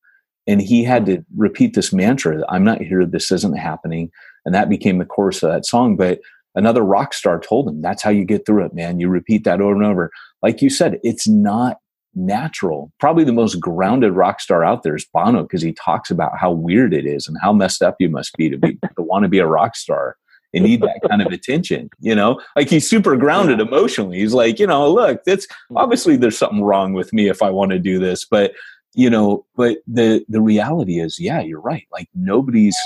And 0.48 0.60
he 0.60 0.82
had 0.82 1.06
to 1.06 1.24
repeat 1.36 1.74
this 1.74 1.92
mantra 1.92 2.42
I'm 2.48 2.64
not 2.64 2.80
here, 2.82 3.06
this 3.06 3.30
isn't 3.30 3.56
happening. 3.56 4.10
And 4.44 4.54
that 4.54 4.68
became 4.68 4.98
the 4.98 5.04
chorus 5.04 5.42
of 5.42 5.50
that 5.50 5.64
song. 5.64 5.96
But 5.96 6.18
another 6.56 6.82
rock 6.82 7.14
star 7.14 7.38
told 7.38 7.68
him, 7.68 7.80
That's 7.80 8.02
how 8.02 8.10
you 8.10 8.24
get 8.24 8.44
through 8.44 8.66
it, 8.66 8.74
man. 8.74 8.98
You 8.98 9.08
repeat 9.08 9.44
that 9.44 9.60
over 9.60 9.74
and 9.74 9.84
over. 9.84 10.10
Like 10.42 10.60
you 10.62 10.68
said, 10.68 10.98
it's 11.04 11.28
not 11.28 11.76
natural. 12.16 12.92
Probably 12.98 13.22
the 13.22 13.32
most 13.32 13.60
grounded 13.60 14.14
rock 14.14 14.40
star 14.40 14.64
out 14.64 14.82
there 14.82 14.96
is 14.96 15.06
Bono 15.14 15.42
because 15.42 15.62
he 15.62 15.74
talks 15.74 16.10
about 16.10 16.36
how 16.36 16.50
weird 16.50 16.92
it 16.92 17.06
is 17.06 17.28
and 17.28 17.36
how 17.40 17.52
messed 17.52 17.82
up 17.82 17.96
you 18.00 18.08
must 18.08 18.36
be 18.36 18.50
to 18.50 18.58
be 18.58 18.74
to 18.74 19.02
want 19.02 19.22
to 19.22 19.28
be 19.28 19.38
a 19.38 19.46
rock 19.46 19.76
star 19.76 20.16
and 20.54 20.64
need 20.64 20.80
that 20.82 21.00
kind 21.08 21.20
of 21.22 21.32
attention. 21.32 21.90
You 22.00 22.14
know, 22.14 22.40
like 22.56 22.68
he's 22.68 22.88
super 22.88 23.16
grounded 23.16 23.60
emotionally. 23.60 24.18
He's 24.18 24.34
like, 24.34 24.58
you 24.58 24.66
know, 24.66 24.90
look, 24.92 25.24
that's 25.24 25.46
obviously 25.76 26.16
there's 26.16 26.38
something 26.38 26.62
wrong 26.62 26.92
with 26.94 27.12
me 27.12 27.28
if 27.28 27.42
I 27.42 27.50
want 27.50 27.72
to 27.72 27.78
do 27.78 27.98
this, 27.98 28.24
but 28.24 28.52
you 28.94 29.10
know, 29.10 29.44
but 29.56 29.78
the 29.86 30.24
the 30.28 30.40
reality 30.40 30.98
is, 30.98 31.18
yeah, 31.18 31.40
you're 31.40 31.60
right. 31.60 31.86
Like 31.92 32.08
nobody's 32.14 32.76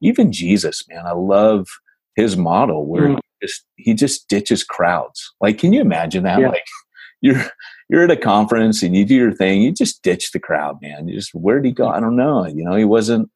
even 0.00 0.32
Jesus, 0.32 0.82
man. 0.88 1.06
I 1.06 1.12
love 1.12 1.68
his 2.16 2.36
model 2.36 2.86
where 2.86 3.08
Mm. 3.08 3.14
he 3.40 3.46
just 3.46 3.64
he 3.76 3.94
just 3.94 4.28
ditches 4.28 4.64
crowds. 4.64 5.32
Like, 5.40 5.58
can 5.58 5.72
you 5.72 5.80
imagine 5.80 6.24
that? 6.24 6.40
Yeah. 6.40 6.48
Like 6.48 6.66
you're 7.20 7.42
you're 7.90 8.04
at 8.04 8.10
a 8.10 8.16
conference 8.16 8.82
and 8.82 8.96
you 8.96 9.04
do 9.04 9.14
your 9.14 9.32
thing, 9.32 9.60
you 9.62 9.72
just 9.72 10.02
ditch 10.02 10.32
the 10.32 10.40
crowd, 10.40 10.78
man. 10.80 11.06
You 11.08 11.16
just 11.16 11.34
where'd 11.34 11.66
he 11.66 11.72
go? 11.72 11.88
I 11.88 12.00
don't 12.00 12.16
know. 12.16 12.46
You 12.46 12.64
know, 12.64 12.74
he 12.74 12.84
wasn't 12.86 13.28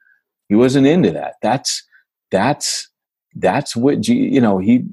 he 0.48 0.54
wasn't 0.54 0.86
into 0.86 1.10
that. 1.12 1.34
That's 1.42 1.82
that's 2.30 2.88
that's 3.36 3.74
what 3.76 4.00
G, 4.00 4.14
you 4.14 4.40
know 4.40 4.58
he 4.58 4.84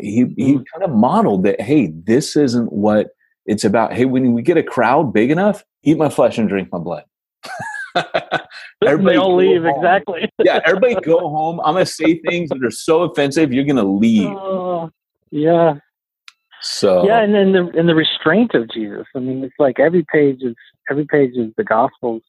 he 0.00 0.26
he 0.36 0.54
Mm. 0.54 0.64
kind 0.72 0.82
of 0.84 0.90
modeled 0.90 1.44
that. 1.44 1.60
Hey, 1.60 1.92
this 1.94 2.36
isn't 2.36 2.72
what 2.72 3.08
It's 3.46 3.64
about, 3.64 3.92
hey, 3.92 4.06
when 4.06 4.32
we 4.32 4.40
get 4.42 4.56
a 4.56 4.62
crowd 4.62 5.12
big 5.12 5.30
enough, 5.30 5.62
eat 5.82 5.98
my 5.98 6.08
flesh 6.08 6.38
and 6.38 6.48
drink 6.48 6.70
my 6.72 6.78
blood. 6.78 7.04
everybody 8.86 9.16
all 9.16 9.36
leave 9.36 9.62
home. 9.62 9.74
exactly. 9.76 10.30
yeah, 10.44 10.60
everybody 10.64 10.94
go 10.96 11.18
home. 11.28 11.60
I'm 11.60 11.74
gonna 11.74 11.86
say 11.86 12.18
things 12.28 12.48
that 12.50 12.64
are 12.64 12.70
so 12.70 13.02
offensive. 13.02 13.52
You're 13.52 13.64
gonna 13.64 13.84
leave. 13.84 14.34
Uh, 14.36 14.88
yeah. 15.30 15.74
So 16.62 17.06
yeah, 17.06 17.20
and 17.22 17.34
then 17.34 17.52
the 17.52 17.70
and 17.78 17.88
the 17.88 17.94
restraint 17.94 18.54
of 18.54 18.70
Jesus. 18.70 19.06
I 19.14 19.18
mean, 19.18 19.44
it's 19.44 19.54
like 19.58 19.78
every 19.78 20.04
page 20.10 20.38
is 20.40 20.54
every 20.90 21.04
page 21.04 21.36
of 21.36 21.52
the 21.56 21.64
Gospels. 21.64 22.22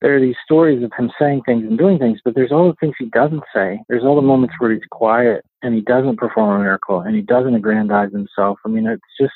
There 0.00 0.16
are 0.16 0.20
these 0.20 0.36
stories 0.42 0.82
of 0.82 0.92
him 0.96 1.10
saying 1.18 1.42
things 1.44 1.64
and 1.64 1.76
doing 1.76 1.98
things, 1.98 2.20
but 2.24 2.34
there's 2.34 2.52
all 2.52 2.68
the 2.68 2.76
things 2.80 2.94
he 2.98 3.06
doesn't 3.06 3.42
say. 3.54 3.80
There's 3.88 4.04
all 4.04 4.16
the 4.16 4.22
moments 4.22 4.54
where 4.58 4.72
he's 4.72 4.80
quiet 4.90 5.44
and 5.62 5.74
he 5.74 5.82
doesn't 5.82 6.16
perform 6.16 6.58
a 6.58 6.62
miracle 6.62 7.00
and 7.00 7.14
he 7.14 7.22
doesn't 7.22 7.54
aggrandize 7.54 8.12
himself. 8.12 8.58
I 8.64 8.68
mean, 8.68 8.86
it's 8.86 9.02
just 9.20 9.34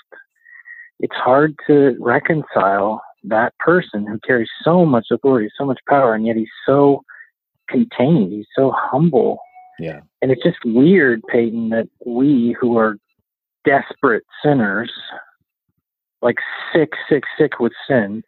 it's 1.00 1.14
hard 1.16 1.54
to 1.66 1.96
reconcile 2.00 3.02
that 3.24 3.56
person 3.58 4.06
who 4.06 4.18
carries 4.20 4.48
so 4.62 4.86
much 4.86 5.06
authority, 5.10 5.50
so 5.56 5.64
much 5.64 5.80
power, 5.88 6.14
and 6.14 6.26
yet 6.26 6.36
he's 6.36 6.48
so 6.66 7.02
contained. 7.68 8.32
He's 8.32 8.46
so 8.56 8.72
humble. 8.74 9.38
Yeah. 9.78 10.00
And 10.22 10.30
it's 10.30 10.42
just 10.42 10.58
weird, 10.64 11.22
Peyton, 11.28 11.70
that 11.70 11.88
we 12.06 12.56
who 12.58 12.78
are 12.78 12.96
desperate 13.64 14.24
sinners, 14.42 14.92
like 16.22 16.36
sick, 16.72 16.92
sick, 17.08 17.24
sick 17.38 17.58
with 17.58 17.72
sin, 17.88 18.22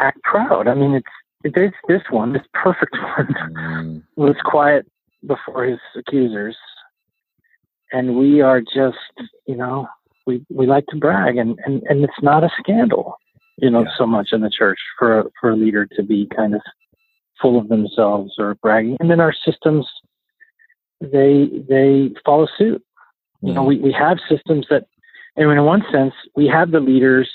act 0.00 0.22
proud. 0.22 0.68
I 0.68 0.74
mean, 0.74 0.94
it's 0.94 1.54
there's 1.54 1.72
this 1.88 2.02
one, 2.10 2.32
this 2.32 2.42
perfect 2.52 2.96
one, 3.16 3.34
mm. 3.56 4.02
was 4.16 4.36
quiet 4.44 4.86
before 5.26 5.64
his 5.64 5.78
accusers, 5.96 6.56
and 7.92 8.16
we 8.16 8.40
are 8.40 8.60
just, 8.60 8.98
you 9.46 9.56
know, 9.56 9.86
we 10.26 10.44
we 10.50 10.66
like 10.66 10.86
to 10.86 10.96
brag, 10.96 11.36
and 11.36 11.58
and 11.64 11.82
and 11.84 12.04
it's 12.04 12.22
not 12.22 12.44
a 12.44 12.50
scandal 12.58 13.16
you 13.60 13.70
know, 13.70 13.82
yeah. 13.82 13.90
so 13.96 14.06
much 14.06 14.30
in 14.32 14.40
the 14.40 14.50
church 14.50 14.78
for 14.98 15.20
a, 15.20 15.24
for 15.40 15.50
a 15.50 15.56
leader 15.56 15.86
to 15.86 16.02
be 16.02 16.26
kind 16.34 16.54
of 16.54 16.62
full 17.40 17.58
of 17.58 17.68
themselves 17.68 18.34
or 18.38 18.54
bragging. 18.56 18.96
And 19.00 19.10
then 19.10 19.20
our 19.20 19.34
systems, 19.44 19.86
they 21.00 21.48
they 21.68 22.10
follow 22.24 22.46
suit. 22.58 22.82
Mm-hmm. 23.36 23.46
You 23.46 23.54
know, 23.54 23.62
we, 23.62 23.78
we 23.78 23.92
have 23.92 24.18
systems 24.28 24.66
that, 24.70 24.86
and 25.36 25.50
in 25.50 25.64
one 25.64 25.82
sense, 25.92 26.14
we 26.34 26.46
have 26.46 26.70
the 26.70 26.80
leaders 26.80 27.30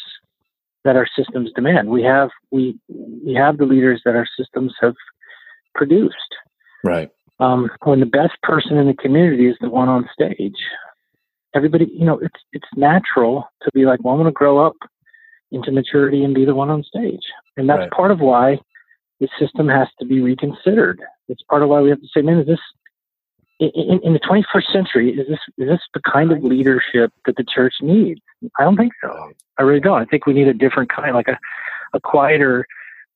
that 0.86 0.96
our 0.96 1.08
systems 1.18 1.52
demand. 1.56 1.90
We 1.90 2.04
have 2.04 2.30
we 2.52 2.80
we 2.88 3.34
have 3.34 3.58
the 3.58 3.66
leaders 3.66 4.02
that 4.06 4.16
our 4.16 4.28
systems 4.40 4.74
have 4.82 4.96
produced. 5.74 6.16
Right. 6.84 7.10
Um, 7.40 7.70
when 7.84 8.00
the 8.00 8.06
best 8.06 8.42
person 8.44 8.78
in 8.78 8.88
the 8.88 8.94
community 8.94 9.48
is 9.48 9.58
the 9.60 9.70
one 9.70 9.90
on 9.90 10.08
stage, 10.14 10.56
everybody, 11.54 11.92
you 11.92 12.06
know, 12.06 12.20
it's 12.20 12.40
it's 12.54 12.68
natural 12.78 13.50
to 13.64 13.72
be 13.74 13.86
like, 13.86 14.00
well, 14.04 14.14
I 14.14 14.18
want 14.18 14.28
to 14.28 14.32
grow 14.32 14.66
up 14.66 14.78
into 15.52 15.72
maturity 15.72 16.24
and 16.24 16.34
be 16.34 16.46
the 16.46 16.56
one 16.56 16.70
on 16.70 16.84
stage. 16.84 17.24
And 17.58 17.68
that's 17.68 17.80
right. 17.80 17.92
part 17.92 18.12
of 18.12 18.20
why 18.20 18.60
the 19.20 19.28
system 19.40 19.68
has 19.68 19.88
to 20.00 20.06
be 20.06 20.22
reconsidered. 20.22 21.02
It's 21.28 21.42
part 21.50 21.64
of 21.64 21.70
why 21.70 21.82
we 21.82 21.90
have 21.90 22.02
to 22.02 22.08
say, 22.14 22.22
man, 22.22 22.40
is 22.40 22.48
this 22.48 22.60
in, 23.60 24.00
in, 24.04 24.14
the 24.14 24.20
21st 24.20 24.72
century? 24.72 25.12
Is 25.12 25.28
this 25.28 25.40
is 25.58 25.70
this 25.70 25.82
the 25.94 26.02
kind 26.02 26.32
of 26.32 26.44
leadership 26.44 27.12
that 27.26 27.36
the 27.38 27.44
church 27.44 27.76
needs? 27.82 28.22
I 28.60 28.64
don't 28.64 28.78
think 28.78 28.94
so. 29.02 29.32
I 29.58 29.64
really 29.64 29.80
don't. 29.80 30.02
I 30.02 30.06
think 30.06 30.26
we 30.26 30.34
need 30.34 30.48
a 30.48 30.54
different 30.54 30.90
kind, 30.90 31.14
like 31.14 31.28
a 31.28 31.40
a 31.94 32.00
quieter, 32.00 32.66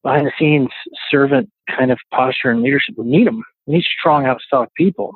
behind 0.03 0.25
the 0.25 0.31
scenes 0.39 0.69
servant 1.09 1.49
kind 1.67 1.91
of 1.91 1.99
posture 2.11 2.49
and 2.49 2.61
leadership. 2.61 2.95
We 2.97 3.05
need 3.05 3.27
them. 3.27 3.43
We 3.65 3.75
need 3.75 3.83
strong, 3.83 4.25
outside 4.25 4.67
people. 4.75 5.13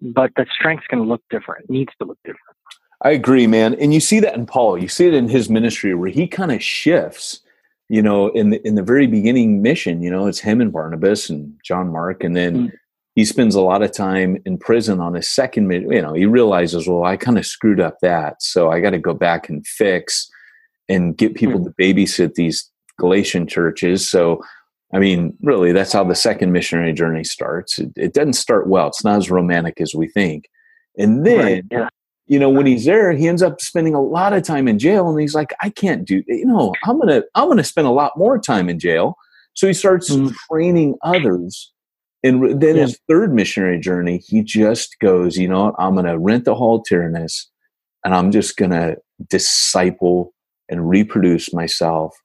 But 0.00 0.32
that 0.36 0.48
strength's 0.48 0.86
going 0.86 1.02
to 1.02 1.08
look 1.08 1.22
different. 1.30 1.64
It 1.64 1.70
needs 1.70 1.92
to 2.00 2.06
look 2.06 2.18
different. 2.24 2.56
I 3.02 3.10
agree, 3.10 3.46
man. 3.46 3.74
And 3.74 3.92
you 3.94 4.00
see 4.00 4.20
that 4.20 4.34
in 4.34 4.46
Paul. 4.46 4.78
You 4.78 4.88
see 4.88 5.06
it 5.06 5.14
in 5.14 5.28
his 5.28 5.48
ministry 5.48 5.94
where 5.94 6.10
he 6.10 6.26
kind 6.26 6.52
of 6.52 6.62
shifts. 6.62 7.40
You 7.88 8.02
know, 8.02 8.28
in 8.28 8.50
the 8.50 8.64
in 8.64 8.76
the 8.76 8.84
very 8.84 9.08
beginning 9.08 9.62
mission, 9.62 10.00
you 10.00 10.10
know, 10.10 10.28
it's 10.28 10.38
him 10.38 10.60
and 10.60 10.72
Barnabas 10.72 11.28
and 11.28 11.58
John 11.64 11.88
Mark, 11.88 12.22
and 12.22 12.36
then 12.36 12.68
mm. 12.68 12.72
He 13.14 13.24
spends 13.24 13.54
a 13.54 13.60
lot 13.60 13.82
of 13.82 13.92
time 13.92 14.38
in 14.44 14.58
prison 14.58 15.00
on 15.00 15.14
his 15.14 15.28
second. 15.28 15.70
You 15.70 16.02
know, 16.02 16.14
he 16.14 16.26
realizes, 16.26 16.88
well, 16.88 17.04
I 17.04 17.16
kind 17.16 17.38
of 17.38 17.46
screwed 17.46 17.80
up 17.80 17.98
that, 18.02 18.42
so 18.42 18.70
I 18.70 18.80
got 18.80 18.90
to 18.90 18.98
go 18.98 19.14
back 19.14 19.48
and 19.48 19.66
fix 19.66 20.28
and 20.88 21.16
get 21.16 21.34
people 21.34 21.60
mm. 21.60 21.64
to 21.64 21.70
babysit 21.80 22.34
these 22.34 22.70
Galatian 22.98 23.46
churches. 23.46 24.08
So, 24.08 24.42
I 24.92 24.98
mean, 24.98 25.36
really, 25.42 25.72
that's 25.72 25.92
how 25.92 26.04
the 26.04 26.14
second 26.14 26.52
missionary 26.52 26.92
journey 26.92 27.24
starts. 27.24 27.78
It, 27.78 27.90
it 27.96 28.14
doesn't 28.14 28.34
start 28.34 28.68
well. 28.68 28.88
It's 28.88 29.04
not 29.04 29.18
as 29.18 29.30
romantic 29.30 29.80
as 29.80 29.94
we 29.94 30.08
think. 30.08 30.48
And 30.98 31.24
then 31.26 31.38
right, 31.38 31.64
yeah 31.70 31.88
you 32.30 32.38
know 32.38 32.48
when 32.48 32.64
he's 32.64 32.84
there 32.84 33.12
he 33.12 33.28
ends 33.28 33.42
up 33.42 33.60
spending 33.60 33.94
a 33.94 34.00
lot 34.00 34.32
of 34.32 34.44
time 34.44 34.68
in 34.68 34.78
jail 34.78 35.10
and 35.10 35.20
he's 35.20 35.34
like 35.34 35.52
i 35.60 35.68
can't 35.68 36.06
do 36.06 36.22
you 36.28 36.46
know 36.46 36.72
i'm 36.84 36.98
gonna 36.98 37.22
i'm 37.34 37.48
gonna 37.48 37.64
spend 37.64 37.86
a 37.86 37.90
lot 37.90 38.16
more 38.16 38.38
time 38.38 38.70
in 38.70 38.78
jail 38.78 39.16
so 39.54 39.66
he 39.66 39.74
starts 39.74 40.10
mm. 40.10 40.32
training 40.48 40.94
others 41.02 41.72
and 42.22 42.60
then 42.60 42.76
yeah. 42.76 42.82
his 42.82 42.98
third 43.08 43.32
missionary 43.32 43.78
journey 43.78 44.22
he 44.26 44.42
just 44.42 44.98
goes 45.00 45.36
you 45.36 45.48
know 45.48 45.74
i'm 45.78 45.94
gonna 45.94 46.18
rent 46.18 46.44
the 46.44 46.54
hall 46.54 46.82
tyrannus 46.82 47.50
and 48.04 48.14
i'm 48.14 48.30
just 48.30 48.56
gonna 48.56 48.96
disciple 49.28 50.32
and 50.68 50.88
reproduce 50.88 51.52
myself 51.52 52.16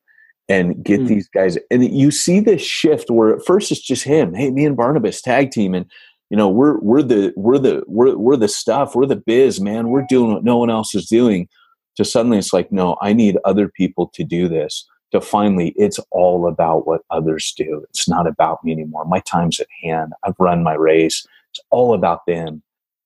and 0.47 0.83
get 0.83 1.01
mm. 1.01 1.07
these 1.07 1.27
guys. 1.27 1.57
And 1.71 1.83
you 1.83 2.11
see 2.11 2.39
this 2.39 2.61
shift 2.61 3.09
where 3.09 3.35
at 3.35 3.45
first 3.45 3.71
it's 3.71 3.81
just 3.81 4.03
him 4.03 4.33
hey 4.33 4.51
me 4.51 4.65
and 4.65 4.77
barnabas 4.77 5.21
tag 5.21 5.51
team 5.51 5.73
and 5.73 5.85
you 6.29 6.37
know 6.37 6.49
we're 6.49 6.79
we're 6.79 7.01
the 7.01 7.33
we're 7.35 7.57
the 7.57 7.83
we're, 7.87 8.15
we're 8.15 8.37
the 8.37 8.47
stuff 8.47 8.95
we're 8.95 9.05
the 9.05 9.15
biz 9.15 9.59
man. 9.59 9.89
We're 9.89 10.05
doing 10.07 10.33
what 10.33 10.43
no 10.43 10.57
one 10.57 10.69
else 10.69 10.95
is 10.95 11.07
doing. 11.07 11.49
To 11.97 12.03
suddenly 12.03 12.37
it's 12.37 12.51
like 12.51 12.73
no 12.73 12.97
i 13.01 13.13
need 13.13 13.37
other 13.45 13.69
people 13.69 14.11
to 14.15 14.25
do 14.25 14.49
this 14.49 14.85
to 15.12 15.22
finally 15.22 15.74
it's 15.78 15.99
all 16.12 16.47
about 16.47 16.88
what 16.88 17.01
others 17.10 17.53
do. 17.56 17.86
It's 17.89 18.10
not 18.10 18.28
about 18.28 18.64
me 18.64 18.72
anymore. 18.72 19.06
My 19.06 19.20
time's 19.22 19.60
at 19.60 19.68
hand. 19.84 20.14
I've 20.24 20.36
run 20.39 20.64
my 20.64 20.74
race. 20.74 21.26
It's 21.51 21.60
all 21.70 21.93
about 21.93 22.26
them. 22.26 22.62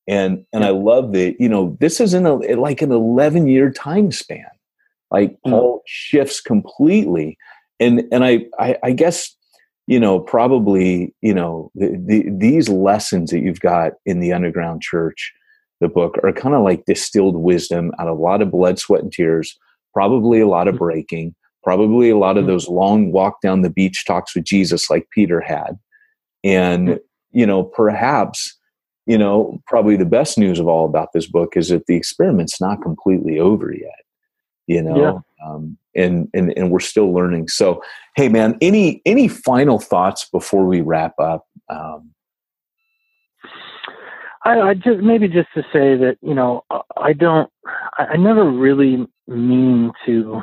And 0.07 0.45
and 0.53 0.65
i 0.65 0.69
love 0.69 1.11
that 1.13 1.35
you 1.39 1.47
know 1.47 1.77
this 1.79 1.99
is 1.99 2.15
in 2.15 2.25
a 2.25 2.33
like 2.33 2.81
an 2.81 2.91
11 2.91 3.47
year 3.47 3.69
time 3.71 4.11
span. 4.11 4.47
Like 5.11 5.33
mm. 5.45 5.51
paul 5.51 5.83
shifts 5.85 6.41
completely. 6.41 7.37
And 7.79 8.03
and 8.11 8.25
I, 8.25 8.45
I 8.57 8.77
i 8.83 8.91
guess 8.91 9.35
you 9.89 9.99
know, 9.99 10.19
probably, 10.19 11.15
you 11.21 11.33
know, 11.33 11.71
the, 11.73 11.99
the, 12.05 12.29
these 12.29 12.69
lessons 12.69 13.31
that 13.31 13.39
you've 13.39 13.59
got 13.59 13.93
in 14.05 14.19
the 14.19 14.31
underground 14.31 14.83
church, 14.83 15.33
the 15.81 15.87
book, 15.87 16.15
are 16.21 16.31
kind 16.31 16.53
of 16.53 16.61
like 16.61 16.85
distilled 16.85 17.35
wisdom 17.35 17.91
out 17.97 18.07
of 18.07 18.15
a 18.15 18.21
lot 18.21 18.43
of 18.43 18.51
blood, 18.51 18.77
sweat, 18.77 19.01
and 19.01 19.11
tears, 19.11 19.57
probably 19.91 20.41
a 20.41 20.47
lot 20.47 20.67
of 20.67 20.75
mm-hmm. 20.75 20.83
breaking, 20.83 21.35
probably 21.63 22.09
a 22.09 22.17
lot 22.17 22.37
of 22.37 22.43
mm-hmm. 22.43 22.51
those 22.51 22.67
long 22.67 23.11
walk 23.11 23.41
down 23.41 23.61
the 23.61 23.69
beach 23.69 24.05
talks 24.05 24.35
with 24.35 24.45
Jesus 24.45 24.89
like 24.89 25.09
Peter 25.11 25.41
had. 25.41 25.77
And, 26.43 26.87
mm-hmm. 26.89 27.37
you 27.39 27.45
know, 27.45 27.63
perhaps, 27.63 28.57
you 29.05 29.17
know, 29.17 29.61
probably 29.67 29.97
the 29.97 30.05
best 30.05 30.37
news 30.37 30.59
of 30.59 30.67
all 30.67 30.85
about 30.85 31.09
this 31.13 31.27
book 31.27 31.57
is 31.57 31.69
that 31.69 31.87
the 31.87 31.95
experiment's 31.95 32.61
not 32.61 32.81
completely 32.81 33.39
over 33.39 33.73
yet 33.73 34.05
you 34.69 34.83
know 34.83 34.95
yeah. 35.41 35.45
um, 35.45 35.77
and, 35.95 36.29
and 36.33 36.53
and 36.55 36.71
we're 36.71 36.79
still 36.79 37.11
learning 37.11 37.47
so 37.49 37.81
hey 38.15 38.29
man 38.29 38.57
any 38.61 39.01
any 39.05 39.27
final 39.27 39.79
thoughts 39.79 40.29
before 40.31 40.65
we 40.65 40.79
wrap 40.79 41.19
up 41.19 41.45
um, 41.69 42.11
I, 44.45 44.61
I 44.61 44.73
just 44.75 44.99
maybe 44.99 45.27
just 45.27 45.49
to 45.55 45.63
say 45.73 45.97
that 45.97 46.17
you 46.21 46.35
know 46.35 46.63
I 46.95 47.13
don't 47.13 47.51
I, 47.97 48.05
I 48.11 48.15
never 48.17 48.49
really 48.49 49.07
mean 49.27 49.91
to 50.05 50.41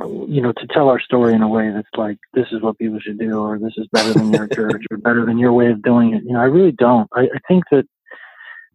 you 0.00 0.40
know 0.40 0.52
to 0.52 0.66
tell 0.72 0.88
our 0.88 1.00
story 1.00 1.34
in 1.34 1.42
a 1.42 1.48
way 1.48 1.70
that's 1.74 1.88
like 1.96 2.18
this 2.34 2.46
is 2.52 2.62
what 2.62 2.78
people 2.78 3.00
should 3.00 3.18
do 3.18 3.40
or 3.40 3.58
this 3.58 3.74
is 3.76 3.86
better 3.92 4.12
than 4.12 4.32
your 4.32 4.46
church 4.54 4.84
or 4.90 4.96
better 4.96 5.26
than 5.26 5.38
your 5.38 5.52
way 5.52 5.66
of 5.66 5.82
doing 5.82 6.14
it 6.14 6.22
you 6.24 6.32
know 6.32 6.40
I 6.40 6.44
really 6.44 6.72
don't 6.72 7.08
I, 7.12 7.22
I 7.22 7.38
think 7.48 7.64
that 7.70 7.84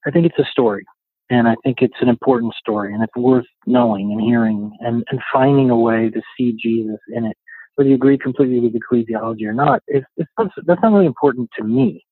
I 0.06 0.12
think 0.12 0.26
it's 0.26 0.40
a 0.40 0.52
story 0.52 0.86
and 1.30 1.48
I 1.48 1.56
think 1.64 1.78
it's 1.82 2.02
an 2.02 2.10
important 2.10 2.54
story 2.54 2.94
and 2.94 3.04
it's 3.04 3.16
worth 3.16 3.46
knowing 3.66 4.12
and 4.12 4.22
hearing 4.22 4.76
and, 4.82 5.04
and 5.10 5.20
finding 5.32 5.70
a 5.70 5.78
way 5.78 6.10
to 6.10 6.22
see 6.38 6.54
Jesus 6.54 7.00
in 7.10 7.26
it. 7.26 7.38
Whether 7.76 7.90
you 7.90 7.96
agree 7.96 8.18
completely 8.18 8.60
with 8.60 8.76
ecclesiology 8.76 9.44
or 9.46 9.54
not, 9.54 9.82
it's, 9.88 10.06
it's 10.18 10.30
not, 10.38 10.52
that's 10.66 10.82
not 10.84 10.92
really 10.92 11.08
important 11.08 11.50
to 11.58 11.64
me. 11.64 12.06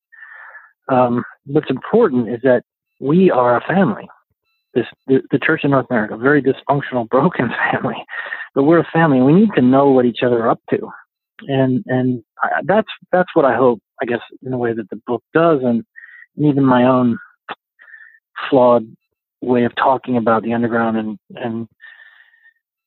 Um, 0.88 1.22
what's 1.46 1.70
important 1.70 2.30
is 2.30 2.40
that 2.42 2.64
we 3.00 3.30
are 3.30 3.56
a 3.56 3.66
family. 3.66 4.08
This, 4.74 4.86
the, 5.06 5.20
the 5.30 5.38
church 5.38 5.64
in 5.64 5.70
North 5.70 5.86
America, 5.90 6.16
very 6.16 6.42
dysfunctional, 6.42 7.08
broken 7.10 7.50
family, 7.72 7.96
but 8.54 8.64
we're 8.64 8.80
a 8.80 8.88
family. 8.92 9.20
We 9.20 9.34
need 9.34 9.50
to 9.54 9.62
know 9.62 9.90
what 9.90 10.06
each 10.06 10.22
other 10.24 10.42
are 10.44 10.50
up 10.50 10.60
to, 10.70 10.88
and 11.46 11.84
and 11.86 12.22
I, 12.42 12.60
that's 12.64 12.88
that's 13.10 13.28
what 13.34 13.44
I 13.44 13.56
hope. 13.56 13.80
I 14.00 14.06
guess 14.06 14.20
in 14.44 14.52
a 14.52 14.58
way 14.58 14.72
that 14.72 14.88
the 14.90 15.00
book 15.06 15.22
does, 15.34 15.60
and, 15.62 15.84
and 16.36 16.46
even 16.46 16.64
my 16.64 16.84
own 16.84 17.18
flawed 18.48 18.86
way 19.42 19.64
of 19.64 19.74
talking 19.74 20.16
about 20.16 20.42
the 20.42 20.54
underground 20.54 20.96
and 20.96 21.18
and 21.36 21.68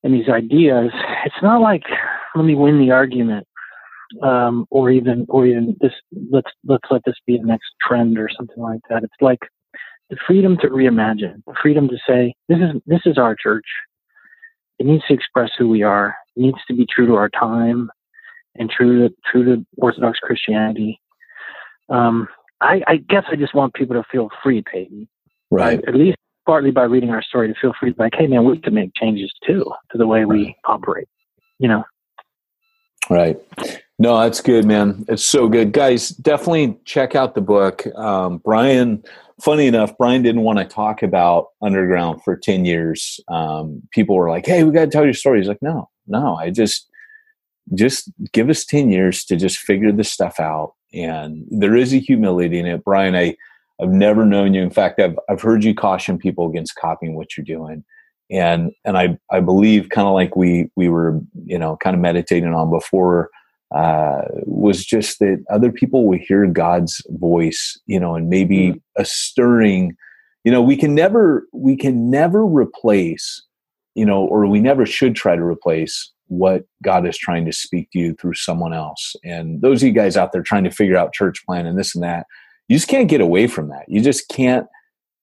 and 0.04 0.14
these 0.14 0.30
ideas. 0.30 0.92
It's 1.26 1.42
not 1.42 1.62
like 1.62 1.84
let 2.36 2.46
me 2.46 2.56
win 2.56 2.80
the 2.80 2.92
argument, 2.92 3.48
um, 4.24 4.66
or 4.70 4.90
even 4.92 5.26
or 5.30 5.46
even 5.46 5.76
this 5.82 5.94
let's 6.32 6.52
let's 6.66 6.86
let 6.90 7.02
this 7.06 7.16
be 7.26 7.38
the 7.38 7.46
next 7.46 7.68
trend 7.86 8.18
or 8.18 8.30
something 8.36 8.62
like 8.62 8.82
that. 8.90 9.04
It's 9.04 9.14
like 9.22 9.40
the 10.10 10.18
freedom 10.28 10.58
to 10.58 10.68
reimagine, 10.68 11.43
the 11.45 11.56
freedom 11.62 11.88
to 11.88 11.97
say, 12.08 12.34
this 12.47 12.60
is, 12.60 12.82
this 12.86 13.01
is 13.06 13.18
our 13.18 13.36
church. 13.36 13.66
It 14.78 14.86
needs 14.86 15.03
to 15.08 15.14
express 15.14 15.51
who 15.58 15.70
we 15.70 15.84
are. 15.84 16.16
It 16.36 16.41
needs 16.41 16.58
to 16.68 16.76
be 16.76 16.86
true 16.86 17.08
to 17.08 17.16
our 17.16 17.30
time 17.30 17.89
and 18.56 18.70
true 18.70 19.08
to, 19.08 19.16
true 19.32 19.43
to 19.45 19.66
Orthodox 19.78 20.20
Christianity. 20.20 20.99
Um, 21.89 22.28
I, 22.62 22.82
I 22.88 22.97
guess 22.97 23.24
I 23.32 23.36
just 23.36 23.56
want 23.56 23.74
people 23.74 23.95
to 23.95 24.03
feel 24.12 24.30
free, 24.43 24.64
Peyton. 24.72 25.08
Right. 25.51 25.82
At 25.88 25.95
least 25.95 26.18
partly 26.45 26.72
by 26.72 26.84
reading 26.84 27.10
our 27.10 27.24
story 27.24 27.47
to 27.47 27.60
feel 27.60 27.74
free 27.80 27.93
to 27.93 28.01
like, 28.01 28.14
hey 28.18 28.28
man, 28.28 28.45
we 28.45 28.60
can 28.60 28.74
make 28.74 28.91
changes 28.95 29.34
too 29.45 29.66
to 29.91 29.97
the 29.97 30.08
way 30.08 30.26
we 30.26 30.56
operate. 30.66 31.08
You 31.60 31.70
know. 31.70 31.84
Right. 33.10 33.38
No, 33.98 34.20
that's 34.20 34.41
good, 34.41 34.66
man. 34.66 35.06
It's 35.08 35.24
so 35.24 35.48
good. 35.48 35.72
Guys, 35.72 36.10
definitely 36.10 36.78
check 36.84 37.16
out 37.16 37.34
the 37.34 37.41
book. 37.41 37.88
Um, 37.96 38.39
Brian, 38.39 39.04
funny 39.41 39.68
enough, 39.68 39.98
Brian 39.98 40.22
didn't 40.22 40.41
want 40.41 40.60
to 40.60 40.66
talk 40.66 41.02
about 41.02 41.48
underground 41.62 42.22
for 42.24 42.36
10 42.36 42.66
years. 42.66 43.22
Um, 43.30 43.82
people 43.91 44.16
were 44.16 44.30
like, 44.30 44.46
hey, 44.46 44.64
we 44.64 44.72
got 44.72 44.86
to 44.86 44.91
tell 44.91 45.06
your 45.06 45.14
story. 45.14 45.39
He's 45.39 45.48
like, 45.48 45.62
no, 45.62 45.89
no, 46.08 46.36
I 46.36 46.50
just, 46.50 46.89
just 47.74 48.12
give 48.34 48.50
us 48.50 48.66
10 48.66 48.91
years 48.91 49.24
to 49.26 49.38
just 49.38 49.60
figure 49.60 49.93
this 49.93 50.12
stuff 50.12 50.41
out. 50.41 50.74
And 50.93 51.46
there 51.50 51.76
is 51.76 51.93
a 51.93 51.98
humility 51.98 52.60
in 52.60 52.66
it. 52.66 52.84
Brian, 52.84 53.16
I, 53.16 53.36
I've 53.82 53.89
never 53.89 54.26
known 54.26 54.54
you. 54.54 54.62
In 54.62 54.72
fact, 54.72 55.00
I've, 55.00 55.18
I've 55.30 55.41
heard 55.41 55.64
you 55.64 55.74
caution 55.74 56.18
people 56.18 56.50
against 56.50 56.76
copying 56.76 57.16
what 57.16 57.36
you're 57.38 57.46
doing. 57.46 57.86
And, 58.30 58.72
and 58.84 58.98
I, 58.98 59.18
I 59.32 59.39
believe 59.39 59.89
kind 59.89 60.08
of 60.08 60.14
like 60.14 60.36
we, 60.36 60.70
we 60.76 60.89
were, 60.89 61.22
you 61.46 61.60
know, 61.60 61.78
kind 61.78 61.96
of 61.96 62.02
meditating 62.02 62.54
on 62.54 62.70
before, 62.70 63.30
uh, 63.76 64.21
was 64.45 64.86
just 64.86 65.19
that 65.19 65.43
other 65.51 65.69
people 65.69 66.07
will 66.07 66.17
hear 66.17 66.47
God's 66.47 67.01
voice, 67.09 67.78
you 67.88 67.99
know, 67.99 68.15
and 68.15 68.30
maybe 68.30 68.69
mm-hmm. 68.69 69.01
a 69.01 69.03
stirring, 69.03 69.97
you 70.45 70.51
know, 70.51 70.61
we 70.61 70.78
can 70.78 70.95
never, 70.95 71.45
we 71.51 71.76
can 71.76 72.09
never 72.09 72.45
replace, 72.45 73.43
you 73.93 74.05
know, 74.05 74.23
or 74.26 74.47
we 74.47 74.61
never 74.61 74.86
should 74.86 75.13
try 75.13 75.36
to 75.36 75.43
replace 75.43 76.11
what 76.28 76.63
God 76.84 77.05
is 77.05 77.17
trying 77.17 77.45
to 77.45 77.51
speak 77.51 77.91
to 77.91 77.99
you 77.99 78.13
through 78.13 78.36
someone 78.36 78.73
else. 78.73 79.13
And 79.26 79.61
those 79.61 79.84
of 79.84 79.88
you 79.88 79.93
guys 79.93 80.15
out 80.15 80.32
there 80.32 80.41
trying 80.41 80.63
to 80.63 80.71
figure 80.71 80.97
out 80.97 81.13
church 81.13 81.45
plan 81.45 81.65
and 81.65 81.78
this 81.78 81.93
and 81.95 82.03
that, 82.03 82.28
you 82.69 82.78
just 82.78 82.88
can't 82.88 83.09
get 83.09 83.21
away 83.21 83.45
from 83.45 83.67
that. 83.69 83.84
You 83.89 84.01
just 84.01 84.30
can't 84.30 84.67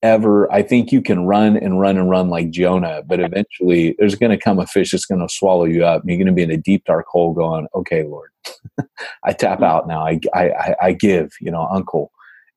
ever. 0.03 0.53
I 0.53 0.63
think 0.63 0.93
you 0.93 1.01
can 1.01 1.27
run 1.27 1.57
and 1.57 1.81
run 1.81 1.97
and 1.97 2.11
run 2.11 2.29
like 2.29 2.51
Jonah, 2.51 3.03
but 3.07 3.21
eventually 3.21 3.95
there's 3.99 4.15
going 4.15 4.31
to 4.31 4.43
come 4.43 4.59
a 4.59 4.67
fish 4.67 4.91
that's 4.91 5.07
going 5.07 5.27
to 5.27 5.33
swallow 5.33 5.65
you 5.65 5.85
up. 5.85 6.03
You're 6.05 6.17
going 6.17 6.27
to 6.27 6.33
be 6.33 6.43
in 6.43 6.51
a 6.51 6.57
deep, 6.57 6.85
dark 6.85 7.07
hole 7.07 7.33
going, 7.33 7.67
okay, 7.75 8.05
Lord, 8.05 8.31
I 9.25 9.33
tap 9.33 9.59
hmm. 9.59 9.65
out 9.65 9.87
now. 9.87 10.07
I, 10.07 10.21
I, 10.35 10.75
I 10.83 10.93
give, 10.93 11.31
you 11.41 11.51
know, 11.51 11.69
uncle. 11.71 12.11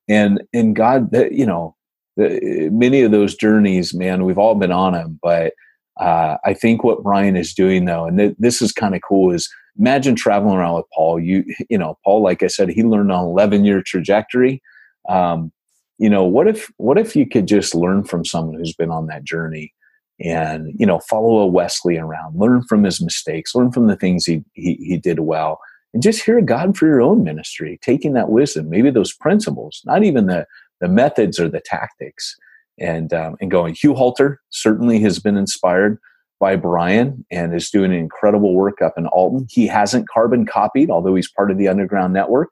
And, 0.07 0.43
and 0.53 0.75
God, 0.75 1.09
you 1.31 1.45
know, 1.45 1.75
many 2.17 3.01
of 3.01 3.11
those 3.11 3.35
journeys, 3.35 3.93
man, 3.93 4.23
we've 4.25 4.37
all 4.37 4.55
been 4.55 4.71
on 4.71 4.93
them, 4.93 5.19
but 5.21 5.53
uh, 5.99 6.37
I 6.43 6.53
think 6.53 6.83
what 6.83 7.03
Brian 7.03 7.35
is 7.37 7.53
doing 7.53 7.85
though, 7.85 8.05
and 8.05 8.17
th- 8.17 8.35
this 8.37 8.61
is 8.61 8.71
kind 8.71 8.95
of 8.95 9.01
cool, 9.01 9.33
is 9.33 9.49
imagine 9.77 10.15
traveling 10.15 10.57
around 10.57 10.75
with 10.75 10.85
Paul. 10.93 11.19
You, 11.19 11.45
you 11.69 11.77
know, 11.77 11.97
Paul, 12.03 12.21
like 12.21 12.43
I 12.43 12.47
said, 12.47 12.69
he 12.69 12.83
learned 12.83 13.11
on 13.11 13.25
11 13.25 13.65
year 13.65 13.81
trajectory. 13.81 14.61
Um, 15.07 15.51
you 15.97 16.09
know, 16.09 16.23
what 16.23 16.47
if, 16.47 16.71
what 16.77 16.97
if 16.97 17.15
you 17.15 17.27
could 17.27 17.47
just 17.47 17.75
learn 17.75 18.03
from 18.03 18.25
someone 18.25 18.57
who's 18.57 18.75
been 18.75 18.91
on 18.91 19.07
that 19.07 19.23
journey 19.23 19.73
and, 20.19 20.73
you 20.77 20.85
know, 20.85 20.99
follow 20.99 21.39
a 21.39 21.47
Wesley 21.47 21.97
around, 21.97 22.39
learn 22.39 22.63
from 22.63 22.83
his 22.83 23.01
mistakes, 23.01 23.55
learn 23.55 23.71
from 23.71 23.87
the 23.87 23.95
things 23.95 24.25
he, 24.25 24.43
he, 24.53 24.75
he 24.75 24.97
did 24.97 25.19
well, 25.19 25.59
and 25.93 26.03
just 26.03 26.23
hear 26.23 26.41
God 26.41 26.77
for 26.77 26.87
your 26.87 27.01
own 27.01 27.23
ministry, 27.23 27.79
taking 27.81 28.13
that 28.13 28.29
wisdom, 28.29 28.69
maybe 28.69 28.89
those 28.89 29.13
principles, 29.13 29.81
not 29.85 30.03
even 30.03 30.27
the, 30.27 30.45
the 30.81 30.89
methods 30.89 31.39
or 31.39 31.47
the 31.47 31.61
tactics, 31.61 32.35
and 32.79 33.13
um, 33.13 33.35
and 33.39 33.51
going. 33.51 33.73
Hugh 33.73 33.95
Halter 33.95 34.41
certainly 34.49 34.99
has 34.99 35.19
been 35.19 35.37
inspired 35.37 35.97
by 36.39 36.55
Brian 36.55 37.25
and 37.31 37.55
is 37.55 37.69
doing 37.69 37.93
incredible 37.93 38.53
work 38.53 38.81
up 38.81 38.93
in 38.97 39.07
Alton. 39.07 39.47
He 39.49 39.67
hasn't 39.67 40.09
carbon 40.09 40.45
copied, 40.45 40.89
although 40.89 41.15
he's 41.15 41.31
part 41.31 41.51
of 41.51 41.57
the 41.57 41.67
Underground 41.67 42.13
Network. 42.13 42.49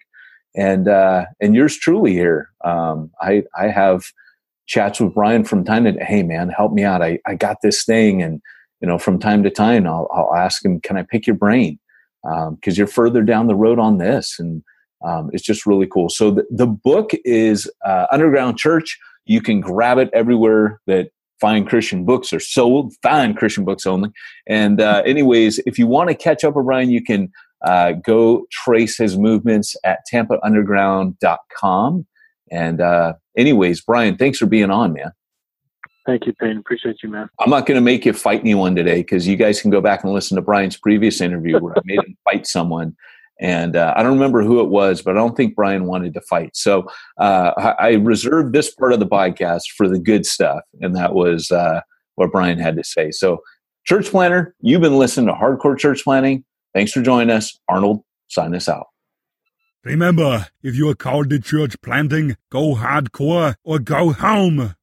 And 0.56 0.88
uh, 0.88 1.26
and 1.40 1.56
yours 1.56 1.78
truly 1.78 2.14
here. 2.14 2.50
Um, 2.64 3.12
I 3.22 3.44
I 3.58 3.68
have 3.68 4.04
chats 4.68 5.00
with 5.00 5.14
Brian 5.14 5.44
from 5.44 5.64
time 5.64 5.84
to 5.86 5.94
hey 6.04 6.24
man, 6.24 6.50
help 6.50 6.74
me 6.74 6.84
out. 6.84 7.02
I, 7.02 7.20
I 7.26 7.36
got 7.36 7.58
this 7.64 7.84
thing, 7.84 8.22
and 8.22 8.42
you 8.82 8.88
know 8.88 8.98
from 8.98 9.20
time 9.20 9.44
to 9.44 9.50
time 9.50 9.88
I'll, 9.88 10.08
I'll 10.14 10.36
ask 10.36 10.64
him, 10.64 10.80
can 10.80 10.98
I 10.98 11.04
pick 11.04 11.26
your 11.26 11.36
brain? 11.36 11.80
Because 12.24 12.48
um, 12.48 12.58
you're 12.76 12.88
further 12.88 13.24
down 13.24 13.48
the 13.48 13.56
road 13.56 13.80
on 13.80 13.98
this, 13.98 14.38
and 14.40 14.64
um, 15.04 15.30
it's 15.34 15.44
just 15.44 15.66
really 15.66 15.88
cool. 15.88 16.10
So 16.10 16.32
the, 16.32 16.46
the 16.52 16.68
book 16.68 17.12
is 17.26 17.70
uh, 17.86 18.06
Underground 18.12 18.58
Church 18.58 18.98
you 19.26 19.42
can 19.42 19.62
grab 19.62 19.98
it 19.98 20.10
everywhere 20.14 20.80
that 20.88 21.10
fine 21.40 21.66
Christian 21.66 22.06
books 22.06 22.32
are 22.34 22.40
sold, 22.40 22.94
fine 23.02 23.34
Christian 23.34 23.66
books 23.66 23.86
only. 23.86 24.10
And 24.48 24.80
uh, 24.80 25.04
anyways, 25.06 25.60
if 25.66 25.78
you 25.78 25.88
want 25.88 26.10
to 26.10 26.16
catch 26.16 26.44
up 26.44 26.56
with 26.56 26.66
Brian, 26.66 26.90
you 26.90 27.04
can 27.04 27.32
uh, 27.64 27.94
go 27.94 28.46
trace 28.52 28.98
his 28.98 29.18
movements 29.18 29.76
at 29.84 30.00
tampaunderground.com. 30.12 32.06
And 32.52 32.82
uh, 32.82 33.14
anyways, 33.38 33.82
Brian, 33.82 34.18
thanks 34.18 34.38
for 34.38 34.46
being 34.46 34.70
on, 34.72 34.94
man. 34.94 35.12
Thank 36.06 36.26
you, 36.26 36.34
Payne. 36.34 36.58
Appreciate 36.58 36.98
you, 37.02 37.10
man. 37.10 37.30
I'm 37.40 37.50
not 37.50 37.66
going 37.66 37.76
to 37.76 37.82
make 37.82 38.06
you 38.06 38.12
fight 38.12 38.42
anyone 38.42 38.76
today 38.76 38.98
because 38.98 39.26
you 39.28 39.38
guys 39.38 39.62
can 39.62 39.72
go 39.72 39.80
back 39.80 40.04
and 40.04 40.12
listen 40.12 40.36
to 40.36 40.42
Brian's 40.42 40.78
previous 40.78 41.22
interview 41.22 41.58
where 41.60 41.74
I 41.78 41.82
made 41.86 42.00
him 42.00 42.18
fight 42.26 42.46
someone 42.46 42.96
and 43.40 43.76
uh, 43.76 43.94
I 43.98 44.04
don't 44.04 44.14
remember 44.14 44.42
who 44.44 44.62
it 44.62 44.70
was, 44.70 45.02
but 45.02 45.12
I 45.12 45.20
don't 45.20 45.36
think 45.36 45.56
Brian 45.56 45.86
wanted 45.86 46.14
to 46.14 46.22
fight. 46.22 46.56
So 46.56 46.88
uh, 47.18 47.74
I, 47.80 47.94
reserved 47.94 48.54
this 48.54 48.74
part 48.74 48.94
of 48.94 49.00
the 49.00 49.08
podcast 49.08 49.64
for 49.76 49.88
the 49.90 50.00
good 50.00 50.26
stuff, 50.26 50.62
and 50.82 50.96
that 50.96 51.14
was 51.14 51.52
uh, 51.52 51.82
what 52.16 52.32
Brian 52.32 52.60
had 52.60 52.76
to 52.78 52.84
say. 52.84 53.12
So, 53.12 53.42
church 53.86 54.10
planter, 54.12 54.56
you've 54.62 54.82
been 54.82 54.98
listening 54.98 55.28
to 55.28 55.34
Hardcore 55.34 55.78
Church 55.78 56.04
Planting. 56.04 56.46
Thanks 56.74 56.92
for 56.92 57.02
joining 57.02 57.30
us, 57.30 57.60
Arnold. 57.70 58.04
Sign 58.30 58.56
us 58.56 58.68
out. 58.68 58.88
Remember, 59.84 60.48
if 60.62 60.76
you 60.76 60.90
are 60.90 60.96
called 60.96 61.30
to 61.30 61.40
church 61.40 61.76
planting, 61.82 62.38
go 62.50 62.76
hardcore 62.76 63.56
or 63.64 63.80
go 63.80 64.14
home. 64.14 64.76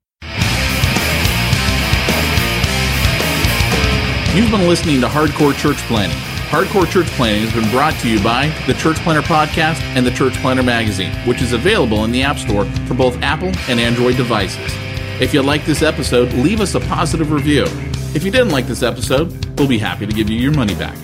You've 4.34 4.50
been 4.50 4.68
listening 4.68 5.00
to 5.00 5.08
Hardcore 5.08 5.56
Church 5.58 5.78
Planting. 5.88 6.16
Hardcore 6.50 6.88
Church 6.88 7.08
Planting 7.16 7.48
has 7.48 7.52
been 7.52 7.68
brought 7.72 7.94
to 8.00 8.08
you 8.08 8.22
by 8.22 8.46
the 8.68 8.74
Church 8.74 8.96
Planter 8.98 9.22
Podcast 9.22 9.80
and 9.96 10.06
the 10.06 10.10
Church 10.12 10.34
Planter 10.34 10.62
Magazine, 10.62 11.12
which 11.26 11.42
is 11.42 11.52
available 11.52 12.04
in 12.04 12.12
the 12.12 12.22
App 12.22 12.38
Store 12.38 12.64
for 12.86 12.94
both 12.94 13.20
Apple 13.22 13.50
and 13.68 13.80
Android 13.80 14.16
devices. 14.16 14.72
If 15.20 15.34
you 15.34 15.42
like 15.42 15.64
this 15.64 15.82
episode, 15.82 16.32
leave 16.34 16.60
us 16.60 16.76
a 16.76 16.80
positive 16.80 17.32
review. 17.32 17.64
If 18.14 18.22
you 18.22 18.30
didn't 18.30 18.50
like 18.50 18.66
this 18.66 18.82
episode, 18.84 19.58
we'll 19.58 19.66
be 19.68 19.78
happy 19.78 20.06
to 20.06 20.12
give 20.12 20.30
you 20.30 20.38
your 20.38 20.52
money 20.52 20.74
back. 20.76 20.96